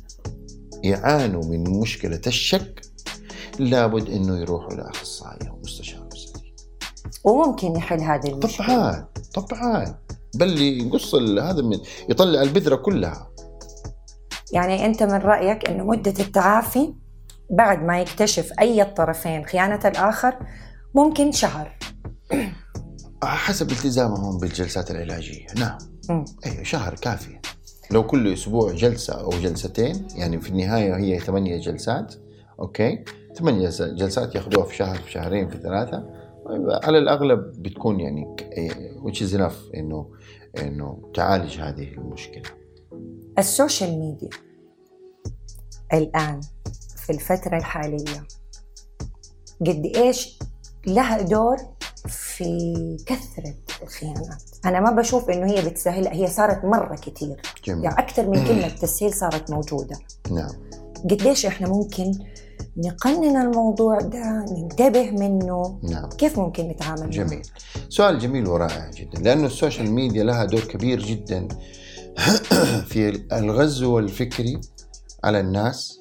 يعانوا 0.83 1.43
من 1.43 1.79
مشكلة 1.79 2.21
الشك 2.27 2.81
لابد 3.59 4.09
إنه 4.09 4.39
يروحوا 4.39 4.73
لاخصائي 4.73 5.49
أو 5.49 5.59
مستشار 5.63 6.07
أسري. 6.13 6.53
وممكن 7.23 7.75
يحل 7.75 8.01
هذه 8.01 8.27
المشكلة. 8.27 8.67
طبعا 8.67 9.07
طبعا. 9.33 9.99
بل 10.35 10.61
يقص 10.61 11.15
هذا 11.15 11.61
من 11.61 11.79
يطلع 12.09 12.41
البذرة 12.41 12.75
كلها. 12.75 13.31
يعني 14.51 14.85
أنت 14.85 15.03
من 15.03 15.17
رأيك 15.17 15.69
إنه 15.69 15.83
مدة 15.83 16.13
التعافي 16.19 16.93
بعد 17.51 17.83
ما 17.83 18.01
يكتشف 18.01 18.51
أي 18.59 18.81
الطرفين 18.81 19.45
خيانة 19.45 19.79
الآخر 19.85 20.37
ممكن 20.95 21.31
شهر 21.31 21.77
حسب 23.23 23.71
التزامهم 23.71 24.37
بالجلسات 24.37 24.91
العلاجية. 24.91 25.45
نعم. 25.57 25.77
أيوه 26.45 26.63
شهر 26.63 26.95
كافي. 26.95 27.39
لو 27.91 28.07
كل 28.07 28.33
أسبوع 28.33 28.71
جلسة 28.71 29.13
أو 29.13 29.29
جلستين 29.29 30.07
يعني 30.15 30.41
في 30.41 30.49
النهاية 30.49 30.95
هي 30.97 31.19
ثمانية 31.19 31.57
جلسات 31.57 32.15
okay؟ 32.59 33.03
ثمانية 33.35 33.69
جلس- 33.69 33.81
جلسات 33.81 34.35
ياخذوها 34.35 34.65
في 34.65 34.75
شهر 34.75 34.95
في 34.97 35.11
شهرين 35.11 35.49
في 35.49 35.57
ثلاثة. 35.57 36.09
على 36.83 36.97
الأغلب 36.97 37.39
بتكون 37.61 37.99
يعني 37.99 38.35
which 39.03 39.17
is 39.17 39.33
enough 39.33 39.75
إنه 39.75 40.09
إنه 40.61 41.11
تعالج 41.13 41.59
هذه 41.59 41.93
المشكلة. 41.93 42.43
ال 43.39 43.48
social 43.48 43.99
media 43.99 44.29
الآن 45.93 46.41
في 47.11 47.17
الفترة 47.17 47.57
الحالية. 47.57 48.23
قد 49.61 49.91
إيش 49.95 50.39
لها 50.87 51.21
دور 51.21 51.57
في 52.07 52.97
كثرة 53.05 53.53
الخيانات؟ 53.83 54.43
أنا 54.65 54.79
ما 54.79 54.91
بشوف 54.91 55.29
إنه 55.29 55.51
هي 55.51 55.69
بتسهل 55.69 56.07
هي 56.07 56.27
صارت 56.27 56.65
مرة 56.65 56.95
كتير. 56.95 57.41
جميل. 57.65 57.83
يعني 57.83 57.99
أكثر 57.99 58.29
من 58.29 58.45
كلمة 58.47 58.67
تسهيل 58.81 59.13
صارت 59.13 59.51
موجودة. 59.51 59.97
نعم. 60.31 60.49
قديش 61.09 61.45
إحنا 61.45 61.67
ممكن 61.69 62.11
نقنن 62.77 63.37
الموضوع 63.41 63.99
ده 63.99 64.45
ننتبه 64.51 65.11
منه؟ 65.11 65.79
نعم. 65.83 66.09
كيف 66.09 66.39
ممكن 66.39 66.67
نتعامل 66.67 67.01
معه؟ 67.01 67.09
جميل. 67.09 67.41
سؤال 67.89 68.19
جميل 68.19 68.47
ورائع 68.47 68.91
جدا. 68.91 69.19
لأنه 69.21 69.45
السوشيال 69.45 69.91
ميديا 69.91 70.23
لها 70.23 70.45
دور 70.45 70.61
كبير 70.61 71.01
جدا 71.03 71.47
في 72.89 73.21
الغزو 73.33 73.99
الفكري 73.99 74.61
على 75.23 75.39
الناس. 75.39 76.00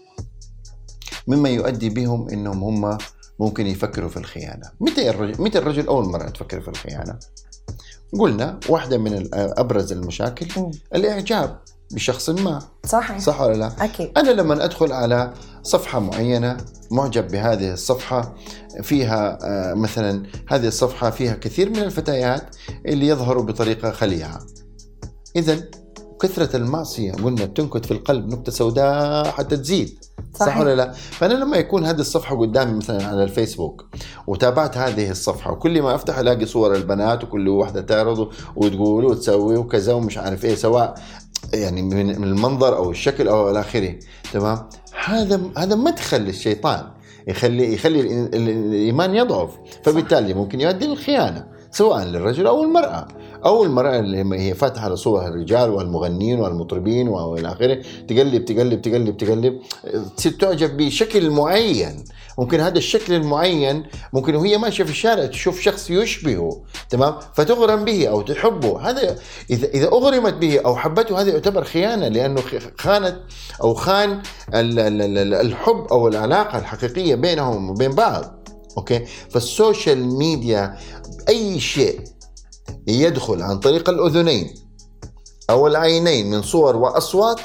مما 1.31 1.49
يؤدي 1.49 1.89
بهم 1.89 2.29
إنهم 2.29 2.65
هم 2.65 2.99
ممكن 3.41 3.67
يفكروا 3.67 4.09
في 4.09 4.17
الخيانة. 4.17 4.71
متى 4.81 5.11
الرجل 5.11 5.43
متى 5.43 5.59
الرجل 5.59 5.87
أول 5.87 6.05
مرة 6.05 6.29
تفكر 6.29 6.61
في 6.61 6.69
الخيانة؟ 6.69 7.19
قلنا 8.19 8.61
واحدة 8.69 8.99
من 8.99 9.29
أبرز 9.35 9.93
المشاكل. 9.93 10.71
الإعجاب 10.95 11.59
بشخص 11.93 12.31
ما. 12.31 12.63
صح 12.87 13.19
صح 13.19 13.41
ولا 13.41 13.55
لا؟ 13.55 13.85
أكيد. 13.85 14.19
أنا 14.19 14.31
لما 14.31 14.65
أدخل 14.65 14.93
على 14.93 15.35
صفحة 15.63 15.99
معينة 15.99 16.57
معجب 16.91 17.29
بهذه 17.29 17.73
الصفحة 17.73 18.35
فيها 18.83 19.39
آه، 19.43 19.75
مثلا 19.75 20.23
هذه 20.49 20.67
الصفحة 20.67 21.11
فيها 21.11 21.35
كثير 21.35 21.71
من 21.71 21.79
الفتيات 21.79 22.57
اللي 22.87 23.07
يظهروا 23.09 23.43
بطريقة 23.43 23.91
خليعة. 23.91 24.41
إذا 25.37 25.71
كثرة 26.21 26.57
المعصية 26.57 27.13
قلنا 27.13 27.45
بتنكت 27.45 27.87
في 27.87 27.91
القلب 27.91 28.29
نكتة 28.29 28.53
سوداء 28.53 29.31
حتى 29.31 29.57
تزيد. 29.57 29.99
صح 30.35 30.47
صحيح. 30.47 30.61
ولا 30.61 30.75
لا؟ 30.77 30.93
فأنا 30.93 31.35
لما 31.35 31.57
يكون 31.57 31.85
هذه 31.87 32.01
الصفحة 32.01 32.37
قدامي 32.41 32.73
مثلا 32.73 33.07
على 33.07 33.25
الفيسبوك 33.25 33.87
وتابعت 34.27 34.77
هذه 34.77 35.11
الصفحة 35.11 35.53
وكل 35.53 35.83
ما 35.83 35.95
أفتح 35.95 36.19
ألاقي 36.19 36.47
صور 36.47 36.75
البنات 36.75 37.25
وكل 37.25 37.49
واحدة 37.49 37.81
تعرض 37.81 38.29
وتقول 38.57 39.05
وتسوي 39.05 39.57
وكذا 39.57 39.93
ومش 39.93 40.19
عارف 40.19 40.45
إيه 40.45 40.55
سواء 40.55 40.95
يعني 41.53 41.83
من 41.83 42.07
من 42.07 42.25
المنظر 42.29 42.77
أو 42.77 42.91
الشكل 42.91 43.29
أو 43.29 43.51
إلى 43.51 43.61
آخره 43.61 43.95
تمام 44.33 44.59
هذا 45.05 45.41
هذا 45.57 45.75
مدخل 45.77 46.21
للشيطان 46.21 46.83
يخلي 47.29 47.75
يخلي 47.75 48.01
ال- 48.01 48.35
ال- 48.35 48.49
الإيمان 48.49 49.15
يضعف 49.15 49.51
فبالتالي 49.85 50.35
ممكن 50.35 50.61
يؤدي 50.61 50.87
للخيانة 50.87 51.47
سواء 51.73 52.05
للرجل 52.05 52.47
أو 52.47 52.63
المرأة 52.65 53.09
أو 53.45 53.63
المراه 53.65 53.99
اللي 53.99 54.41
هي 54.41 54.55
فاتحه 54.55 54.85
على 54.85 54.95
الرجال 55.29 55.71
والمغنيين 55.71 56.41
والمطربين 56.41 57.09
وإلى 57.09 57.49
آخره. 57.53 57.83
تقلب 58.09 58.45
تقلب 58.45 58.83
تقلب 58.83 59.17
تقلب. 59.17 59.59
تصير 60.17 60.33
تعجب 60.33 60.77
بشكل 60.77 61.31
معين. 61.31 62.05
ممكن 62.39 62.61
هذا 62.61 62.79
الشكل 62.79 63.13
المعين 63.15 63.87
ممكن 64.13 64.35
وهي 64.35 64.59
ماشية 64.59 64.85
في 64.85 64.91
الشارع 64.91 65.27
تشوف 65.27 65.61
شخص 65.61 65.91
يشبهه 65.91 66.63
تمام؟ 66.91 67.15
فتغرم 67.35 67.85
به 67.85 68.09
أو 68.09 68.21
تحبه. 68.23 68.91
هذا 68.91 69.17
إذا 69.51 69.67
إذا 69.69 69.87
أغرمت 69.87 70.35
به 70.35 70.59
أو 70.61 70.77
حبته 70.77 71.21
هذا 71.21 71.31
يعتبر 71.31 71.65
خيانة 71.65 72.09
لأنه 72.09 72.41
خانت 72.79 73.17
أو 73.63 73.75
خان 73.75 74.11
ال- 74.55 74.79
ال- 74.79 75.03
ال- 75.19 75.35
الحب 75.35 75.87
أو 75.93 76.09
العلاقة 76.09 76.59
الحقيقية 76.59 77.15
بينهم 77.15 77.71
وبين 77.71 77.91
بعض. 77.91 78.25
okay؟ 78.79 79.05
فال 79.31 79.53
social 79.53 80.19
media 80.19 80.77
أي 81.29 81.61
شيء 81.61 82.01
يدخل 82.87 83.43
عن 83.43 83.59
طريق 83.59 83.89
الأذنين 83.89 84.55
أو 85.51 85.67
العينين 85.67 86.31
من 86.31 86.43
صور 86.43 86.77
وأصوات 86.77 87.41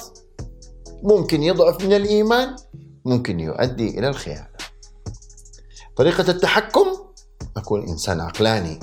ممكن 1.04 1.44
يضعف 1.44 1.86
من 1.86 1.94
الإيمان 1.94 2.56
ممكن 3.06 3.40
يؤدي 3.40 4.00
إلى 4.00 4.08
الخيانة. 4.08 4.48
طريقة 5.96 6.32
التحكم 6.32 6.88
أكون 7.58 7.88
إنسان 7.88 8.20
عقلاني 8.22 8.80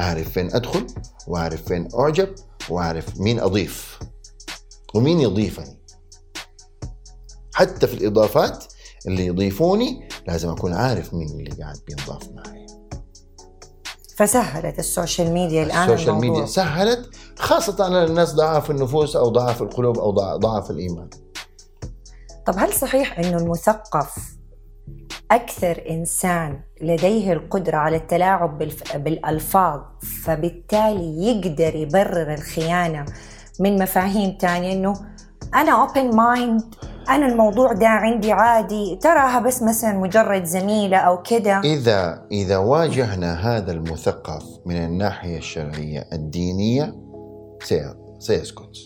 أعرف 0.00 0.28
فين 0.28 0.54
أدخل 0.54 0.86
وأعرف 1.26 1.62
فين 1.62 1.88
أعجب 1.98 2.34
وأعرف 2.70 3.20
مين 3.20 3.40
أضيف 3.40 3.98
ومين 4.94 5.20
يضيفني. 5.20 5.78
حتى 7.54 7.86
في 7.86 7.94
الإضافات 7.94 8.64
اللي 9.06 9.26
يضيفوني 9.26 10.08
لازم 10.28 10.48
أكون 10.48 10.74
عارف 10.74 11.14
مين 11.14 11.28
اللي 11.28 11.50
قاعد 11.50 11.78
بينضاف 11.86 12.28
معي. 12.28 12.55
فسهلت 14.16 14.78
ال 14.78 14.85
social 14.85 15.30
media 15.32 15.62
الآن 15.62 15.82
ال 15.84 15.87
social 15.87 16.08
الموضوع. 16.08 16.30
ميديا 16.30 16.46
سهلت 16.46 17.10
خاصة 17.38 17.84
على 17.84 18.04
الناس 18.04 18.34
ضعاف 18.34 18.70
النفوس 18.70 19.16
أو 19.16 19.28
ضعاف 19.28 19.62
القلوب 19.62 19.98
ضع- 19.98 20.36
ضعاف 20.36 20.70
الإيمان 20.70 21.08
طب 22.46 22.54
هل 22.58 22.72
صحيح 22.72 23.18
إنه 23.18 23.36
المثقف 23.36 24.14
أكثر 25.30 25.82
إنسان 25.90 26.60
لديه 26.82 27.32
القدرة 27.32 27.76
على 27.76 27.96
التلاعب 27.96 28.58
بالف... 28.58 28.96
بالألفاظ 28.96 29.80
فبالتالي 30.24 31.26
يقدر 31.26 31.74
يبرر 31.76 32.34
الخيانة 32.34 33.04
من 33.60 33.82
مفاهيم 33.82 34.36
تانية 34.38 34.72
إنه 34.72 34.92
أنا 35.54 35.72
open 35.82 36.16
mind 36.16 36.74
أنا 37.08 37.26
الموضوع 37.26 37.72
ده 37.72 37.88
عندي 37.88 38.32
عادي. 38.32 38.96
تراها 39.02 39.38
بس 39.40 39.62
مثلا 39.62 39.92
مجرد 39.98 40.44
زميلة 40.44 40.96
أو 40.96 41.22
كده. 41.22 41.60
إذا 41.60 42.26
إذا 42.32 42.56
واجهنا 42.58 43.34
هذا 43.56 43.72
المثقف 43.72 44.44
من 44.66 44.76
الناحية 44.76 45.38
الشرعية 45.38 46.08
الدينية 46.12 46.94
سي- 47.62 47.94
سيسكت. 48.18 48.76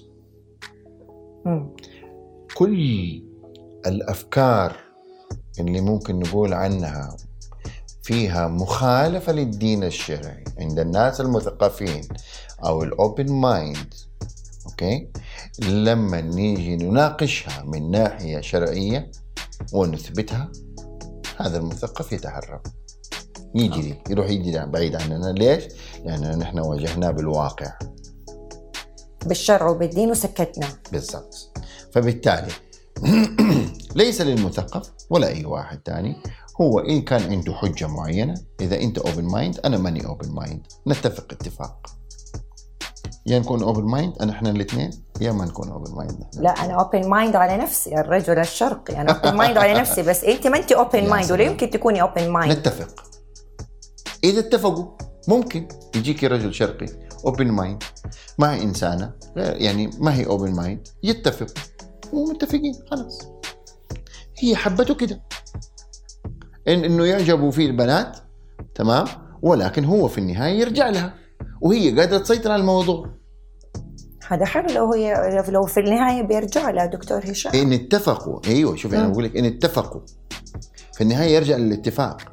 كل 2.57 3.23
الأفكار 3.87 4.73
اللي 5.61 5.81
ممكن 5.81 6.19
نقول 6.19 6.53
عنها 6.55 7.17
فيها 8.03 8.49
مخالفة 8.49 9.33
للدين 9.33 9.85
الشرعي 9.85 10.45
عند 10.61 10.79
الناس 10.79 11.21
المثقفين 11.21 12.03
أو 12.67 12.83
ال 12.83 12.93
open 12.93 13.33
mind 13.33 13.95
okay؟ 14.67 15.09
لما 15.69 16.21
نيجي 16.21 16.77
نناقشها 16.77 17.63
من 17.63 17.91
ناحية 17.91 18.41
شرعية 18.41 19.11
ونثبتها 19.73 20.53
هذا 21.37 21.59
المثقف 21.59 22.13
يتهرب 22.13 22.61
يجري 23.55 24.03
يروح 24.11 24.31
يجري 24.31 24.67
بعيد 24.67 24.95
عننا. 24.95 25.33
ليش؟ 25.33 25.65
لأننا 26.05 26.37
نحن 26.37 26.59
واجهناه 26.59 27.11
بالواقع. 27.11 27.73
بالشرع 29.27 29.69
وبالدين 29.69 30.11
وسكتنا. 30.11 30.69
بالضبط. 30.93 31.59
فبالتالي 31.93 32.53
ليس 33.97 34.21
للمثقف 34.21 34.91
ولا 35.11 35.29
أي 35.29 35.45
واحد 35.45 35.81
ثاني 35.87 36.17
هو 36.61 36.79
إن 36.79 37.03
كان 37.03 37.23
عنده 37.23 37.55
حجة 37.55 37.87
معينة 37.87 38.35
إذا 38.61 38.81
أنت 38.81 38.99
open 38.99 39.25
mind 39.25 39.61
أنا 39.65 39.79
ماني 39.79 40.07
open 40.07 40.31
mind 40.31 40.67
نتفق 40.87 41.33
اتفاق. 41.33 42.00
يا 43.27 43.39
نكون 43.39 43.63
open 43.63 43.85
mind 43.85 44.13
أنا 44.23 44.33
إحنا 44.33 44.51
الاثنين 44.51 44.91
يا 45.21 45.33
ما 45.33 45.45
نكون 45.45 45.69
open 45.69 45.95
mind 45.95 46.25
لا 46.37 46.51
أنا 46.51 46.75
open 46.75 47.09
mind 47.09 47.37
على 47.37 47.57
نفسي 47.57 47.95
الرجل 47.95 48.39
الشرقي. 48.39 49.01
أنا 49.01 49.13
open 49.13 49.37
mind 49.37 49.59
على 49.59 49.75
نفسي 49.75 50.03
بس 50.03 50.25
أنت 50.25 50.47
ما 50.47 50.59
أنت 50.59 50.73
open 50.81 51.09
mind 51.09 51.33
ولا. 51.33 51.43
يمكن 51.43 51.71
تكوني 51.71 52.03
open 52.03 52.29
mind 52.31 52.53
نتفق. 52.53 53.05
إذا 54.25 54.39
اتفقوا 54.39 54.87
ممكن 55.29 55.69
يجيك 55.97 56.25
رجل 56.25 56.55
شرقي 56.55 56.87
open 57.25 57.47
mind 57.47 57.83
مع 58.39 58.55
إنسانة 58.55 59.13
يعني 59.37 59.91
ما 59.99 60.15
هي 60.15 60.27
open 60.27 60.53
mind 60.53 60.89
يتفقوا 61.03 61.63
ومتفقين 62.13 62.75
خلاص. 62.91 63.29
هي 64.39 64.57
حبته 64.57 64.95
كده. 64.95 65.23
إن 66.69 66.85
إنه 66.85 67.05
يعجبوا 67.05 67.51
فيه 67.51 67.67
البنات 67.67 68.19
تمام؟ 68.75 69.07
ولكن 69.43 69.85
هو 69.85 70.09
في 70.09 70.19
النهاية 70.19 70.61
يرجع 70.61 70.89
لها. 70.89 71.15
وهي 71.61 72.01
قادره 72.01 72.19
تسيطر 72.19 72.53
على 72.53 72.61
الموضوع 72.61 73.07
هذا 74.29 74.45
حلو 74.45 74.67
لو 74.75 74.93
هي 74.93 75.43
لو 75.49 75.67
في 75.67 75.81
النهاية 75.81 76.23
بيرجع 76.23 76.71
لها 76.71 76.87
دكتور 76.87 77.19
هشام 77.31 77.53
إن 77.55 77.73
اتفقوا 77.73 78.41
أيوه 78.49 78.77
شوفي 78.77 78.97
أنا. 78.97 79.09
بقول 79.09 79.25
لك 79.25 79.37
إن 79.37 79.45
اتفقوا 79.45 80.01
في 80.95 81.01
النهاية 81.01 81.35
يرجع 81.35 81.57
للاتفاق 81.57 82.33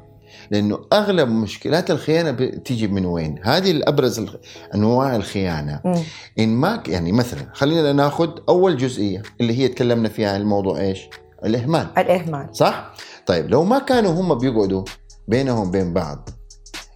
لأنه 0.50 0.78
أغلب 0.92 1.28
مشكلات 1.28 1.90
الخيانة 1.90 2.30
بتيجي 2.30 2.86
من 2.86 3.06
وين؟ 3.06 3.40
هذه 3.42 3.70
الأبرز 3.70 4.26
أنواع 4.74 5.16
الخيانة 5.16 5.80
مم. 5.84 6.02
إن 6.38 6.48
ما 6.48 6.82
يعني 6.86 7.12
مثلا 7.12 7.50
خلينا 7.52 7.92
ناخذ 7.92 8.28
أول 8.48 8.76
جزئية 8.76 9.22
اللي 9.40 9.58
هي 9.58 9.68
تكلمنا 9.68 10.08
فيها 10.08 10.32
عن 10.34 10.40
الموضوع 10.40 10.80
إيش؟ 10.80 11.08
الإهمال 11.44 11.88
الإهمال 11.98 12.48
صح؟ 12.52 12.94
طيب 13.26 13.50
لو 13.50 13.64
ما 13.64 13.78
كانوا 13.78 14.12
هم 14.12 14.34
بيقعدوا 14.34 14.84
بينهم 15.28 15.70
بين 15.70 15.92
بعض 15.92 16.28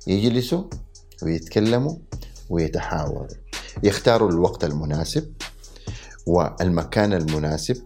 يجلسوا 0.07 0.63
ويتكلموا 1.23 1.97
ويتحاوروا. 2.51 3.27
يختاروا 3.83 4.31
الوقت 4.31 4.65
المناسب 4.65 5.33
والمكان 6.27 7.13
المناسب 7.13 7.77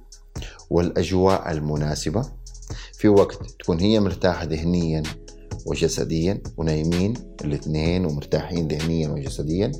والأجواء 0.70 1.51
المناسبة. 1.53 2.24
في 2.93 3.09
وقت 3.09 3.51
تكون 3.51 3.80
هي 3.80 4.01
مرتاحة 4.01 4.45
ذهنيا 4.45 5.03
وجسديا 5.66 6.43
ونايمين 6.57 7.14
الاثنين 7.45 8.07
ومرتاحين 8.07 8.68
ذهنيا 8.68 9.09
وجسديا. 9.09 9.72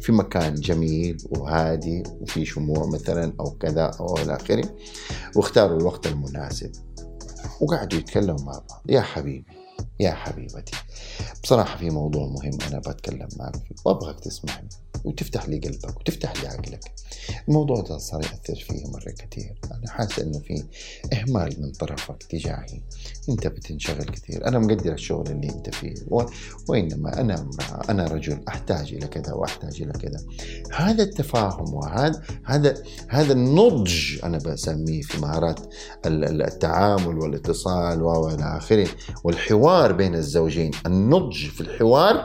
في 0.00 0.12
مكان 0.12 0.54
جميل 0.54 1.16
وهادي 1.30 2.02
وفي 2.20 2.44
شموع 2.44 2.86
مثلا 2.86 3.32
أو 3.40 3.50
كذا 3.50 3.90
أو 4.00 4.16
إلى 4.16 4.36
آخره. 4.36 4.74
واختاروا 5.36 5.78
الوقت 5.78 6.06
المناسب 6.06 6.72
وقعدوا 7.60 7.98
يتكلموا 7.98 8.44
مع 8.44 8.52
بعض. 8.52 8.82
يا 8.88 9.00
حبيبي. 9.00 9.59
يا 10.00 10.12
حبيبتي. 10.12 10.72
بصراحة 11.42 11.76
في 11.78 11.90
موضوع 11.90 12.26
مهم 12.26 12.58
أنا 12.68 12.78
بتكلم 12.78 13.28
معك 13.36 13.56
فيه 13.56 13.74
وأبغاك 13.84 14.20
تسمعني. 14.20 14.68
وتفتح 15.04 15.48
لي 15.48 15.58
قلبك 15.58 16.00
وتفتح 16.00 16.42
لي 16.42 16.48
عقلك. 16.48 16.92
الموضوع 17.48 17.80
ده 17.80 17.98
صار 17.98 18.20
يأثر 18.22 18.64
فيه 18.64 18.86
مرة 18.86 19.10
كثير. 19.18 19.54
أنا 19.64 19.90
حاسس 19.90 20.18
إنه 20.18 20.38
في 20.38 20.64
إهمال 21.12 21.56
من 21.62 21.72
طرفك 21.72 22.22
تجاهي. 22.22 22.80
أنت 23.28 23.46
بتنشغل 23.46 24.04
كثير. 24.04 24.48
أنا 24.48 24.58
مقدر 24.58 24.92
الشغل 24.92 25.30
اللي 25.30 25.48
أنت 25.50 25.74
فيه 25.74 25.94
و... 26.08 26.22
وإنما 26.68 27.20
أنا 27.20 27.50
أنا 27.88 28.04
رجل 28.04 28.40
أحتاج 28.48 28.92
إلى 28.94 29.06
كذا 29.06 29.32
وأحتاج 29.32 29.82
إلى 29.82 29.92
كذا. 29.92 30.18
هذا 30.72 31.02
التفاهم 31.02 31.74
وهذا 31.74 32.22
هذا 32.44 32.82
هذا 33.08 33.32
النضج 33.32 34.24
أنا 34.24 34.38
بسميه 34.38 35.02
في 35.02 35.20
مهارات 35.20 35.60
ال- 36.06 36.24
ال- 36.24 36.42
التعامل 36.42 37.18
والاتصال 37.18 38.02
وإلى 38.02 38.56
آخره. 38.56 38.88
والحوار 39.24 39.92
بين 39.92 40.14
الزوجين 40.14 40.70
النضج 40.86 41.46
في 41.46 41.60
الحوار 41.60 42.24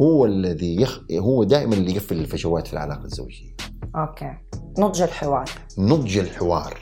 هو 0.00 0.26
الذي 0.26 0.80
يخ... 0.80 1.00
هو 1.12 1.44
دائما 1.44 1.74
اللي 1.74 1.96
يقفل 2.04 2.20
الفجوات 2.20 2.66
في 2.66 2.72
العلاقة 2.72 3.04
الزوجية. 3.04 3.56
أوكي. 3.96 4.34
نضج 4.78 5.02
الحوار. 5.02 5.50
نضج 5.78 6.18
الحوار. 6.18 6.78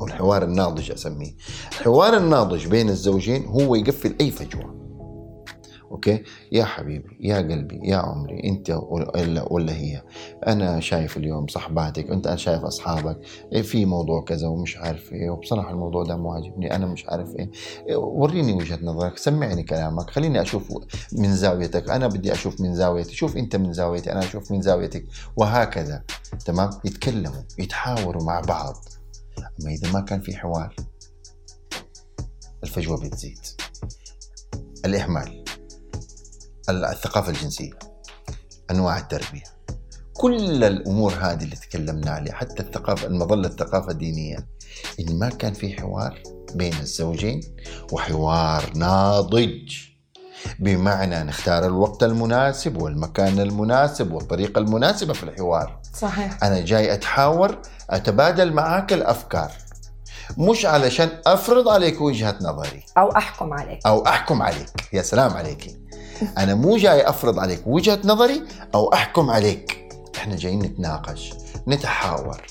أو 0.00 0.06
الحوار 0.06 0.44
الناضج 0.44 0.90
أسميه. 0.90 1.36
الحوار 1.72 2.16
الناضج 2.16 2.66
بين 2.66 2.88
الزوجين 2.88 3.44
هو 3.46 3.74
يقفل 3.74 4.16
أي 4.20 4.30
فجوة. 4.30 4.83
أوكي؟ 5.94 6.22
يا 6.52 6.64
حبيبي 6.64 7.16
يا 7.20 7.36
قلبي 7.36 7.80
يا 7.82 7.96
عمري 7.96 8.44
أنت 8.44 8.70
ولا, 8.70 9.52
ولا 9.52 9.72
هي. 9.72 10.02
أنا 10.46 10.80
شايف 10.80 11.16
اليوم 11.16 11.46
صحباتك 11.46 12.10
أنت 12.10 12.26
أنا 12.26 12.36
شايف 12.36 12.64
أصحابك 12.64 13.20
إيه 13.52 13.62
في 13.62 13.84
موضوع 13.84 14.24
كذا 14.24 14.46
ومش 14.48 14.76
عارف 14.76 15.12
إيه 15.12 15.30
وبصراحة 15.30 15.70
الموضوع 15.70 16.04
ده 16.04 16.16
مو 16.16 16.32
عاجبني 16.32 16.76
أنا 16.76 16.86
مش 16.86 17.06
عارف 17.08 17.36
إيه. 17.36 17.50
إيه، 17.88 17.96
وريني 17.96 18.52
وجهة 18.52 18.78
نظرك 18.82 19.18
سمعني 19.18 19.62
كلامك 19.62 20.10
خليني 20.10 20.42
أشوف 20.42 20.72
من 21.12 21.34
زاويتك. 21.34 21.90
أنا 21.90 22.06
بدي 22.08 22.32
أشوف 22.32 22.60
من 22.60 22.74
زاويتي 22.74 23.14
شوف 23.14 23.36
أنت 23.36 23.56
من 23.56 23.72
زاويتي 23.72 24.12
أنا 24.12 24.20
أشوف 24.20 24.52
من 24.52 24.62
زاويتك. 24.62 25.04
وهكذا 25.36 26.02
تمام؟ 26.44 26.70
يتكلموا 26.84 27.42
يتحاوروا 27.58 28.22
مع 28.24 28.40
بعض. 28.40 28.74
أما 29.38 29.70
إذا 29.70 29.92
ما 29.92 30.00
كان 30.00 30.20
في 30.20 30.36
حوار 30.36 30.74
الفجوة 32.64 33.00
بتزيد. 33.00 33.38
الإهمال. 34.84 35.43
الثقافة 36.68 37.30
الجنسية 37.30 37.70
أنواع 38.70 38.98
التربية. 38.98 39.42
كل 40.14 40.64
الأمور 40.64 41.12
هذه 41.12 41.44
اللي 41.44 41.56
تكلمنا 41.56 42.10
عليها 42.10 42.34
حتى 42.34 42.62
الثقافة 42.62 43.06
المظلة 43.06 43.48
الثقافة 43.48 43.90
الدينية 43.90 44.48
إن 45.00 45.18
ما 45.18 45.28
كان 45.28 45.52
في 45.52 45.80
حوار 45.80 46.22
بين 46.54 46.72
الزوجين 46.72 47.40
وحوار 47.92 48.72
ناضج. 48.76 49.76
بمعنى 50.58 51.22
نختار 51.22 51.66
الوقت 51.66 52.02
المناسب 52.02 52.82
والمكان 52.82 53.40
المناسب 53.40 54.12
والطريقة 54.12 54.58
المناسبة 54.58 55.12
في 55.12 55.22
الحوار. 55.22 55.80
صحيح. 55.94 56.44
أنا 56.44 56.60
جاي 56.60 56.94
أتحاور 56.94 57.58
أتبادل 57.90 58.52
معاك 58.52 58.92
الأفكار. 58.92 59.52
مش 60.38 60.66
علشان 60.66 61.08
أفرض 61.26 61.68
عليك 61.68 62.00
وجهة 62.00 62.38
نظري. 62.40 62.84
أو 62.98 63.16
أحكم 63.16 63.52
عليك. 63.52 63.86
أو 63.86 64.06
أحكم 64.06 64.42
عليك. 64.42 64.70
يا 64.92 65.02
سلام 65.02 65.32
عليك. 65.32 65.83
أنا 66.38 66.54
مو 66.54 66.76
جاي 66.76 67.08
أفرض 67.08 67.38
عليك 67.38 67.62
وجهة 67.66 67.98
نظري 68.04 68.42
أو 68.74 68.92
أحكم 68.92 69.30
عليك. 69.30 69.94
إحنا 70.16 70.36
جايين 70.36 70.58
نتناقش 70.58 71.34
نتحاور. 71.68 72.42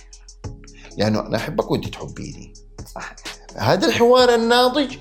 لأنه 0.98 1.20
أنا 1.20 1.38
أحبك 1.38 1.72
وأنت 1.72 1.88
تحبيني. 1.88 2.54
صحيح. 2.96 3.16
هذا 3.56 3.88
الحوار 3.88 4.36
الناضج 4.36 4.96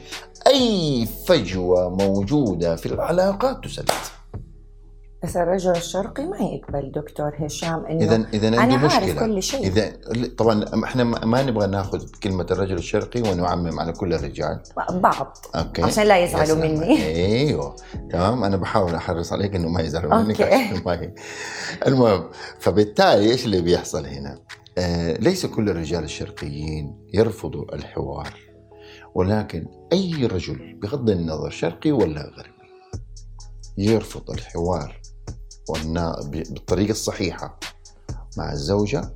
أي 0.46 1.08
فجوة 1.26 1.88
موجودة 1.88 2.76
في 2.76 2.86
العلاقات 2.86 3.64
تسد 3.64 3.90
بس 5.25 5.37
الرجل 5.37 5.70
الشرقي 5.70 6.27
ما 6.27 6.39
يقبل 6.39 6.93
دكتور 6.93 7.33
هشام 7.39 7.87
إنه 7.87 8.05
اذا 8.05 8.27
إذا 8.35 8.49
أنا 8.49 8.61
عارف 8.61 8.85
مشكلة 8.85 9.27
كل 9.27 9.43
شيء 9.43 9.66
اذا 9.66 9.93
طبعا 10.39 10.85
إحنا 10.85 11.05
ما 11.05 11.43
نبغى 11.43 11.66
ناخذ 11.66 12.07
كلمة 12.23 12.47
الرجل 12.51 12.75
الشرقي 12.75 13.20
ونعمم 13.20 13.81
على 13.81 13.93
كل 13.93 14.14
الرجال 14.14 14.61
بعض 14.91 15.37
okay 15.55 15.82
عشان 15.83 16.05
لا 16.05 16.18
يزعلوا. 16.18 16.57
مني. 16.57 17.07
أيوه 17.07 17.77
تمام 18.11 18.45
أنا 18.45 18.57
بحاول 18.57 18.95
أحرص 18.95 19.33
عليك 19.33 19.55
إنه 19.55 19.68
ما 19.68 19.81
يزعلوا 19.81 20.23
منك 20.23 20.41
okay. 20.40 20.55
عشان 20.55 20.83
ما 20.87 21.01
هي 21.01 21.14
المهم 21.87 22.31
فبالتالي 22.59 23.31
إيش 23.31 23.45
اللي 23.45 23.61
بيحصل 23.61 24.07
هنا؟ 24.07 24.39
آه 24.79 25.12
ليس 25.12 25.47
كل 25.47 25.70
الرجال 25.70 26.05
الشرقيين 26.05 27.09
يرفضوا 27.14 27.75
الحوار 27.75 28.35
ولكن 29.14 29.66
أي 29.93 30.27
رجل 30.27 30.79
بغض 30.83 31.11
النظر 31.11 31.51
شرقي 31.51 31.93
ولا 31.93 32.20
غربي 32.20 32.62
يرفض 33.79 34.31
الحوار 34.31 35.01
والنا... 35.68 36.20
بالطريقة 36.22 36.90
الصحيحة 36.90 37.60
مع 38.36 38.52
الزوجة 38.52 39.14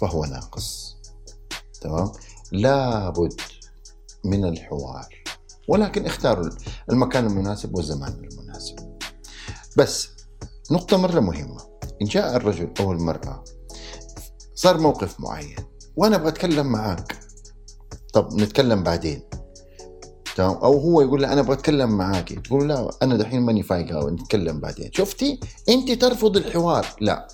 فهو 0.00 0.24
ناقص. 0.24 0.96
تمام؟ 1.80 2.12
لابد 2.52 3.40
من 4.24 4.44
الحوار. 4.44 5.08
ولكن 5.68 6.06
اختاروا 6.06 6.50
المكان 6.90 7.26
المناسب 7.26 7.76
والزمان 7.76 8.12
المناسب. 8.12 8.98
بس 9.76 10.08
نقطة 10.70 10.96
مرة 10.96 11.20
مهمة. 11.20 11.60
إن 12.02 12.06
جاء 12.06 12.36
الرجل 12.36 12.72
أو 12.80 12.92
المرأة 12.92 13.44
صار 14.54 14.78
موقف 14.78 15.20
معين 15.20 15.56
وأنا 15.96 16.16
أبغى 16.16 16.28
أتكلم 16.28 16.66
معاك. 16.66 17.18
طب 18.12 18.32
نتكلم 18.34 18.82
بعدين. 18.82 19.22
تمام 20.36 20.56
أو 20.56 20.78
هو 20.78 21.00
يقول 21.00 21.22
لها 21.22 21.32
أنا 21.32 21.40
أبغى 21.40 21.52
أتكلم 21.52 21.90
معاكي 21.90 22.34
تقول 22.34 22.68
لا 22.68 22.90
أنا 23.02 23.16
دحين 23.16 23.40
ماني 23.42 23.62
فايقه 23.62 24.04
ونتكلم 24.04 24.60
بعدين. 24.60 24.90
شفتي؟ 24.92 25.40
انت 25.68 25.92
ترفض 25.92 26.36
الحوار. 26.36 26.86
لا. 27.00 27.28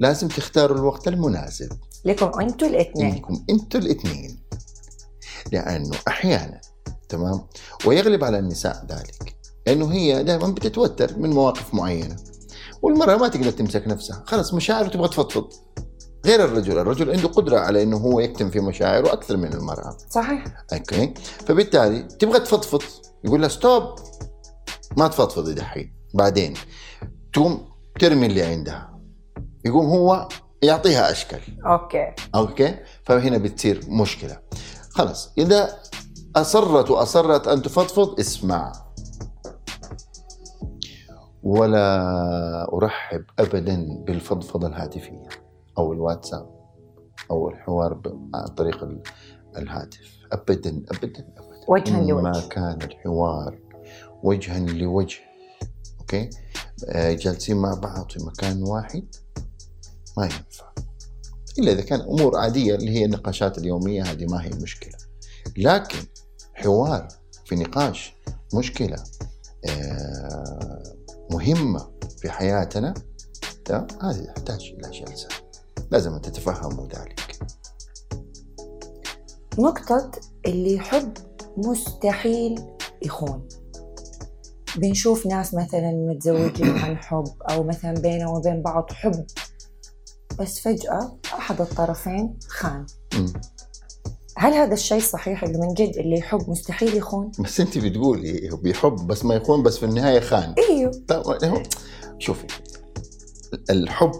لازم 0.00 0.28
تختاروا 0.28 0.78
الوقت 0.78 1.08
المناسب. 1.08 1.72
لكم 2.04 2.40
أنتوا 2.40 2.68
الاثنين. 2.68 3.14
انكم 3.14 3.44
أنتوا 3.50 3.80
الاثنين. 3.80 4.42
لأنه 5.52 5.96
أحيانا 6.08 6.60
تمام؟ 7.08 7.40
ويغلب 7.86 8.24
على 8.24 8.38
النساء 8.38 8.86
ذلك. 8.90 9.36
انه 9.68 9.92
هي 9.92 10.24
دائما 10.24 10.48
بتتوتر 10.48 11.18
من 11.18 11.30
مواقف 11.30 11.74
معينة. 11.74 12.16
والمرأة 12.82 13.16
ما 13.16 13.28
تقدر 13.28 13.50
تمسك 13.50 13.88
نفسها. 13.88 14.24
خلاص 14.26 14.54
مشاعر 14.54 14.88
تبغى 14.88 15.08
تفضفض. 15.08 15.48
غير 16.26 16.44
الرجل. 16.44 16.78
الرجل 16.78 17.10
عنده 17.10 17.28
قدرة 17.28 17.58
على 17.58 17.82
إنه 17.82 17.96
هو 17.96 18.20
يكتم 18.20 18.50
في 18.50 18.60
مشاعره 18.60 19.12
أكثر 19.12 19.36
من 19.36 19.52
المرأة. 19.52 19.96
صحيح. 20.10 20.44
أوكي؟ 20.72 21.14
فبالتالي 21.46 22.02
تبغى 22.02 22.40
تفضفض. 22.40 22.82
يقول 23.24 23.40
لها 23.40 23.48
stop 23.48 23.98
ما 24.96 25.08
تفضفضي 25.08 25.54
دحين. 25.54 25.94
بعدين 26.14 26.54
تقوم 27.32 27.68
ترمي 28.00 28.26
اللي 28.26 28.42
عندها. 28.42 29.00
يقوم 29.64 29.86
هو 29.86 30.28
يعطيها 30.62 31.10
أشكال. 31.10 31.40
okay. 31.66 32.12
Okay؟ 32.34 32.74
فهنا 33.04 33.38
بتصير 33.38 33.80
مشكلة. 33.88 34.38
خلاص. 34.90 35.32
إذا 35.38 35.78
أصرت 36.36 36.90
وأصرت 36.90 37.48
أن 37.48 37.62
تفضفض 37.62 38.20
اسمع. 38.20 38.72
ولا 41.42 42.74
أرحب 42.74 43.24
ابدا 43.38 44.04
بالفضفضة 44.06 44.66
الهاتفية. 44.66 45.45
أو 45.78 45.92
الواتساب 45.92 46.56
أو 47.30 47.48
الحوار 47.48 48.00
عن 48.34 48.46
طريق 48.46 48.82
ال- 48.84 49.02
الهاتف. 49.56 50.00
ابدا 50.32 50.70
ابدا 50.90 51.28
ابدا. 51.36 51.64
وجها 51.68 52.00
ما 52.00 52.06
لوجه. 52.10 52.48
كان 52.48 52.78
الحوار 52.82 53.58
وجها 54.22 54.58
لوجه. 54.58 55.18
أوكي؟ 56.00 56.30
آه، 56.88 57.12
جالسين 57.12 57.56
مع 57.56 57.74
بعض 57.74 58.10
في 58.12 58.24
مكان 58.24 58.62
واحد. 58.62 59.04
ما 60.18 60.24
ينفع. 60.24 60.72
إلا 61.58 61.72
إذا 61.72 61.82
كان 61.82 62.00
أمور 62.00 62.36
عادية 62.36 62.74
اللي 62.74 62.90
هي 62.90 63.04
النقاشات 63.04 63.58
اليومية 63.58 64.02
هذه 64.02 64.26
ما 64.26 64.44
هي 64.44 64.50
مشكلة. 64.50 64.96
لكن 65.56 65.98
حوار 66.54 67.08
في 67.44 67.54
نقاش 67.56 68.14
مشكلة 68.54 68.96
آه، 69.68 70.82
مهمة 71.30 71.90
في 72.18 72.30
حياتنا 72.30 72.94
هذه 74.02 74.24
تحتاج 74.36 74.74
إلى 74.78 74.90
جلسة. 74.90 75.28
لازم 75.90 76.12
أن 76.12 76.20
تتفهموا 76.20 76.86
ذلك. 76.86 77.38
نقطة 79.58 80.10
اللي 80.46 80.74
يحب 80.74 81.12
مستحيل 81.56 82.60
يخون. 83.02 83.48
بنشوف 84.76 85.26
ناس 85.26 85.54
مثلا 85.54 85.92
متزوجين 85.92 86.78
عن 86.78 86.96
حب 86.96 87.24
أو 87.50 87.62
مثلا 87.62 87.92
بينهم 87.92 88.36
وبين 88.36 88.62
بعض 88.62 88.92
حب 88.92 89.26
بس 90.38 90.58
فجأة 90.60 91.18
أحد 91.34 91.60
الطرفين 91.60 92.38
خان. 92.48 92.86
هل 94.38 94.52
هذا 94.52 94.74
الشيء 94.74 95.00
صحيح 95.00 95.42
اللي 95.42 95.58
من 95.58 95.74
جد 95.74 95.96
اللي 95.96 96.18
يحب 96.18 96.50
مستحيل 96.50 96.96
يخون؟ 96.96 97.30
بس 97.40 97.60
أنت 97.60 97.78
بتقولي 97.78 98.50
بيحب 98.62 99.06
بس 99.06 99.24
ما 99.24 99.34
يخون 99.34 99.62
بس 99.62 99.78
في 99.78 99.86
النهاية 99.86 100.20
خان. 100.20 100.54
إيوه. 100.70 101.62
شوفي 102.18 102.46
الحب 103.70 104.12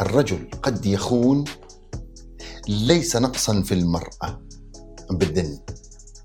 الرجل 0.00 0.50
قد 0.62 0.86
يخون 0.86 1.44
ليس 2.68 3.16
نقصا 3.16 3.62
في 3.62 3.74
المرأة 3.74 4.42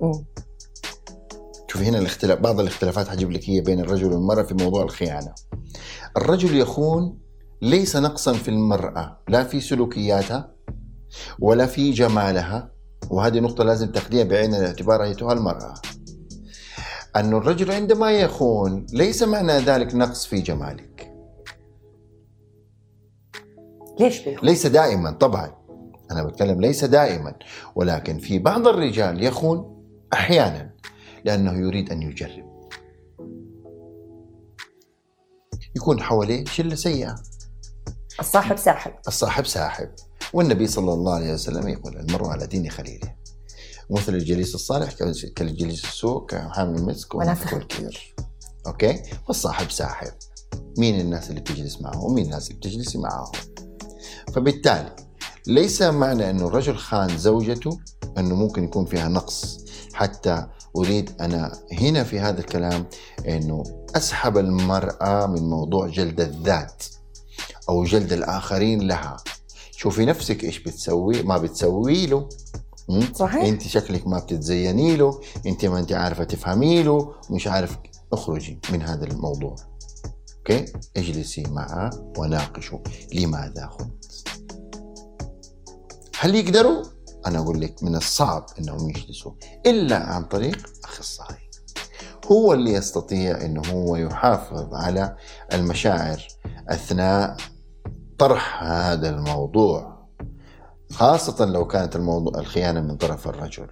مم. 0.02 0.26
شوفي 1.68 1.86
هنا 1.86 1.98
الاختلاف 2.00 2.40
بعض 2.40 2.60
الاختلافات 2.60 3.08
حجيب 3.08 3.32
لك 3.32 3.50
هي 3.50 3.62
بين 3.62 3.80
الرجل 3.80 4.14
والمرأة 4.14 4.44
في 4.44 4.54
موضوع 4.54 4.84
الخيانة. 4.84 5.34
الرجل 6.18 6.58
يخون 6.58 7.20
ليس 7.62 7.96
نقصا 7.96 8.34
في 8.34 8.48
المرأة 8.48 9.20
لا 9.28 9.44
في 9.44 9.62
سلوكياتها 9.62 10.54
ولا 11.40 11.66
في 11.66 11.92
جمالها 11.92 12.72
وهذه 13.10 13.40
نقطة 13.40 13.64
لازم 13.64 13.92
تاخذيها 13.92 14.24
بعين 14.24 14.56
الاعتبار 14.56 15.04
أيتها 15.04 15.34
المرأة. 15.34 15.74
أن 17.16 17.34
الرجل 17.34 17.72
عندما 17.72 18.12
يخون 18.12 18.86
ليس 18.94 19.24
معنى 19.24 19.58
ذلك 19.58 19.96
نقص 19.96 20.26
في 20.26 20.42
جمالك. 20.42 21.13
ليش 24.00 24.20
بيخون؟ 24.20 24.50
ليس 24.50 24.68
دائما 24.68 25.12
طبعا. 25.12 25.56
أنا 26.12 26.24
بتكلم 26.24 26.62
ليس 26.62 26.86
دائما. 26.86 27.36
ولكن 27.76 28.20
في 28.20 28.40
بعض 28.40 28.68
الرجال 28.68 29.24
يخون 29.24 29.84
أحيانا 30.14 30.74
لأنه 31.26 31.54
يريد 31.54 31.92
أن 31.92 32.02
يجرب. 32.02 32.54
يكون 35.76 36.02
حواليه 36.02 36.46
شلة 36.46 36.76
سيئة. 36.76 37.16
الصاحب 38.20 38.58
ساحب. 38.58 38.94
الصاحب 39.08 39.46
ساحب. 39.46 39.90
والنبي 40.34 40.68
صلى 40.68 40.94
الله 40.94 41.14
عليه 41.14 41.34
وسلم 41.34 41.68
يقول 41.68 41.98
المرء 41.98 42.28
على 42.28 42.48
دين 42.48 42.70
خليله. 42.70 43.16
مثل 43.90 44.16
الجليس 44.16 44.56
الصالح 44.56 44.92
كالجليس 45.36 45.84
السوء 45.84 46.26
كحامل 46.26 46.80
المسك 46.80 47.16
ونافخ 47.16 47.54
ونافخ 47.54 47.54
الكير. 47.54 48.16
Okay؟ 48.68 49.02
والصاحب 49.28 49.72
ساحب. 49.72 50.12
مين 50.78 51.00
الناس 51.00 51.30
اللي 51.30 51.42
بتجلس 51.42 51.82
معه؟ 51.82 52.04
ومين 52.06 52.26
الناس 52.26 52.48
اللي 52.48 52.60
بتجلسي 52.60 52.98
معه؟ 52.98 53.32
فبالتالي 54.34 54.96
ليس 55.48 55.82
معنى 55.82 56.30
انه 56.30 56.48
الرجل 56.48 56.78
خان 56.78 57.18
زوجته 57.18 57.80
أنه 58.18 58.36
ممكن 58.36 58.64
يكون 58.64 58.86
فيها 58.86 59.08
نقص. 59.08 59.66
حتى 59.94 60.48
أريد 60.78 61.12
أنا 61.22 61.60
هنا 61.72 62.04
في 62.04 62.20
هذا 62.20 62.40
الكلام 62.40 62.86
أنه 63.28 63.64
أسحب 63.96 64.38
المرأة 64.38 65.26
من 65.28 65.50
موضوع 65.50 65.88
جلد 65.88 66.22
الذات 66.22 66.84
أو 67.70 67.84
جلد 67.84 68.14
الآخرين 68.14 68.88
لها. 68.88 69.18
شوفي 69.72 70.06
نفسك 70.06 70.44
إيش 70.44 70.60
بتسوي 70.60 71.24
ما 71.24 71.38
بتسوي 71.38 72.06
له؟ 72.06 72.30
صحيح. 73.16 73.44
أنت 73.44 73.62
شكلك 73.62 74.08
ما 74.08 74.20
بتتزيني 74.20 74.96
له 74.96 75.22
أنت 75.46 75.66
ما 75.66 75.80
أنت 75.80 75.92
عارفة 75.92 76.24
تفهمي 76.24 76.84
له 76.84 77.14
مش 77.30 77.48
عارف. 77.48 77.78
اخرجي 78.14 78.60
من 78.72 78.82
هذا 78.82 79.06
الموضوع. 79.06 79.56
أوكي؟ 80.38 80.66
اجلسي 80.98 81.44
معه 81.44 81.90
وناقشوا 82.18 82.80
لماذا 83.14 83.70
خنت. 83.80 84.03
هل 86.24 86.36
يقدروا؟ 86.36 86.84
أنا 87.26 87.40
أقول 87.40 87.62
لك 87.62 87.84
من 87.84 87.96
الصعب 87.96 88.46
إنهم 88.60 88.90
يجلسوا 88.90 89.32
إلا 89.66 89.98
عن 89.98 90.24
طريق 90.24 90.70
أخصائي. 90.84 91.50
هو 92.32 92.54
اللي 92.54 92.74
يستطيع 92.74 93.42
إنه 93.46 93.62
هو 93.72 93.96
يحافظ 93.96 94.74
على 94.74 95.16
المشاعر 95.54 96.28
أثناء 96.70 97.38
طرح 98.20 98.64
هذا 98.64 99.10
الموضوع 99.10 100.08
خاصة 100.92 101.46
لو 101.46 101.68
كانت 101.68 101.96
الموضوع 101.96 102.40
الخيانة 102.40 102.82
من 102.82 102.98
طرف 102.98 103.28
الرجل. 103.28 103.68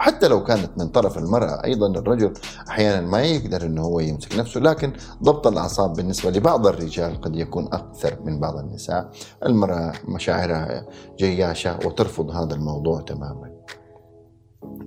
حتى 0.00 0.28
لو 0.28 0.44
كانت 0.44 0.70
من 0.78 0.88
طرف 0.88 1.18
المرأة 1.18 1.64
أيضا 1.64 1.86
الرجل 1.86 2.32
أحيانا 2.68 3.00
ما 3.00 3.22
يقدر 3.22 3.62
أنه 3.62 3.82
هو 3.82 4.00
يمسك 4.00 4.38
نفسه 4.38 4.60
لكن 4.60 4.92
ضبط 5.22 5.46
الأعصاب 5.46 5.92
بالنسبة 5.92 6.30
لبعض 6.30 6.66
الرجال 6.66 7.20
قد 7.20 7.36
يكون 7.36 7.66
أكثر 7.66 8.18
من 8.24 8.40
بعض 8.40 8.56
النساء. 8.56 9.10
المرأة 9.46 9.92
مشاعرها 10.08 10.86
جياشة 11.18 11.78
وترفض 11.84 12.30
هذا 12.30 12.54
الموضوع 12.54 13.00
تماما. 13.00 13.50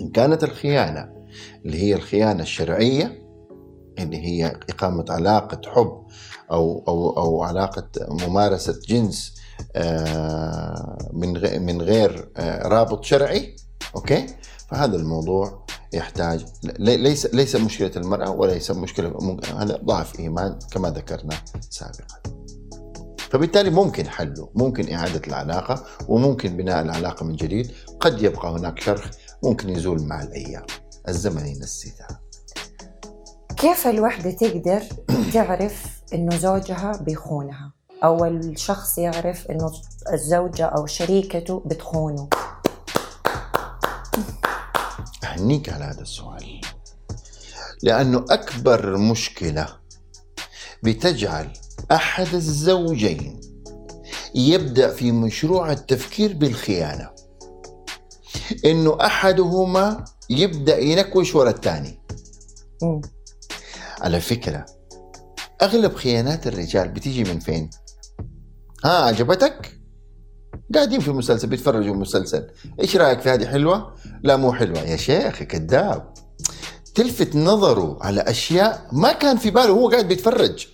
إن 0.01 0.09
كانت 0.09 0.43
الخيانة 0.43 1.09
اللي 1.66 1.84
هي 1.84 1.93
الخيانة 1.93 2.43
الشرعية 2.43 3.24
اللي 3.99 4.18
هي 4.18 4.55
إقامة 4.70 5.05
علاقة 5.09 5.61
حب 5.70 6.03
أو 6.51 6.84
أو 6.88 7.18
أو 7.18 7.43
علاقة 7.43 7.88
ممارسة 8.09 8.80
جنس 8.88 9.36
آه، 9.76 10.97
من 11.14 11.34
من 11.66 11.82
غير 11.82 12.32
آه، 12.38 12.68
رابط 12.68 13.03
شرعي 13.03 13.55
أوكي؟ 13.95 14.26
فهذا 14.74 14.96
الموضوع 14.96 15.66
يحتاج 15.94 16.46
لي- 16.64 16.98
ليس 16.98 17.26
ليس 17.34 17.56
مشكلة 17.56 17.92
المرأة 17.98 18.30
وليس 18.30 18.72
ممكن- 18.72 19.56
هذا 19.58 19.78
ضعف 19.86 20.20
إيمان 20.20 20.60
كما 20.72 20.90
ذكرنا 20.90 21.36
سابقا. 21.70 22.18
فبالتالي 23.32 23.70
ممكن 23.70 24.08
حله 24.08 24.50
ممكن 24.56 24.94
إعادة 24.94 25.22
العلاقة 25.28 25.84
وممكن 26.08 26.58
بناء 26.58 26.82
العلاقة 26.82 27.26
من 27.26 27.36
جديد. 27.36 27.72
قد 28.00 28.22
يبقى 28.22 28.52
هناك 28.52 28.80
شرخ 28.80 29.10
ممكن 29.44 29.70
يزول 29.70 30.04
مع 30.04 30.22
الأيام. 30.24 30.64
الزمن 31.10 31.46
ينسي 31.46 31.94
كيف 33.58 33.88
الوحدة 33.88 34.32
تقدر 34.32 34.82
تعرف 35.34 36.02
إنه 36.14 36.38
زوجها 36.38 36.92
بيخونها؟ 37.02 37.74
أو 38.04 38.26
الشخص 38.26 38.98
يعرف 38.98 39.48
إنه 39.52 39.72
الزوجة 40.14 40.66
أو 40.66 40.86
شريكته 40.86 41.64
بتخونه. 41.66 42.30
أهنيك 45.34 45.70
على 45.70 45.84
هذا 45.84 46.02
السؤال 46.02 46.62
لأنه 47.84 48.26
أكبر 48.30 48.98
مشكلة 48.98 49.68
بتجعل 50.84 51.54
أحد 51.92 52.34
الزوجين 52.34 53.42
يبدأ 54.36 54.94
في 54.94 55.12
مشروع 55.12 55.72
التفكير 55.72 56.34
بالخيانة 56.34 57.10
إنه 58.66 58.98
أحدهما 59.02 60.06
يبدأ 60.30 60.78
ينكوش 60.78 61.36
ورا 61.36 61.50
الثاني. 61.50 62.00
على 64.02 64.22
فكرة 64.22 64.66
أغلب 65.62 65.96
خيانات 65.96 66.48
الرجال 66.48 66.88
بتيجي 66.90 67.24
من 67.24 67.40
فين؟ 67.40 67.70
ها 68.86 69.06
عجبتك؟ 69.06 69.80
قاعدين 70.76 70.99
في 70.99 71.11
مسلسل 71.11 71.47
بيتفرجوا 71.47 71.95
مسلسل 71.95 72.47
إيش 72.80 72.97
رأيك 72.97 73.20
في 73.20 73.30
هذه 73.30 73.45
حلوة؟ 73.45 73.93
لا 74.24 74.36
مو 74.36 74.53
حلوة 74.53 74.80
يا 74.80 74.95
شيخ 74.95 75.43
كذاب 75.43 76.14
تلفت 76.95 77.36
نظره 77.36 77.97
على 78.01 78.22
أشياء 78.22 78.88
ما 78.91 79.11
كان 79.14 79.38
في 79.38 79.51
باله 79.51 79.70
هو 79.70 79.89
قاعد 79.89 80.07
بيتفرج. 80.07 80.68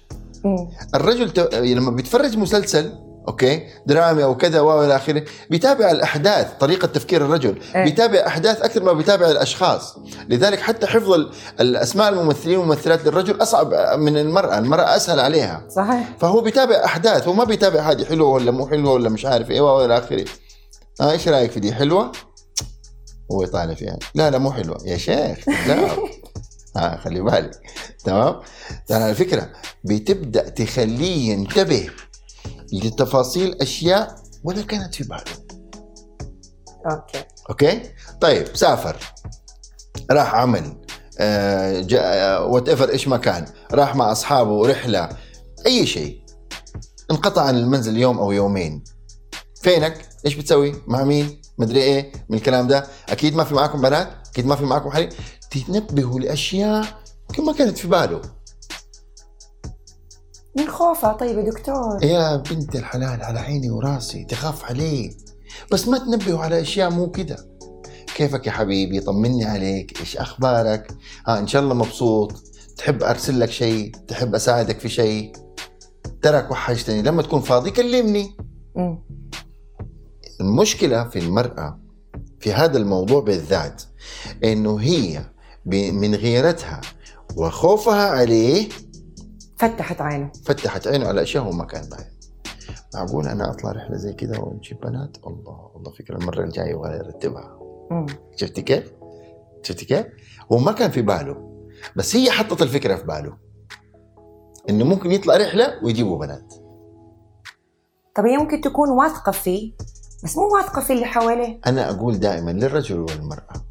الرجل 0.95 1.29
ت... 1.29 1.55
لما 1.55 1.91
بيتفرج 1.91 2.37
مسلسل 2.37 2.91
okay؟ 3.29 3.67
درامي 3.85 4.23
أو 4.23 4.37
كذا 4.37 4.59
و 4.61 4.83
إلى 4.83 4.95
آخره. 4.95 5.23
بيتابع 5.49 5.91
الأحداث 5.91 6.47
طريقة 6.59 6.85
تفكير 6.87 7.25
الرجل. 7.25 7.59
إيه. 7.75 7.83
بيتابع 7.83 8.27
أحداث 8.27 8.61
أكثر 8.61 8.83
ما 8.83 8.93
بيتابع 8.93 9.31
الأشخاص. 9.31 9.95
لذلك 10.29 10.59
حتى 10.59 10.87
حفظ 10.87 11.11
ال- 11.13 11.31
الأسماء 11.59 12.09
الممثلين 12.09 12.57
والممثلات 12.57 13.05
للرجل 13.05 13.41
أصعب 13.41 13.73
من 13.99 14.17
المرأة. 14.17 14.57
المرأة 14.57 14.95
أسهل 14.95 15.19
عليها. 15.19 15.63
صحيح. 15.75 16.09
فهو 16.19 16.41
بيتابع 16.41 16.85
أحداث. 16.85 17.27
هو 17.27 17.33
ما 17.33 17.43
بيتابع 17.43 17.79
هذه 17.91 18.05
حلوة 18.05 18.29
ولا 18.29 18.51
مو 18.51 18.67
حلوة 18.67 18.93
ولا 18.93 19.09
مش 19.09 19.25
عارف 19.25 19.51
إيه 19.51 19.61
والى 19.61 19.97
آخره. 19.97 20.25
آه 21.01 21.11
إيش 21.11 21.27
رأيك 21.27 21.51
في 21.51 21.59
دي؟ 21.59 21.73
حلوة؟ 21.73 22.11
هو 23.31 23.43
يطالع 23.43 23.73
فيها. 23.73 23.97
لا 24.15 24.29
لا 24.29 24.37
مو 24.37 24.51
حلوة. 24.51 24.77
يا 24.85 24.97
شيخ 24.97 25.37
لا. 25.67 25.89
آه 26.77 26.97
خلي 26.97 27.21
بالك. 27.21 27.51
تمام؟ 28.05 28.35
على 28.91 29.13
فكرة 29.15 29.49
بتبدأ 29.83 30.49
تخليه 30.49 31.31
ينتبه 31.31 31.89
لتفاصيل 32.73 33.61
أشياء 33.61 34.15
ولا 34.43 34.61
كانت 34.61 34.95
في 34.95 35.03
باله 35.03 35.23
أوكي. 36.91 37.23
أوكي؟ 37.49 37.81
طيب 38.21 38.55
سافر. 38.55 38.95
راح 40.11 40.35
عمل 40.35 40.63
whatever 42.41 42.89
إيش 42.89 43.07
ما 43.07 43.17
كان. 43.17 43.45
راح 43.73 43.95
مع 43.95 44.11
أصحابه 44.11 44.67
رحلة 44.67 45.09
أي 45.65 45.85
شيء. 45.85 46.21
انقطع 47.11 47.41
عن 47.41 47.57
المنزل 47.57 47.97
يوم 47.97 48.19
أو 48.19 48.31
يومين. 48.31 48.83
فينك؟ 49.61 50.05
إيش 50.25 50.35
بتسوي؟ 50.35 50.75
مع 50.87 51.03
مين؟ 51.03 51.41
مدري 51.57 51.83
إيه 51.83 52.11
من 52.29 52.37
الكلام 52.37 52.67
ده. 52.67 52.87
أكيد 53.09 53.35
ما 53.35 53.43
في 53.43 53.53
معاكم 53.53 53.81
بنات 53.81 54.09
أكيد 54.31 54.45
ما 54.45 54.55
في 54.55 54.63
معاكم 54.63 54.89
حريم. 54.89 55.09
تنبهوا 55.51 56.19
لأشياء 56.19 56.85
يمكن 57.29 57.45
ما 57.45 57.53
كانت 57.53 57.77
في 57.77 57.87
باله. 57.87 58.21
من 60.57 60.67
خوفها. 60.67 61.13
طيب 61.13 61.37
يا 61.37 61.43
دكتور. 61.43 62.03
يا 62.03 62.35
بنت 62.35 62.75
الحلال 62.75 63.23
على 63.23 63.39
عيني 63.39 63.69
وراسي 63.69 64.25
تخاف 64.25 64.65
عليه 64.65 65.11
بس 65.71 65.87
ما 65.87 65.97
تنبهوا 65.97 66.39
على 66.39 66.61
أشياء 66.61 66.89
مو 66.89 67.11
كده. 67.11 67.49
كيفك 68.15 68.47
يا 68.47 68.51
حبيبي؟ 68.51 68.99
طمني 68.99 69.45
عليك. 69.45 69.99
إيش 69.99 70.17
أخبارك؟ 70.17 70.91
ها 71.27 71.39
إن 71.39 71.47
شاء 71.47 71.61
الله 71.61 71.73
مبسوط. 71.73 72.43
تحب 72.77 73.03
أرسل 73.03 73.39
لك 73.39 73.49
شيء؟ 73.49 73.91
تحب 74.07 74.35
أساعدك 74.35 74.79
في 74.79 74.89
شيء؟ 74.89 75.31
تراك 76.21 76.51
وحشتني. 76.51 77.01
لما 77.01 77.21
تكون 77.21 77.41
فاضي 77.41 77.71
كلمني. 77.71 78.37
مم. 78.75 79.03
المشكلة 80.41 81.03
في 81.03 81.19
المرأة 81.19 81.79
في 82.39 82.53
هذا 82.53 82.77
الموضوع 82.77 83.21
بالذات 83.21 83.83
إنه 84.43 84.79
هي 84.79 85.25
من 85.65 86.15
غيرتها 86.15 86.81
وخوفها 87.35 88.09
عليه 88.09 88.69
فتحت 89.59 90.01
عينه. 90.01 90.31
فتحت 90.45 90.87
عينه 90.87 91.07
على 91.07 91.21
أشياء 91.21 91.43
هو 91.43 91.51
ما 91.51 91.65
كان 91.65 91.89
باين. 91.89 92.19
معقول 92.93 93.27
أنا 93.27 93.51
أطلع 93.51 93.71
رحلة 93.71 93.97
زي 93.97 94.13
كذا 94.13 94.39
ونجيب 94.39 94.79
بنات؟ 94.79 95.17
الله 95.27 95.71
الله 95.75 95.91
فكرة 95.91 96.17
المرة 96.17 96.43
الجاية 96.43 96.75
ولا 96.75 96.95
يرتبها. 96.95 97.59
شفتي 98.35 98.61
كيف؟ 98.61 98.93
شفتي 99.63 99.85
كيف؟ 99.85 100.05
هو 100.51 100.57
ما 100.57 100.71
كان 100.71 100.91
في 100.91 101.01
باله 101.01 101.67
بس 101.95 102.15
هي 102.15 102.31
حطت 102.31 102.61
الفكرة 102.61 102.95
في 102.95 103.03
باله. 103.03 103.37
إنه 104.69 104.85
ممكن 104.85 105.11
يطلع 105.11 105.37
رحلة 105.37 105.83
ويجيبوا 105.83 106.17
بنات. 106.17 106.53
طب 108.15 108.25
هي 108.25 108.37
ممكن 108.37 108.61
تكون 108.61 108.89
واثقة 108.89 109.31
فيه 109.31 109.73
بس 110.23 110.37
مو 110.37 110.55
واثقة 110.55 110.81
في 110.81 110.93
اللي 110.93 111.05
حواليه. 111.05 111.61
أنا 111.67 111.89
أقول 111.89 112.19
دائما 112.19 112.51
للرجل 112.51 112.99
والمرأة. 112.99 113.65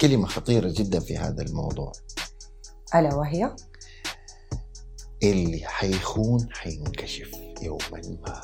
كلمة 0.00 0.26
خطيرة 0.26 0.72
جدا 0.76 1.00
في 1.00 1.16
هذا 1.16 1.42
الموضوع. 1.42 1.92
ألا 2.94 3.14
وهي؟ 3.14 3.56
اللي 5.22 5.62
حيخون 5.64 6.48
حينكشف 6.52 7.30
يوما 7.62 8.00
ما. 8.26 8.40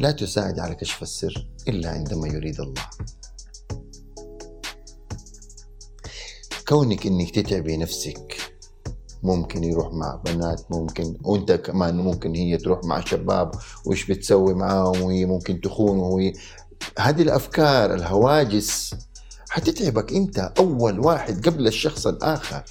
لا 0.00 0.10
تساعد 0.10 0.58
على 0.58 0.74
كشف 0.74 1.02
السر 1.02 1.48
إلا 1.68 1.90
عندما 1.90 2.28
يريد 2.28 2.60
الله. 2.60 2.86
كونك 6.68 7.06
إنك 7.06 7.30
تتعبي 7.34 7.76
نفسك 7.76 8.36
ممكن 9.22 9.64
يروح 9.64 9.92
مع 9.92 10.22
بنات 10.26 10.70
ممكن 10.70 11.16
وأنت 11.22 11.52
كمان 11.52 11.96
ممكن 11.96 12.34
هي 12.34 12.56
تروح 12.56 12.84
مع 12.84 13.00
شباب 13.04 13.50
وش 13.86 14.10
بتسوي 14.10 14.54
معاهم 14.54 15.02
وهي 15.02 15.26
ممكن 15.26 15.60
تخون 15.60 15.98
وهي. 15.98 16.32
هذه 16.98 17.22
الأفكار 17.22 17.94
الهواجس 17.94 18.94
حتتعبك 19.50 20.12
انت 20.12 20.52
اول 20.58 21.00
واحد 21.00 21.48
قبل 21.48 21.66
الشخص 21.66 22.06
الآخر. 22.06 22.64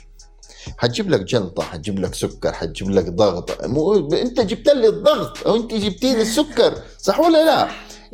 حتجيب 0.78 1.10
لك 1.10 1.22
جلطة 1.22 1.64
حتجيب 1.64 2.00
لك 2.00 2.14
سكر 2.14 2.54
حتجيب 2.54 2.90
لك 2.90 3.10
ضغط. 3.10 3.66
مو 3.66 4.10
انت 4.14 4.40
جبت 4.40 4.70
لي 4.70 4.88
الضغط 4.88 5.48
أو 5.48 5.56
انت 5.56 5.74
جبتي 5.74 6.16
لي 6.16 6.22
السكر 6.22 6.82
صح 6.98 7.20
ولا 7.20 7.46
لا؟ 7.46 7.70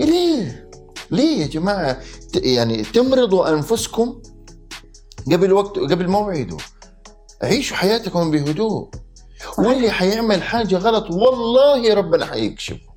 ليه؟ 0.05 0.70
ليه 1.11 1.41
يا 1.41 1.47
جماعة؟ 1.47 2.01
يعني 2.36 2.84
تمرضوا 2.84 3.49
أنفسكم 3.49 4.22
قبل 5.32 5.53
وقت 5.53 5.80
قبل 5.80 6.07
موعده. 6.07 6.57
عيشوا 7.41 7.78
حياتكم 7.78 8.32
بهدوء. 8.32 8.89
واللي 9.57 9.91
حيعمل 9.91 10.43
حاجة 10.43 10.76
غلط 10.76 11.11
والله 11.11 11.93
ربنا 11.93 12.26
حيكشفه. 12.26 12.95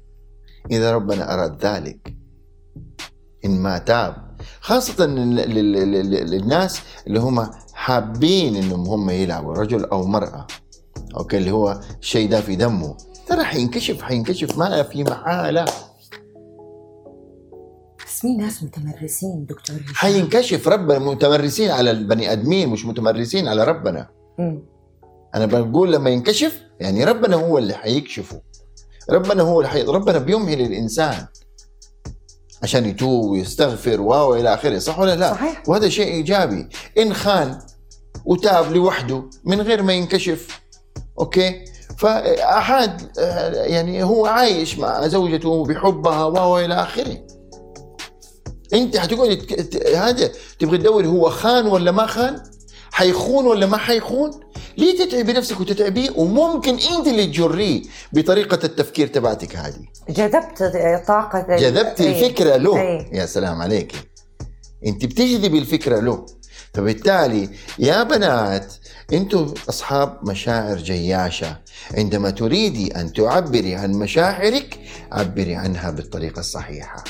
إذا 0.71 0.93
ربنا 0.93 1.35
أراد 1.35 1.67
ذلك 1.67 2.17
إن 3.45 3.61
ما 3.61 3.79
تاب 3.79 4.28
خاصة 4.69 5.07
لل- 5.07 5.37
لل- 5.37 5.73
لل- 5.93 6.31
للناس 6.31 6.81
اللي 7.07 7.21
هم 7.21 7.51
حابين 7.73 8.57
إنهم 8.57 8.87
هم 8.89 9.11
يلعبوا 9.11 9.55
رجل 9.55 9.85
أو 9.85 10.07
مرأة 10.07 10.47
أوكي؟ 11.17 11.39
اللي 11.39 11.51
هو 11.51 11.81
الشيء 12.01 12.29
ده 12.31 12.41
في 12.41 12.57
دمه. 12.57 12.97
ترى 13.27 13.45
حينكشف 13.45 14.03
حينكشف 14.03 14.59
ما 14.59 14.83
في 14.83 15.05
محالة. 15.05 15.65
بس 18.07 18.25
مين 18.25 18.37
ناس 18.41 18.63
متمرسين 18.63 19.47
دكتور 19.47 19.77
هشام؟ 19.77 19.95
حينكشف 19.95 20.69
ربنا 20.69 20.99
متمرسين 20.99 21.71
على 21.71 21.91
البني 21.91 22.33
آدمين 22.33 22.69
مش 22.69 22.85
متمرسين 22.87 23.49
على 23.49 23.65
ربنا. 23.65 24.09
مم. 24.39 24.63
أنا 25.35 25.47
بقول 25.47 25.93
لما 25.93 26.11
ينكشف 26.11 26.61
يعني 26.81 27.05
ربنا 27.05 27.37
هو 27.37 27.59
اللي 27.59 27.75
حيكشفه. 27.75 28.41
ربنا 29.11 29.43
هو 29.43 29.61
اللي 29.61 29.71
حي... 29.71 29.83
ربنا 29.83 30.19
بيمهل 30.19 30.61
الإنسان. 30.61 31.27
عشان 32.63 32.85
يتوب 32.85 33.25
ويستغفر 33.25 34.01
و 34.01 34.35
إلى 34.35 34.55
آخره. 34.55 34.79
صح 34.79 34.99
ولا 34.99 35.17
لا؟ 35.17 35.31
صحيح. 35.31 35.63
وهذا 35.69 35.89
شيء 35.89 36.07
إيجابي. 36.07 36.69
إن 36.99 37.15
خان 37.15 37.59
وتاب 38.25 38.73
لوحده 38.73 39.25
من 39.45 39.61
غير 39.61 39.83
ما 39.83 39.93
ينكشف 39.93 40.61
أوكي؟ 41.21 41.65
فأحد 41.99 43.19
آه، 43.19 43.65
يعني 43.65 44.03
هو 44.03 44.27
عايش 44.27 44.79
مع 44.79 45.07
زوجته 45.07 45.65
بحبها 45.65 46.65
إلى 46.65 46.75
آخره. 46.75 47.17
أنت 48.75 48.97
حتقعد 48.97 49.67
هذا 49.97 50.31
تبغى 50.59 50.79
تدور 50.79 51.07
هو 51.07 51.31
خان 51.31 51.67
ولا 51.67 51.91
ما 51.91 52.07
خان؟ 52.07 52.43
حيخون 52.93 53.47
ولا 53.47 53.67
ما 53.67 53.77
حيخون؟ 53.77 54.31
ليه 54.79 55.05
تتعبي 55.05 55.33
نفسك 55.33 55.61
وتتعبيه 55.61 56.11
وممكن 56.17 56.75
انت 56.75 57.07
اللي 57.07 57.27
تجريه 57.27 57.83
بطريقة 58.13 58.59
التفكير 58.65 59.07
تبعتك 59.07 59.57
هذه. 59.57 59.81
جذبت 60.09 60.73
طاقة 61.09 61.55
ال- 61.55 61.61
جذبت 61.61 62.01
إيه. 62.01 62.25
الفكرة 62.25 62.57
له. 62.57 62.81
إيه. 62.81 63.09
يا 63.13 63.27
سلام 63.27 63.63
عليك. 63.63 63.93
انت 64.87 65.05
بتجذبي 65.05 65.59
الفكرة 65.59 66.01
له. 66.01 66.27
فبالتالي 66.75 67.49
يا 67.79 68.03
بنات 68.03 68.75
أنتم 69.13 69.55
أصحاب 69.69 70.19
مشاعر 70.29 70.77
جياشة. 70.77 71.57
عندما 71.95 72.31
تريدي 72.31 72.97
أن 72.97 73.13
تعبري 73.13 73.75
عن 73.75 73.93
مشاعرك 73.93 74.79
عبري 75.13 75.55
عنها 75.55 75.91
بالطريقة 75.91 76.41
الصحيحة. 76.41 77.05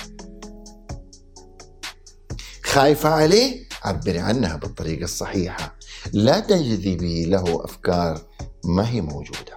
خايفة 2.64 3.08
عليه؟ 3.08 3.67
عبري 3.84 4.18
عنها 4.18 4.56
بالطريقة 4.56 5.04
الصحيحة. 5.04 5.74
لا 6.12 6.40
تجذبي 6.40 7.24
له 7.24 7.64
أفكار 7.64 8.18
ما 8.64 8.88
هي 8.88 9.00
موجودة. 9.00 9.54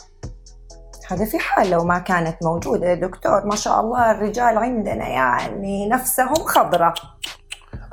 هذا 1.08 1.26
في 1.26 1.40
حال 1.40 1.70
لو 1.70 1.84
ما 1.84 2.00
كانت 2.00 2.38
موجودة 2.44 2.88
يا 2.88 2.96
دكتور 2.96 3.46
ما 3.46 3.56
شاء 3.56 3.80
الله 3.80 4.12
الرجال 4.12 4.58
عندنا 4.58 5.08
يعني 5.08 5.90
نفسهم 5.90 6.34
خضرة. 6.34 6.94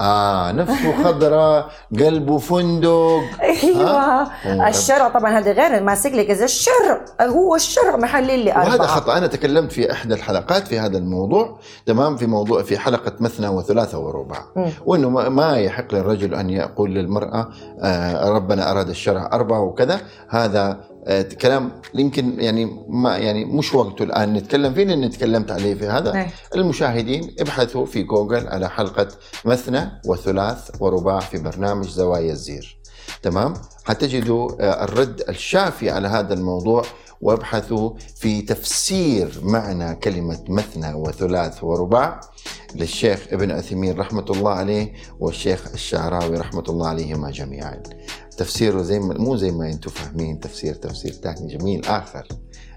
آه 0.01 0.53
نفسه 0.53 1.05
خضراء 1.05 1.69
قلبه 2.01 2.39
فندق 2.39 3.21
أيوه. 3.43 4.69
الشرع 4.69 5.09
طبعا 5.09 5.39
هذا 5.39 5.53
غير 5.53 5.83
ماسك 5.83 6.13
لك 6.13 6.31
إذا 6.31 6.45
الشرع 6.45 7.01
هو 7.21 7.55
الشرع 7.55 7.97
محلل 7.97 8.39
لي 8.39 8.51
وهذا 8.51 8.83
خطأ. 8.87 9.19
أنا 9.19 9.27
تكلمت 9.27 9.73
في 9.73 9.93
إحدى 9.93 10.15
الحلقات 10.15 10.69
في 10.69 10.79
هذا 10.79 10.99
الموضوع. 10.99 11.59
تمام؟ 11.87 12.17
في 12.17 12.27
موضوع 12.27 12.63
في 12.63 12.79
حلقة 12.79 13.13
مثنى 13.21 13.49
وثلاثة 13.49 13.99
ورباع 13.99 14.45
مم. 14.57 14.71
وإنه 14.87 15.09
ما- 15.11 15.57
يحق 15.59 15.95
للرجل 15.95 16.35
أن 16.35 16.51
يقول 16.51 16.91
للمرأة 16.95 17.49
آه، 17.83 18.29
ربنا 18.31 18.71
أراد 18.71 18.89
الشرع 18.89 19.31
أربعة 19.33 19.61
وكذا 19.61 20.01
هذا 20.29 20.81
كلام 21.41 21.73
يمكن 21.95 22.41
يعني 22.41 22.85
ما 22.89 23.17
يعني 23.17 23.45
مش 23.45 23.75
وقته 23.75 24.03
الآن 24.03 24.33
نتكلم 24.33 24.75
فيه 24.75 24.85
لأن 24.85 25.11
تكلمت 25.11 25.51
عليه 25.51 25.75
في 25.75 25.87
هذا. 25.87 26.15
إيه. 26.15 26.31
المشاهدين 26.55 27.35
ابحثوا 27.41 27.87
في 27.87 28.03
جوجل 28.03 28.49
على 28.49 28.71
حلقة 28.71 29.09
مثنى 29.45 30.01
وثلاث 30.07 30.71
ورباع 30.81 31.21
في 31.21 31.39
برنامج 31.39 31.89
زوايا 31.89 32.33
الزير. 32.33 32.79
تمام؟ 33.23 33.55
حتجدوا 33.85 34.51
آه، 34.61 34.85
الرد 34.85 35.23
الشافي 35.29 35.91
على 35.91 36.09
هذا 36.09 36.35
الموضوع 36.35 36.83
وابحثوا 37.21 37.91
في 38.17 38.43
تفسير 38.43 39.41
معنى 39.43 39.95
كلمة 39.95 40.45
مثنى 40.49 40.95
وثلاث 40.95 41.65
ورباع 41.65 42.21
للشيخ 42.75 43.27
ابن 43.33 43.51
عثيمين 43.51 43.99
رحمة 43.99 44.25
الله 44.31 44.51
عليه 44.51 44.93
والشيخ 45.21 45.69
الشعراوي 45.75 46.37
رحمة 46.37 46.65
الله 46.69 46.89
عليهما 46.89 47.31
جميعا. 47.31 47.83
تفسيره 48.39 48.83
زي 48.83 48.99
ما 48.99 49.15
مو 49.19 49.37
زي 49.37 49.51
ما 49.51 49.71
أنتم 49.71 49.91
فاهمين 49.91 50.41
تفسير 50.41 50.75
تفسير 50.75 51.13
ثاني 51.13 51.57
جميل 51.57 51.85
آخر. 51.85 52.29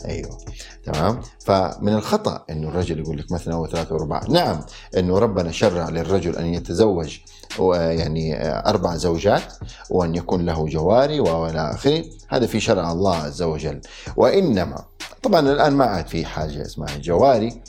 أيوه. 0.05 0.37
تمام؟ 0.83 1.21
فمن 1.39 1.93
الخطأ 1.93 2.45
إنه 2.49 2.67
الرجل 2.69 2.99
يقول 2.99 3.17
لك 3.17 3.31
مثنى 3.31 3.55
وثلاثة 3.55 3.95
ورباع 3.95 4.21
نعم 4.29 4.61
إنه 4.97 5.19
ربنا 5.19 5.51
شرع 5.51 5.89
للرجل 5.89 6.35
أن 6.35 6.45
يتزوج 6.45 7.17
يعني 7.59 8.49
أربع 8.49 8.95
زوجات 8.95 9.53
وأن 9.89 10.15
يكون 10.15 10.45
له 10.45 10.65
جواري 10.65 11.19
وإلى 11.19 11.71
آخره. 11.71 12.03
هذا 12.29 12.45
في 12.45 12.59
شرع 12.59 12.91
الله 12.91 13.15
عز 13.15 13.41
وجل. 13.41 13.81
وإنما 14.17 14.85
طبعا 15.23 15.39
الآن 15.39 15.73
ما 15.73 15.85
عاد 15.85 16.07
في 16.07 16.25
حاجة 16.25 16.61
اسمها 16.61 16.97
جواري. 16.97 17.61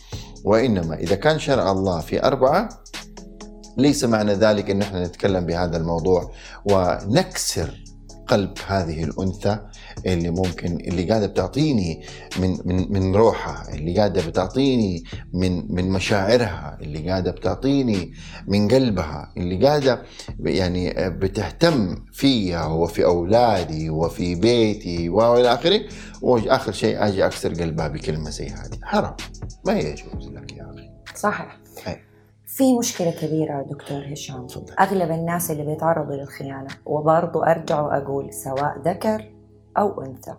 وإنما 0.44 0.94
إذا 0.94 1.14
كان 1.14 1.38
شرع 1.38 1.70
الله 1.72 2.00
في 2.00 2.24
أربعة 2.24 2.68
ليس 3.76 4.04
معنى 4.04 4.32
ذلك 4.34 4.70
أن 4.70 4.82
إحنا 4.82 5.06
نتكلم 5.06 5.46
بهذا 5.46 5.76
الموضوع 5.76 6.32
ونكسر 6.64 7.82
قلب 8.26 8.52
هذه 8.66 9.04
الأنثى 9.04 9.58
اللي 10.06 10.30
ممكن 10.30 10.72
اللي 10.80 11.04
قاعدة 11.04 11.26
بتعطيني 11.26 12.02
من 12.40 12.58
من 12.64 12.92
من 12.92 13.16
روحها 13.16 13.74
اللي 13.74 13.96
قاعدة 13.96 14.26
بتعطيني 14.26 15.04
من 15.34 15.74
من 15.74 15.90
مشاعرها 15.90 16.78
اللي 16.80 17.10
قاعدة 17.10 17.30
بتعطيني 17.30 18.12
من 18.48 18.68
قلبها 18.68 19.32
اللي 19.36 19.66
قاعدة 19.66 20.02
يعني 20.40 20.94
بتهتم 21.10 21.94
فيها 22.12 22.66
وفي 22.66 23.04
أولادي 23.04 23.90
وفي 23.90 24.34
بيتي 24.34 25.08
وإلى 25.08 25.54
آخره 25.54 25.80
واخر 26.22 26.72
شيء 26.72 27.06
أجي 27.06 27.26
أكسر 27.26 27.54
قلبها 27.54 27.88
بكلمة 27.88 28.30
زي 28.30 28.48
هذه. 28.48 28.78
حرام. 28.82 29.14
ما 29.66 29.72
يجوز 29.72 30.28
لك 30.28 30.52
يا 30.52 30.70
أخي. 30.74 30.90
صحيح. 31.16 31.58
أي. 31.86 32.11
في 32.56 32.78
مشكلة 32.78 33.10
كبيرة 33.10 33.62
دكتور 33.62 34.12
هشام. 34.12 34.46
تفضل. 34.46 34.74
أغلب 34.80 35.10
الناس 35.10 35.50
اللي 35.50 35.64
بيتعرضوا 35.64 36.14
للخيانة 36.14 36.68
وبرضو 36.86 37.42
أرجع 37.42 37.80
وأقول 37.80 38.34
سواء 38.34 38.78
ذكر 38.84 39.34
أو 39.78 40.02
أنثى 40.02 40.34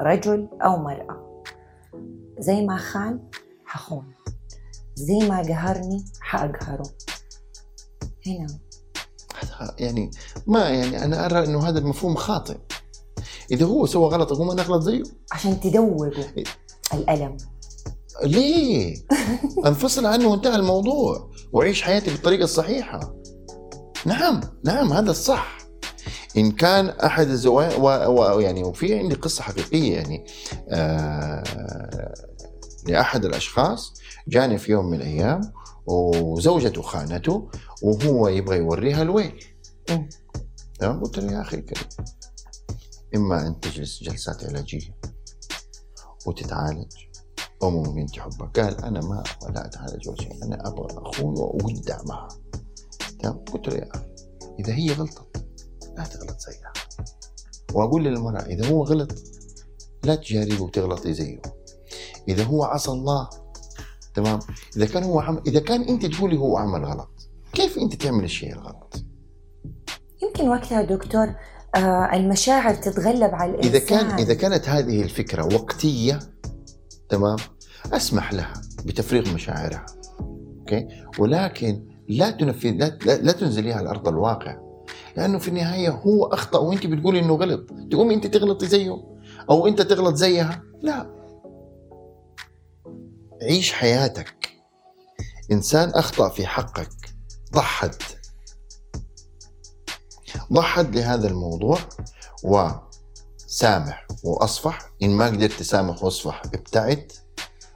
رجل 0.00 0.48
أو 0.62 0.76
مرأة. 0.76 1.42
زي 2.38 2.66
ما 2.66 2.76
خان 2.76 3.30
حخون. 3.64 4.14
زي 4.94 5.18
ما 5.28 5.42
قهرني 5.42 6.04
حأقهره. 6.20 6.86
هنا. 8.26 8.46
يعني 9.78 10.10
ما 10.46 10.68
يعني 10.68 11.04
أنا 11.04 11.26
أرى 11.26 11.44
إنه 11.44 11.68
هذا 11.68 11.78
المفهوم 11.78 12.14
خاطئ. 12.14 12.56
إذا 13.50 13.66
هو 13.66 13.86
سوى 13.86 14.08
غلط 14.08 14.32
اقوم 14.32 14.50
أنا 14.50 14.62
اغلط 14.62 14.82
زيه. 14.82 15.02
عشان 15.32 15.60
تدوقوا 15.60 16.06
الألم. 16.94 17.36
ليه؟ 18.24 18.96
انفصل 19.66 20.06
عنه 20.06 20.28
وانتهى 20.28 20.56
الموضوع 20.56 21.30
واعيش 21.52 21.82
حياتي 21.82 22.10
بالطريقة 22.10 22.44
الصحيحة. 22.44 23.14
نعم 24.06 24.40
نعم 24.64 24.92
هذا 24.92 25.10
الصح. 25.10 25.58
إن 26.36 26.50
كان 26.50 26.88
أحد 26.88 27.28
الزواج 27.28 27.80
ويعني 28.08 28.62
وفي 28.64 28.98
عندي 28.98 29.14
قصة 29.14 29.42
حقيقية 29.42 29.94
يعني 29.96 30.24
آه 30.68 31.42
لأحد 32.86 33.24
الأشخاص 33.24 33.94
جاني 34.28 34.58
في 34.58 34.72
يوم 34.72 34.86
من 34.86 34.96
الأيام 34.96 35.40
وزوجته 35.86 36.82
خانته 36.82 37.48
وهو 37.82 38.28
يبغى 38.28 38.56
يوريها 38.56 39.02
الويل. 39.02 39.44
مم. 39.90 40.08
تمام 40.78 41.04
قلت 41.04 41.18
له 41.18 41.32
يا 41.32 41.40
أخي 41.40 41.56
الكريم 41.56 41.88
إما 43.14 43.46
أن 43.46 43.60
تجلس 43.60 44.02
جلسات 44.02 44.44
علاجية 44.44 44.96
وتتعالج 46.26 46.92
أو 47.62 47.70
ممكن 47.70 48.06
تحبها 48.06 48.48
قال 48.56 48.84
أنا 48.84 49.00
ما 49.00 49.22
ولا 49.42 49.66
أتعالج 49.66 50.08
ولا 50.08 50.16
شيء. 50.16 50.44
أنا 50.44 50.68
أبغى 50.68 50.98
اخون 50.98 51.38
واودع 51.38 51.98
معها 52.06 52.28
تمام؟ 53.18 53.44
قلت 53.52 53.68
له 53.68 53.74
يا 53.74 53.88
أخي 53.94 54.04
إذا 54.58 54.74
هي 54.74 54.92
غلطت 54.92 55.46
لا 55.96 56.04
تغلط 56.04 56.40
زيها. 56.40 56.72
وأقول 57.74 58.04
للمرأة 58.04 58.42
إذا 58.42 58.68
هو 58.70 58.84
غلط 58.84 59.10
لا 60.04 60.14
تجاربه 60.14 60.62
وتغلطي 60.62 61.12
زيه. 61.12 61.42
إذا 62.28 62.44
هو 62.44 62.64
عصى 62.64 62.90
الله 62.90 63.28
تمام؟ 64.14 64.38
إذا 64.76 64.86
كان 64.86 65.02
هو 65.02 65.20
عمل 65.20 65.42
إذا 65.46 65.60
كان 65.60 65.82
أنت 65.82 66.06
تقولي 66.06 66.36
هو 66.36 66.56
عمل 66.56 66.84
غلط 66.84 67.08
كيف 67.52 67.78
أنت 67.78 67.94
تعمل 67.94 68.24
الشيء 68.24 68.52
الغلط؟ 68.52 69.04
يمكن 70.22 70.48
وقتها 70.48 70.82
دكتور 70.82 71.34
آه 71.74 72.10
المشاعر 72.12 72.74
تتغلب 72.74 73.34
على 73.34 73.50
الإنسان 73.50 73.74
إذا 73.74 73.78
كان 73.78 74.18
إذا 74.18 74.34
كانت 74.34 74.68
هذه 74.68 75.02
الفكرة 75.02 75.54
وقتية 75.54 76.18
تمام؟ 77.08 77.36
أسمح 77.92 78.32
لها 78.32 78.52
بتفريغ 78.84 79.34
مشاعرها 79.34 79.86
أوكي؟ 80.20 80.88
ولكن 81.18 81.96
لا 82.08 82.30
تنفذ 82.30 82.70
لا, 82.70 82.98
لا, 83.16 83.32
تنزليها 83.32 83.76
على 83.76 83.90
أرض 83.90 84.08
الواقع 84.08 84.58
لأنه 85.16 85.38
في 85.38 85.48
النهاية 85.48 85.90
هو 85.90 86.26
أخطأ 86.26 86.58
وأنت 86.58 86.86
بتقولي 86.86 87.20
إنه 87.20 87.34
غلط. 87.34 87.70
تقومي 87.90 88.14
أنت 88.14 88.26
تغلطي 88.26 88.66
زيه 88.66 89.04
أو 89.50 89.66
أنت 89.66 89.82
تغلط 89.82 90.14
زيها. 90.14 90.62
لا. 90.82 91.10
عيش 93.42 93.72
حياتك. 93.72 94.48
إنسان 95.52 95.88
أخطأ 95.88 96.28
في 96.28 96.46
حقك. 96.46 96.88
ضحت. 97.52 98.02
ضحت 100.52 100.96
لهذا 100.96 101.28
الموضوع 101.28 101.78
وسامح 103.46 104.06
وأصفح. 104.24 104.78
إن 105.02 105.10
ما 105.10 105.26
قدرت 105.26 105.52
تسامح 105.52 106.04
وأصفح 106.04 106.42
ابتعد. 106.54 107.12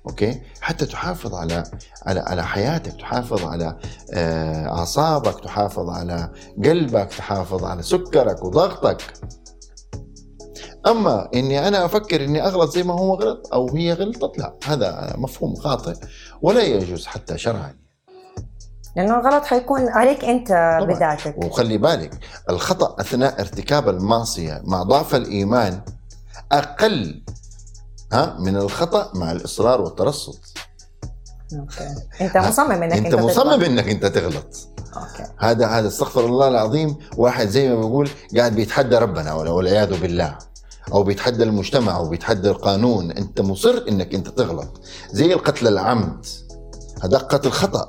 أوكي؟ 0.08 0.42
حتى 0.60 0.86
تحافظ 0.86 1.34
على 1.34 1.64
على 2.06 2.20
على 2.20 2.44
حياتك 2.44 2.92
تحافظ 3.00 3.44
على 3.44 3.78
آه، 4.14 4.66
أعصابك 4.66 5.44
تحافظ 5.44 5.90
على 5.90 6.32
قلبك 6.64 7.08
تحافظ 7.18 7.64
على 7.64 7.82
سكرك 7.82 8.44
وضغطك. 8.44 9.12
أما 10.86 11.28
إني 11.34 11.68
أنا 11.68 11.84
أفكر 11.84 12.24
إني 12.24 12.46
أغلط 12.46 12.70
زي 12.70 12.82
ما 12.82 12.94
هو 12.94 13.14
غلط 13.14 13.48
أو 13.52 13.68
هي 13.76 13.92
غلطت 13.92 14.38
لا 14.38 14.56
هذا 14.64 15.14
مفهوم 15.18 15.54
خاطئ. 15.54 15.94
ولا 16.42 16.62
يجوز 16.62 17.06
حتى 17.06 17.38
شرعا. 17.38 17.79
لأنه 18.96 19.20
الغلط 19.20 19.44
حيكون 19.44 19.88
عليك 19.88 20.24
أنت 20.24 20.48
طبعاً. 20.48 20.84
بذاتك. 20.84 21.34
وخلي 21.44 21.78
بالك 21.78 22.10
الخطأ 22.50 23.00
أثناء 23.00 23.40
ارتكاب 23.40 23.88
المعصية 23.88 24.60
مع 24.64 24.82
ضعف 24.82 25.14
الإيمان 25.14 25.80
أقل 26.52 27.22
ها 28.12 28.36
من 28.38 28.56
الخطأ 28.56 29.10
مع 29.14 29.32
الإصرار 29.32 29.80
والترصد. 29.80 30.38
أوكي. 31.58 31.94
أنت 32.20 32.36
مصمم 32.36 32.70
إنك 32.82 32.92
أنت 32.92 33.12
تغلط. 33.12 33.24
مصمم 33.30 33.62
إنك 33.64 33.88
أنت 33.88 34.06
تغلط. 34.06 34.68
Okay. 34.96 35.30
هذا 35.38 35.66
هذا 35.66 35.88
استغفر 35.88 36.24
الله 36.24 36.48
العظيم. 36.48 36.96
واحد 37.16 37.48
زي 37.48 37.68
ما 37.68 37.74
بيقول 37.76 38.10
قاعد 38.36 38.54
بيتحدى 38.54 38.96
ربنا 38.98 39.34
ولا- 39.34 39.50
والعياذ 39.50 40.00
بالله. 40.00 40.38
أو 40.92 41.02
بيتحدى 41.02 41.42
المجتمع 41.42 41.96
أو 41.96 42.08
بيتحدى 42.08 42.50
القانون. 42.50 43.10
أنت 43.10 43.40
مصر 43.40 43.84
إنك 43.88 44.14
أنت 44.14 44.28
تغلط. 44.28 44.80
زي 45.10 45.32
القتل 45.34 45.68
العمد. 45.68 46.26
هذا 47.02 47.18
قتل 47.18 47.50
خطأ. 47.50 47.88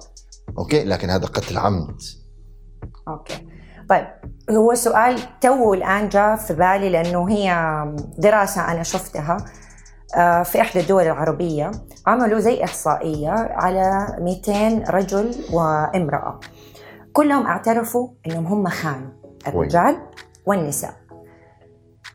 Okay؟ 0.57 0.83
لكن 0.83 1.09
هذا 1.09 1.25
قتل 1.25 1.57
عمد. 1.57 1.97
أوكي. 3.07 3.47
طيب 3.89 4.07
هو 4.49 4.73
سؤال 4.73 5.39
تو 5.41 5.73
الآن 5.73 6.09
جاء 6.09 6.35
في 6.35 6.53
بالي 6.53 6.89
لأنه 6.89 7.29
هي 7.29 7.53
دراسة 8.17 8.71
أنا 8.71 8.83
شفتها 8.83 9.37
آه، 10.17 10.43
في 10.43 10.61
إحدى 10.61 10.79
الدول 10.79 11.03
العربية. 11.03 11.71
عملوا 12.07 12.39
زي 12.39 12.63
إحصائية 12.63 13.29
على 13.31 14.07
200 14.19 14.83
رجل 14.89 15.35
وامرأة. 15.53 16.39
كلهم 17.13 17.47
اعترفوا 17.47 18.09
إنهم 18.27 18.45
هم 18.47 18.67
خانوا 18.67 19.11
الرجال 19.47 19.97
والنساء. 20.45 20.93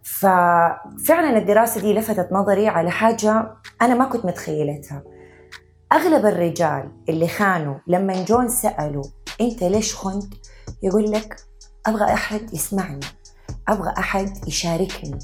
ففعلا 0.04 1.38
الدراسة 1.38 1.80
دي 1.80 1.94
لفتت 1.94 2.32
نظري 2.32 2.68
على 2.68 2.90
حاجة 2.90 3.54
أنا 3.82 3.94
ما 3.94 4.04
كنت 4.04 4.26
متخيلتها. 4.26 5.02
أغلب 5.92 6.26
الرجال 6.26 6.92
اللي 7.08 7.28
خانوا 7.28 7.74
لما 7.86 8.24
جون 8.24 8.48
سألوا 8.48 9.04
أنت 9.40 9.62
ليش 9.64 9.94
خنت؟ 9.94 10.34
يقول 10.82 11.10
لك 11.10 11.36
أبغى 11.86 12.04
أحد 12.04 12.54
يسمعني 12.54 13.00
أبغى 13.68 13.94
أحد 13.98 14.48
يشاركني 14.48 15.18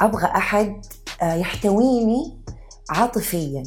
أبغى 0.00 0.26
أحد 0.26 0.80
آه، 1.22 1.34
يحتويني 1.34 2.42
عاطفيا. 2.90 3.62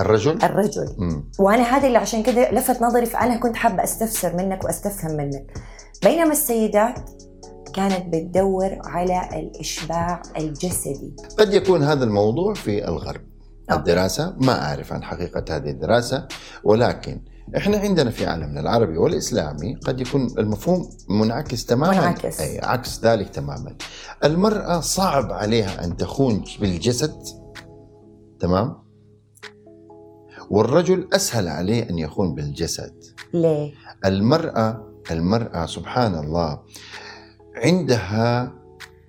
الرجل؟ 0.00 0.42
الرجل. 0.42 0.94
مم. 0.98 1.30
وأنا 1.38 1.62
هذا 1.62 1.86
اللي 1.86 1.98
عشان 1.98 2.22
كذا 2.22 2.50
لفت 2.50 2.82
نظري 2.82 3.06
فأنا 3.06 3.36
كنت 3.36 3.56
حابة 3.56 3.84
أستفسر 3.84 4.36
منك 4.36 4.64
وأستفهم 4.64 5.16
منك. 5.16 5.46
بينما 6.02 6.32
السيدات 6.32 7.10
كانت 7.74 8.14
بتدور 8.14 8.78
على 8.84 9.28
الإشباع 9.32 10.22
الجسدي. 10.38 11.16
قد 11.38 11.54
يكون 11.54 11.82
هذا 11.82 12.04
الموضوع 12.04 12.54
في 12.54 12.88
الغرب. 12.88 13.33
الدراسة 13.70 14.34
ما 14.38 14.64
أعرف 14.64 14.92
عن 14.92 15.02
حقيقة 15.02 15.56
هذه 15.56 15.70
الدراسة 15.70 16.28
ولكن 16.64 17.20
إحنا 17.56 17.76
عندنا 17.76 18.10
في 18.10 18.26
عالمنا 18.26 18.60
العربي 18.60 18.96
والإسلامي 18.98 19.74
قد 19.74 20.00
يكون 20.00 20.34
المفهوم 20.38 20.90
منعكس 21.08 21.66
تماما. 21.66 21.92
منعكس. 22.00 22.40
أي 22.40 22.60
عكس 22.62 23.04
ذلك 23.04 23.28
تماما. 23.28 23.76
المرأة 24.24 24.80
صعب 24.80 25.32
عليها 25.32 25.84
أن 25.84 25.96
تخون 25.96 26.44
بالجسد 26.60 27.22
تمام؟ 28.40 28.84
والرجل 30.50 31.08
أسهل 31.12 31.48
عليه 31.48 31.90
أن 31.90 31.98
يخون 31.98 32.34
بالجسد. 32.34 32.94
ليه؟ 33.34 33.72
المرأة 34.04 34.94
المرأة 35.10 35.66
سبحان 35.66 36.14
الله 36.14 36.62
عندها 37.56 38.52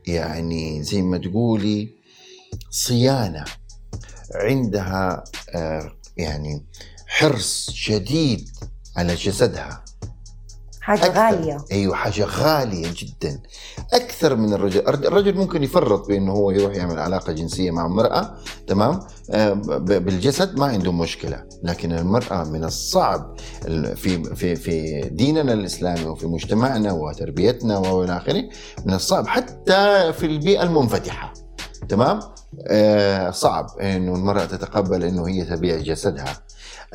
يعني 0.07 0.83
زي 0.83 1.01
ما 1.01 1.17
تقولي 1.17 1.89
صيانة. 2.69 3.43
عندها 4.35 5.23
آه، 5.55 5.91
يعني 6.17 6.65
حرص 7.07 7.69
شديد 7.73 8.49
على 8.97 9.15
جسدها. 9.15 9.85
حاجة 10.81 11.05
أكثر. 11.05 11.19
غالية. 11.19 11.65
أيوه 11.71 11.95
حاجة 11.95 12.25
غالية 12.25 12.87
جدا. 12.97 13.39
أكثر 13.93 14.35
من 14.35 14.53
الرجل. 14.53 14.87
الرجل 14.87 15.35
ممكن 15.37 15.63
يفرط 15.63 16.07
بأنه 16.07 16.31
هو 16.31 16.51
يروح 16.51 16.75
يعمل 16.75 16.99
علاقة 16.99 17.33
جنسية 17.33 17.71
مع 17.71 17.85
امرأة 17.85 18.37
تمام؟ 18.67 18.99
آه، 19.31 19.53
بالجسد 19.79 20.59
ما 20.59 20.65
عنده 20.65 20.91
مشكلة. 20.91 21.43
لكن 21.63 21.91
المرأة 21.91 22.43
من 22.43 22.63
الصعب 22.63 23.35
ال- 23.67 23.97
في 23.97 24.35
في 24.35 24.55
في 24.55 25.01
ديننا 25.11 25.53
الإسلامي 25.53 26.05
وفي 26.05 26.27
مجتمعنا 26.27 26.91
وتربيتنا 26.91 27.77
وإلى 27.77 28.17
آخره 28.17 28.43
من 28.85 28.93
الصعب 28.93 29.27
حتى 29.27 30.13
في 30.13 30.25
البيئة 30.25 30.63
المنفتحة. 30.63 31.33
تمام؟ 31.89 32.19
آه 32.67 33.29
صعب 33.29 33.79
إنه 33.79 34.15
المرأة 34.15 34.45
تتقبل 34.45 35.03
إنه 35.03 35.27
هي 35.27 35.45
تبيع 35.45 35.77
جسدها. 35.77 36.43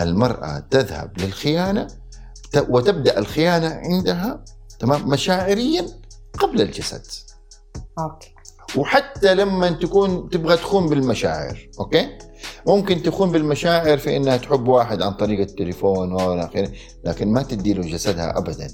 المرأة 0.01 0.63
تذهب 0.71 1.11
للخيانة 1.19 1.87
وتبدأ 2.69 3.19
الخيانة 3.19 3.81
عندها 3.85 4.45
تمام 4.79 5.09
مشاعريا 5.09 5.87
قبل 6.39 6.61
الجسد. 6.61 7.03
Okay. 7.99 8.35
وحتى 8.77 9.35
لما 9.35 9.71
تكون 9.71 10.29
تبغى 10.29 10.57
تخون 10.57 10.87
بالمشاعر 10.89 11.69
okay؟ 11.81 12.19
ممكن 12.67 13.03
تخون 13.03 13.31
بالمشاعر 13.33 13.99
في 13.99 14.17
إنها 14.17 14.37
تحب 14.37 14.69
واحد 14.69 15.03
عن 15.03 15.13
طريق 15.13 15.41
التليفون 15.41 16.13
والى 16.13 16.45
اخره 16.45 16.69
لكن 17.05 17.33
ما 17.33 17.43
تدي 17.43 17.73
له 17.75 17.83
جسدها 17.83 18.39
ابدا. 18.39 18.69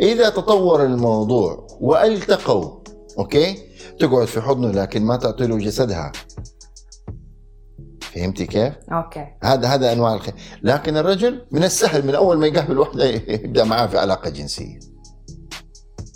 إذا 0.00 0.28
تطور 0.28 0.84
الموضوع 0.84 1.66
وألتقوا 1.80 2.80
okay؟ 3.18 3.67
تقعد 3.98 4.26
في 4.26 4.40
حضنه 4.40 4.70
لكن 4.70 5.02
ما 5.02 5.16
تعطي 5.16 5.46
له 5.46 5.58
جسدها. 5.58 6.12
فهمتي 8.14 8.46
كيف؟ 8.46 8.74
Okay. 8.92 9.26
هذا 9.42 9.68
هذا 9.68 9.92
أنواع 9.92 10.14
الخير 10.14 10.34
لكن 10.62 10.96
الرجل 10.96 11.46
من 11.50 11.64
السهل 11.64 12.06
من 12.06 12.14
أول 12.14 12.38
ما 12.38 12.46
يقابل 12.46 12.78
واحدة 12.78 13.04
يبدأ 13.44 13.64
معاه 13.64 13.86
في 13.86 13.98
علاقة 13.98 14.30
جنسية. 14.30 14.78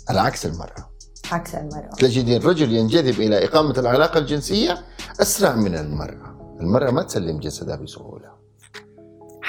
على 0.09 0.19
عكس 0.19 0.45
المرأة. 0.45 0.89
عكس 1.31 1.55
المرأة. 1.55 1.89
تجد 1.97 2.27
الرجل 2.27 2.73
ينجذب 2.73 3.21
إلى 3.21 3.45
إقامة 3.45 3.73
العلاقة 3.77 4.17
الجنسية 4.17 4.77
أسرع 5.21 5.55
من 5.55 5.75
المرأة. 5.75 6.57
المرأة 6.59 6.91
ما 6.91 7.03
تسلم 7.03 7.39
جسدها 7.39 7.75
بسهولة. 7.75 8.42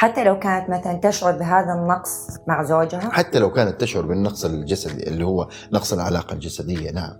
حتى 0.04 0.24
لو 0.24 0.38
كانت 0.38 0.70
مثلا 0.70 1.00
تشعر 1.02 1.32
بهذا 1.32 1.72
النقص 1.72 2.26
مع 2.48 2.62
زوجها؟ 2.62 3.10
حتى 3.12 3.38
لو 3.38 3.52
كانت 3.52 3.80
تشعر 3.80 4.06
بالنقص 4.06 4.44
الجسدي 4.44 5.08
اللي 5.08 5.24
هو 5.26 5.48
نقص 5.72 5.92
العلاقة 5.92 6.34
الجسدية 6.34 6.90
نعم. 6.90 7.12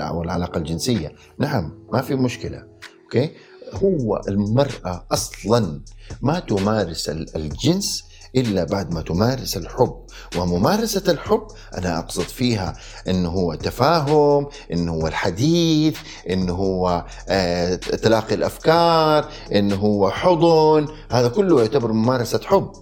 أو 0.00 0.22
العلاقة 0.22 0.58
الجنسية. 0.58 1.12
نعم 1.38 1.72
ما 1.92 2.02
في 2.02 2.14
مشكلة. 2.14 2.62
أوكي؟ 3.04 3.30
هو 3.74 4.20
المرأة 4.28 5.06
أصلا 5.12 5.80
ما 6.22 6.38
تمارس 6.40 7.08
ال- 7.08 7.36
الجنس 7.36 8.04
إلا 8.36 8.64
بعد 8.64 8.94
ما 8.94 9.02
تمارس 9.02 9.56
الحب. 9.56 9.94
وممارسة 10.38 11.02
الحب 11.08 11.46
أنا 11.78 11.98
أقصد 11.98 12.22
فيها 12.22 12.76
انه 13.08 13.28
هو 13.28 13.54
تفاهم 13.54 14.46
انه 14.72 14.92
هو 14.92 15.06
الحديث 15.06 15.96
انه 16.30 16.52
هو 16.54 17.04
آه 17.28 17.74
تلاقي 17.74 18.34
الأفكار 18.34 19.28
انه 19.54 19.76
هو 19.76 20.10
حضن. 20.10 20.86
هذا 21.10 21.28
كله 21.28 21.60
يعتبر 21.60 21.92
ممارسة 21.92 22.40
حب. 22.44 22.72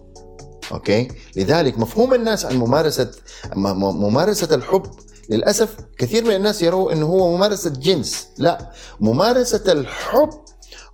أوكي؟ 0.73 1.09
لذلك 1.37 1.79
مفهوم 1.79 2.15
الناس 2.15 2.45
عن 2.47 2.57
ممارسة 2.57 3.11
م- 3.57 3.61
م- 3.69 4.03
ممارسة 4.05 4.55
الحب 4.55 4.83
للأسف 5.31 5.77
كثير 5.99 6.25
من 6.25 6.35
الناس 6.35 6.63
يروا 6.63 6.93
إنه 6.93 7.07
هو 7.07 7.37
ممارسة 7.37 7.71
جنس. 7.71 8.27
لا. 8.39 8.71
ممارسة 9.01 9.73
الحب 9.73 10.31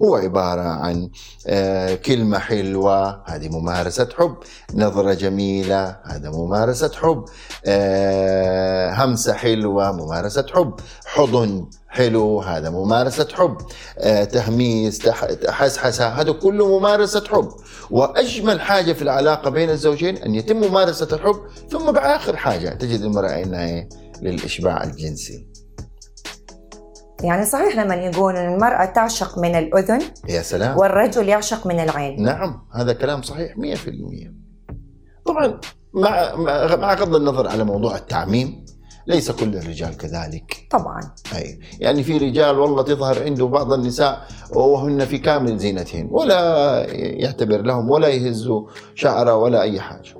هو 0.02 0.14
عبارة 0.16 0.60
عن 0.62 1.10
آه، 1.46 1.94
كلمة 1.94 2.38
حلوة 2.38 3.22
هذه 3.30 3.48
ممارسة 3.48 4.08
حب. 4.18 4.36
نظرة 4.74 5.14
جميلة 5.14 5.96
هذا 6.04 6.30
ممارسة 6.30 6.90
حب. 6.94 7.24
آه، 7.66 8.92
همسة 8.92 9.32
حلوة 9.32 9.92
ممارسة 9.92 10.46
حب. 10.54 10.74
حضن 11.04 11.70
حلو 11.88 12.40
هذا 12.40 12.70
ممارسة 12.70 13.28
حب. 13.32 13.56
آه، 13.98 14.24
تهميس 14.24 15.08
حسحسه 15.48 16.08
هذا 16.08 16.32
كله 16.32 16.78
ممارسة 16.78 17.24
حب. 17.28 17.48
وأجمل 17.90 18.60
حاجة 18.60 18.92
في 18.92 19.02
العلاقة 19.02 19.50
بين 19.50 19.70
الزوجين 19.70 20.16
أن 20.16 20.34
يتم 20.34 20.56
ممارسة 20.56 21.08
الحب 21.12 21.40
ثم 21.70 21.92
بآخر 21.92 22.36
حاجة 22.36 22.68
تجد 22.68 23.00
المرأة 23.00 23.42
إنها 23.42 23.66
إيه؟ 23.66 23.88
للإشباع 24.22 24.84
الجنسي. 24.84 25.49
يعني 27.24 27.44
صحيح 27.44 27.76
لما 27.76 27.94
يقول 27.94 28.36
ان 28.36 28.54
المرأة 28.54 28.84
تعشق 28.84 29.38
من 29.38 29.54
الأذن 29.54 30.00
يا 30.28 30.42
سلام. 30.42 30.78
والرجل 30.78 31.28
يعشق 31.28 31.66
من 31.66 31.80
العين. 31.80 32.22
نعم 32.22 32.66
هذا 32.74 32.92
كلام 32.92 33.22
صحيح 33.22 33.56
100% 33.56 33.60
طبعا 35.26 35.60
مع 35.94 36.34
مع 36.34 36.76
مع 36.76 36.94
غض 36.94 37.14
النظر 37.14 37.48
على 37.48 37.64
موضوع 37.64 37.96
التعميم 37.96 38.64
ليس 39.06 39.30
كل 39.30 39.56
الرجال 39.56 39.96
كذلك. 39.96 40.56
طبعا. 40.70 41.00
أي 41.36 41.60
يعني 41.80 42.02
في 42.02 42.18
رجال 42.18 42.58
والله 42.58 42.82
تظهر 42.82 43.22
عنده 43.22 43.46
بعض 43.46 43.72
النساء 43.72 44.26
وهن 44.52 45.04
في 45.04 45.18
كامل 45.18 45.58
زينتهن 45.58 46.08
ولا 46.10 46.84
يعتبر 46.96 47.62
لهم 47.62 47.90
ولا 47.90 48.08
يهزوا 48.08 48.68
شعره 48.94 49.36
ولا 49.36 49.62
أي 49.62 49.80
حاجة. 49.80 50.14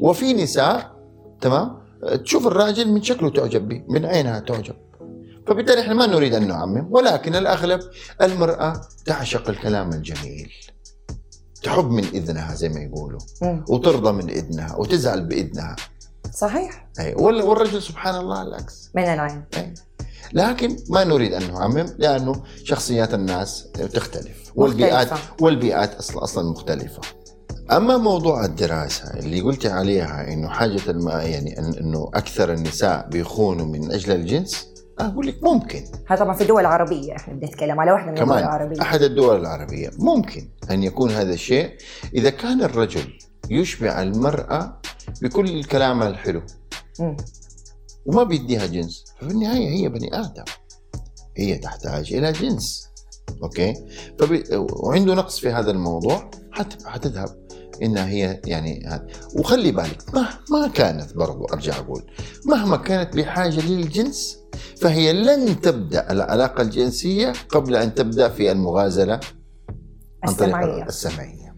وفي 0.00 0.34
نساء 0.34 0.90
تمام؟ 1.40 1.79
تشوف 2.24 2.46
الراجل 2.46 2.88
من 2.88 3.02
شكله 3.02 3.30
تعجب 3.30 3.68
به 3.68 3.82
من 3.88 4.06
عينها 4.06 4.40
تعجب. 4.40 4.74
فبالتالي 5.46 5.80
إحنا 5.80 5.94
ما 5.94 6.06
نريد 6.06 6.34
أن 6.34 6.48
نعمم 6.48 6.86
ولكن 6.90 7.34
الأغلب 7.36 7.80
المرأة 8.22 8.80
تعشق 9.06 9.48
الكلام 9.48 9.92
الجميل. 9.92 10.52
تحب 11.62 11.90
من 11.90 12.04
إذنها 12.04 12.54
زي 12.54 12.68
ما 12.68 12.80
يقولوا 12.80 13.20
مم. 13.42 13.64
وترضى 13.68 14.12
من 14.12 14.30
إذنها 14.30 14.76
وتزعل 14.76 15.24
بإذنها. 15.26 15.76
صحيح. 16.34 16.88
وال- 17.16 17.42
والرجل 17.42 17.82
سبحان 17.82 18.14
الله 18.14 18.42
العكس. 18.42 18.90
من 18.94 19.04
العين. 19.04 19.44
أي. 19.56 19.74
لكن 20.32 20.76
ما 20.88 21.04
نريد 21.04 21.32
أن 21.32 21.52
نعمم 21.52 21.86
لأنه 21.98 22.42
شخصيات 22.64 23.14
الناس 23.14 23.68
تختلف 23.92 24.52
والبيئات 24.54 25.12
مختلفة. 25.12 25.34
والبيئات 25.44 25.94
أصلا 25.94 26.24
أصلا 26.24 26.50
مختلفة. 26.50 27.00
أما 27.72 27.96
موضوع 27.96 28.44
الدراسة 28.44 29.10
اللي 29.18 29.40
قلت 29.40 29.66
عليها 29.66 30.32
إنه 30.32 30.48
حاجة 30.48 30.90
الم... 30.90 31.08
يعني 31.08 31.58
إنه 31.58 32.10
أكثر 32.14 32.52
النساء 32.52 33.08
بيخونوا 33.08 33.66
من 33.66 33.92
أجل 33.92 34.12
الجنس 34.12 34.70
أقول 34.98 35.26
لك 35.26 35.42
ممكن. 35.42 35.84
هذا 36.06 36.20
طبعا 36.20 36.34
في 36.34 36.44
دول 36.44 36.66
عربيه 36.66 37.16
إحنا 37.16 37.34
بنتكلم 37.34 37.80
على 37.80 37.92
واحدة 37.92 38.10
من 38.10 38.18
الدول 38.18 38.38
العربية. 38.38 38.82
أحد 38.82 39.02
الدول 39.02 39.40
العربية. 39.40 39.90
ممكن 39.98 40.48
أن 40.70 40.82
يكون 40.82 41.10
هذا 41.10 41.32
الشيء. 41.32 41.76
إذا 42.14 42.30
كان 42.30 42.62
الرجل 42.62 43.18
يشبع 43.50 44.02
المرأة 44.02 44.80
بكل 45.22 45.50
الكلام 45.50 46.02
الحلو. 46.02 46.42
وما 48.06 48.22
بيديها 48.22 48.66
جنس 48.66 49.04
ففي 49.20 49.30
النهاية 49.30 49.68
هي 49.68 49.88
بني 49.88 50.20
آدم. 50.20 50.44
هي 51.36 51.58
تحتاج 51.58 52.14
إلى 52.14 52.32
جنس. 52.32 52.88
أوكي؟ 53.42 53.74
فبي... 54.18 54.44
وعنده 54.56 55.14
نقص 55.14 55.38
في 55.38 55.50
هذا 55.50 55.70
الموضوع 55.70 56.30
حت... 56.52 56.86
حتذهب. 56.86 57.39
إنها 57.82 58.08
هي 58.08 58.40
يعني 58.44 58.86
هذا. 58.86 59.06
وخلي 59.36 59.72
بالك 59.72 60.02
مهما 60.14 60.68
كانت 60.68 61.14
برضو 61.14 61.44
أرجع 61.44 61.76
أقول 61.78 62.02
مهما 62.46 62.76
كانت 62.76 63.16
بحاجة 63.16 63.66
للجنس 63.66 64.38
فهي 64.80 65.12
لن 65.12 65.60
تبدأ 65.60 66.12
العلاقة 66.12 66.62
الجنسية 66.62 67.32
قبل 67.48 67.76
أن 67.76 67.94
تبدأ 67.94 68.28
في 68.28 68.52
المغازلة 68.52 69.20
عن 70.24 70.34
طريق 70.34 70.84
السمعية. 70.86 71.56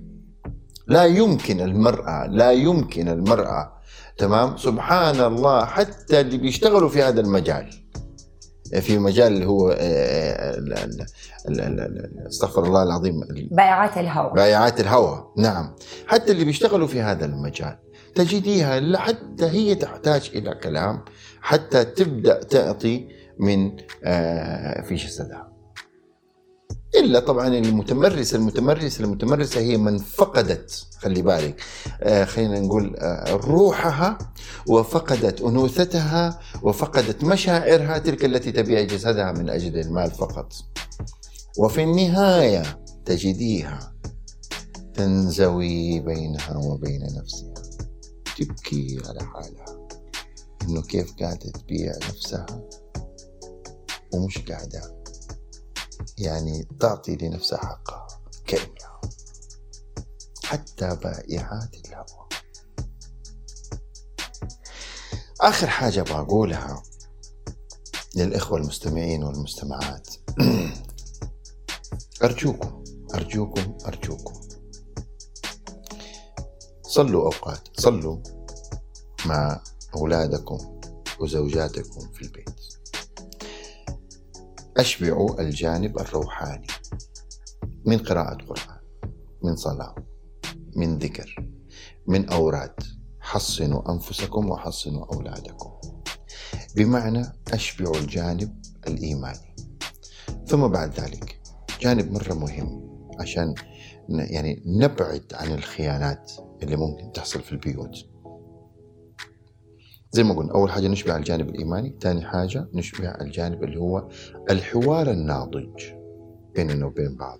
لا 0.86 1.04
يمكن 1.04 1.60
المرأة 1.60 2.26
لا 2.26 2.52
يمكن 2.52 3.08
المرأة 3.08 3.72
تمام؟ 4.18 4.56
سبحان 4.56 5.20
الله 5.20 5.64
حتى 5.64 6.20
اللي 6.20 6.38
بيشتغلوا 6.38 6.88
في 6.88 7.02
هذا 7.02 7.20
المجال 7.20 7.70
في 8.80 8.98
مجال 8.98 9.32
اللي 9.32 9.46
هو 9.46 9.70
آه، 9.70 9.74
آه، 9.78 11.08
استغفر 12.28 12.64
الله 12.64 12.82
العظيم 12.82 13.20
بائعات 13.50 13.98
الهواء 13.98 14.34
بائعات 14.34 14.80
الهواء 14.80 15.32
نعم. 15.38 15.74
حتى 16.06 16.32
اللي 16.32 16.44
بيشتغلوا 16.44 16.86
في 16.86 17.00
هذا 17.00 17.24
المجال 17.24 17.78
تجديها 18.14 18.98
حتى 18.98 19.44
هي 19.44 19.74
تحتاج 19.74 20.30
إلى 20.34 20.54
كلام 20.54 21.04
حتى 21.40 21.84
تبدأ 21.84 22.42
تعطي 22.42 23.08
من 23.38 23.76
آه، 24.04 24.82
في 24.82 24.94
جسدها. 24.94 25.51
إلا 26.94 27.20
طبعا 27.20 27.48
المتمرسة 27.48 28.36
المتمرسة 28.38 29.04
المتمرسة 29.04 29.60
هي 29.60 29.76
من 29.76 29.98
فقدت 29.98 30.86
خلي 30.98 31.22
بالك. 31.22 31.60
آه، 32.02 32.24
خلينا 32.24 32.60
نقول 32.60 32.96
آه، 32.96 33.32
روحها 33.32 34.18
وفقدت 34.68 35.40
أنوثتها 35.40 36.40
وفقدت 36.62 37.24
مشاعرها 37.24 37.98
تلك 37.98 38.24
التي 38.24 38.52
تبيع 38.52 38.82
جسدها 38.82 39.32
من 39.32 39.50
أجل 39.50 39.78
المال 39.78 40.10
فقط. 40.10 40.52
وفي 41.58 41.82
النهاية 41.82 42.84
تجديها 43.04 43.94
تنزوي 44.94 46.00
بينها 46.00 46.56
وبين 46.56 47.02
نفسها. 47.02 47.54
تبكي 48.38 49.00
على 49.08 49.20
حالها 49.20 49.88
إنه 50.62 50.82
كيف 50.82 51.12
قاعدة 51.20 51.50
تبيع 51.50 51.92
نفسها 51.96 52.46
ومش 54.14 54.38
قاعدة. 54.38 55.01
يعني 56.18 56.68
تعطي 56.80 57.16
لنفسها 57.16 57.58
حقها. 57.58 58.06
كأنها. 58.46 59.00
حتى 60.44 60.96
بائعات 60.96 61.74
الهوى 61.86 62.28
آخر 65.40 65.66
حاجة 65.66 66.02
بقولها 66.02 66.82
للإخوة 68.16 68.58
المستمعين 68.58 69.24
والمستمعات. 69.24 70.08
أرجوكم 72.24 72.84
أرجوكم 73.14 73.76
أرجوكم. 73.86 74.40
صلوا 76.82 77.22
أوقات 77.24 77.68
صلوا 77.80 78.18
مع 79.26 79.62
أولادكم 79.96 80.80
وزوجاتكم 81.20 82.12
في 82.12 82.22
البيت. 82.22 82.71
أشبعوا 84.76 85.40
الجانب 85.40 85.98
الروحاني 85.98 86.66
من 87.86 87.98
قراءة 87.98 88.44
قرآن 88.44 88.78
من 89.42 89.56
صلاة 89.56 89.94
من 90.76 90.98
ذكر 90.98 91.48
من 92.06 92.28
أوراد. 92.28 92.74
حصنوا 93.20 93.92
أنفسكم 93.92 94.50
وحصنوا 94.50 95.14
أولادكم. 95.14 95.70
بمعنى 96.76 97.22
أشبعوا 97.52 97.96
الجانب 97.96 98.62
الإيماني. 98.86 99.56
ثم 100.46 100.68
بعد 100.68 101.00
ذلك 101.00 101.40
جانب 101.80 102.12
مرة 102.12 102.34
مهم 102.34 102.92
عشان 103.20 103.54
يعني 104.08 104.62
نبعد 104.66 105.24
عن 105.34 105.54
الخيانات 105.54 106.32
اللي 106.62 106.76
ممكن 106.76 107.12
تحصل 107.12 107.42
في 107.42 107.52
البيوت. 107.52 108.11
زي 110.14 110.22
ما 110.22 110.34
قلنا 110.34 110.52
أول 110.52 110.70
حاجة 110.70 110.88
نشبع 110.88 111.16
الجانب 111.16 111.48
الإيماني 111.48 111.96
ثاني 112.00 112.24
حاجة 112.26 112.68
نشبع 112.74 113.18
الجانب 113.20 113.64
اللي 113.64 113.80
هو 113.80 114.08
الحوار 114.50 115.10
الناضج 115.10 115.82
بيننا 116.54 116.86
وبين 116.86 117.16
بعض. 117.16 117.38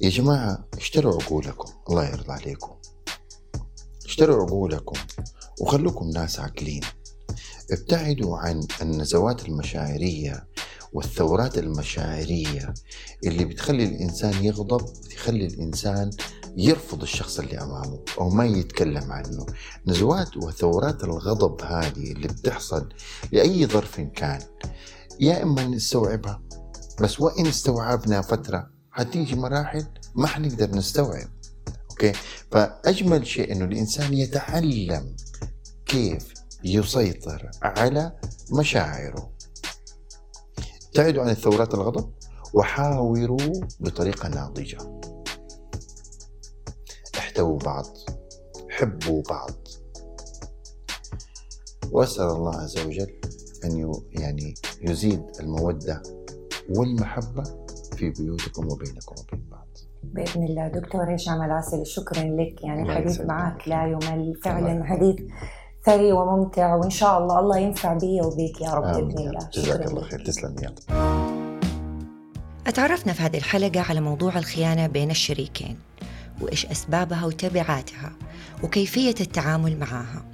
يا 0.00 0.08
جماعة 0.08 0.68
اشتروا 0.76 1.22
عقولكم 1.22 1.72
الله 1.90 2.08
يرضى 2.08 2.32
عليكم. 2.32 2.72
اشتروا 4.04 4.46
عقولكم 4.46 5.00
وخلوكم 5.60 6.10
ناس 6.10 6.40
عاقلين. 6.40 6.82
ابتعدوا 7.72 8.38
عن 8.38 8.66
النزوات 8.82 9.48
المشاعرية 9.48 10.46
والثورات 10.92 11.58
المشاعرية 11.58 12.74
اللي 13.26 13.44
بتخلي 13.44 13.84
الإنسان 13.84 14.44
يغضب 14.44 14.86
تخلي 15.10 15.46
الإنسان 15.46 16.10
يرفض 16.58 17.02
الشخص 17.02 17.38
اللي 17.38 17.58
أمامه 17.58 17.98
أو 18.20 18.28
ما 18.30 18.46
يتكلم 18.46 19.12
عنه. 19.12 19.46
نزوات 19.86 20.36
وثورات 20.36 21.04
الغضب 21.04 21.62
هذه 21.62 22.12
اللي 22.12 22.28
بتحصل 22.28 22.88
لأي 23.32 23.66
ظرف 23.66 24.00
كان 24.00 24.40
يا 25.20 25.42
إما 25.42 25.66
نستوعبها 25.66 26.42
بس 27.00 27.20
وإن 27.20 27.46
استوعبنا 27.46 28.22
فترة 28.22 28.70
حتيجي 28.90 29.36
مراحل 29.36 29.86
ما 30.14 30.26
حنقدر 30.26 30.70
نستوعب. 30.70 31.28
أوكي؟ 31.90 32.12
فأجمل 32.52 33.26
شيء 33.26 33.52
إنه 33.52 33.64
الإنسان 33.64 34.14
يتعلم 34.14 35.16
كيف 35.86 36.34
يسيطر 36.64 37.50
على 37.62 38.12
مشاعره. 38.52 39.32
ابتعدوا 40.86 41.22
عن 41.22 41.30
الثورات 41.30 41.74
الغضب 41.74 42.12
وحاوروا 42.54 43.62
بطريقة 43.80 44.28
ناضجة. 44.28 44.78
احتووا 47.38 47.58
بعض 47.58 47.86
حبوا 48.70 49.22
بعض 49.30 49.50
وأسأل 51.92 52.26
الله 52.26 52.56
عز 52.56 52.78
وجل 52.86 53.20
أن 53.64 53.92
يعني 54.10 54.54
يزيد 54.82 55.22
المودة 55.40 56.02
والمحبة 56.76 57.42
في 57.96 58.10
بيوتكم 58.10 58.72
وبينكم 58.72 59.14
وبين 59.18 59.44
بعض 59.50 59.68
بإذن 60.02 60.44
الله 60.44 60.68
دكتور 60.68 61.14
هشام 61.14 61.42
العسل 61.42 61.86
شكرا 61.86 62.22
لك 62.22 62.64
يعني 62.64 62.82
الحديث. 62.82 63.20
معك 63.20 63.68
لا 63.68 63.86
يمل 63.86 64.34
فعلا. 64.44 64.84
حديث 64.84 65.16
ثري 65.86 66.12
وممتع 66.12 66.74
وإن 66.74 66.90
شاء 66.90 67.18
الله 67.18 67.38
الله 67.38 67.58
ينفع 67.58 67.94
بي 67.94 68.20
وبيك 68.20 68.60
يا 68.60 68.70
رب 68.70 68.84
بإذن 68.84 69.18
الله. 69.18 69.48
جزاك 69.52 69.86
الله. 69.86 70.02
خير 70.02 70.24
تسلم 70.24 70.56
يا 70.62 70.68
رب. 70.68 70.78
أتعرفنا 72.66 73.12
في 73.12 73.22
هذه 73.22 73.36
الحلقة 73.36 73.80
على 73.80 74.00
موضوع 74.00 74.38
الخيانة 74.38 74.86
بين 74.86 75.10
الشريكين 75.10 75.78
وإيش 76.40 76.66
أسبابها 76.66 77.24
وتبعاتها 77.26 78.12
وكيفية 78.62 79.14
التعامل 79.20 79.78
معها 79.78 80.24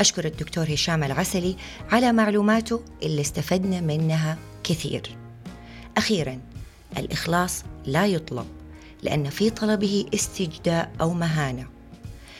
أشكر 0.00 0.24
الدكتور 0.24 0.74
هشام 0.74 1.04
العسلي 1.04 1.56
على 1.90 2.12
معلوماته 2.12 2.82
اللي 3.02 3.20
استفدنا 3.20 3.80
منها 3.80 4.38
كثير. 4.64 5.16
أخيرا 5.96 6.38
الإخلاص 6.98 7.64
لا 7.86 8.06
يطلب 8.06 8.46
لأن 9.02 9.30
في 9.30 9.50
طلبه 9.50 10.06
استجداء 10.14 10.92
أو 11.00 11.14
مهانة. 11.14 11.66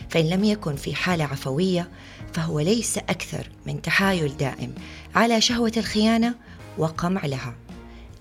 فإن 0.09 0.29
لم 0.29 0.45
يكن 0.45 0.77
في 0.77 0.95
حالة 0.95 1.25
عفوية 1.25 1.89
فهو 2.33 2.61
ليس 2.61 2.99
أكثر 2.99 3.51
من 3.67 3.83
تحايل 3.83 4.37
دائم 4.37 4.75
على 5.15 5.41
شهوة 5.41 5.73
الخيانة 5.77 6.35
وقمع 6.79 7.27
لها 7.27 7.55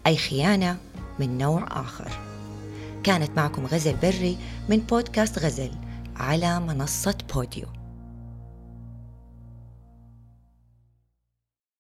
أي 0.08 0.18
خيانة 0.18 0.78
من 1.20 1.38
نوع 1.38 1.82
آخر. 1.82 2.12
كانت 3.04 3.32
معكم 3.38 3.66
غزل 3.66 3.96
بري 3.96 4.38
من 4.70 4.78
بودكاست 4.78 5.40
غزل 5.40 5.72
على 6.16 6.60
منصة 6.60 7.16
بوديو. 7.34 7.77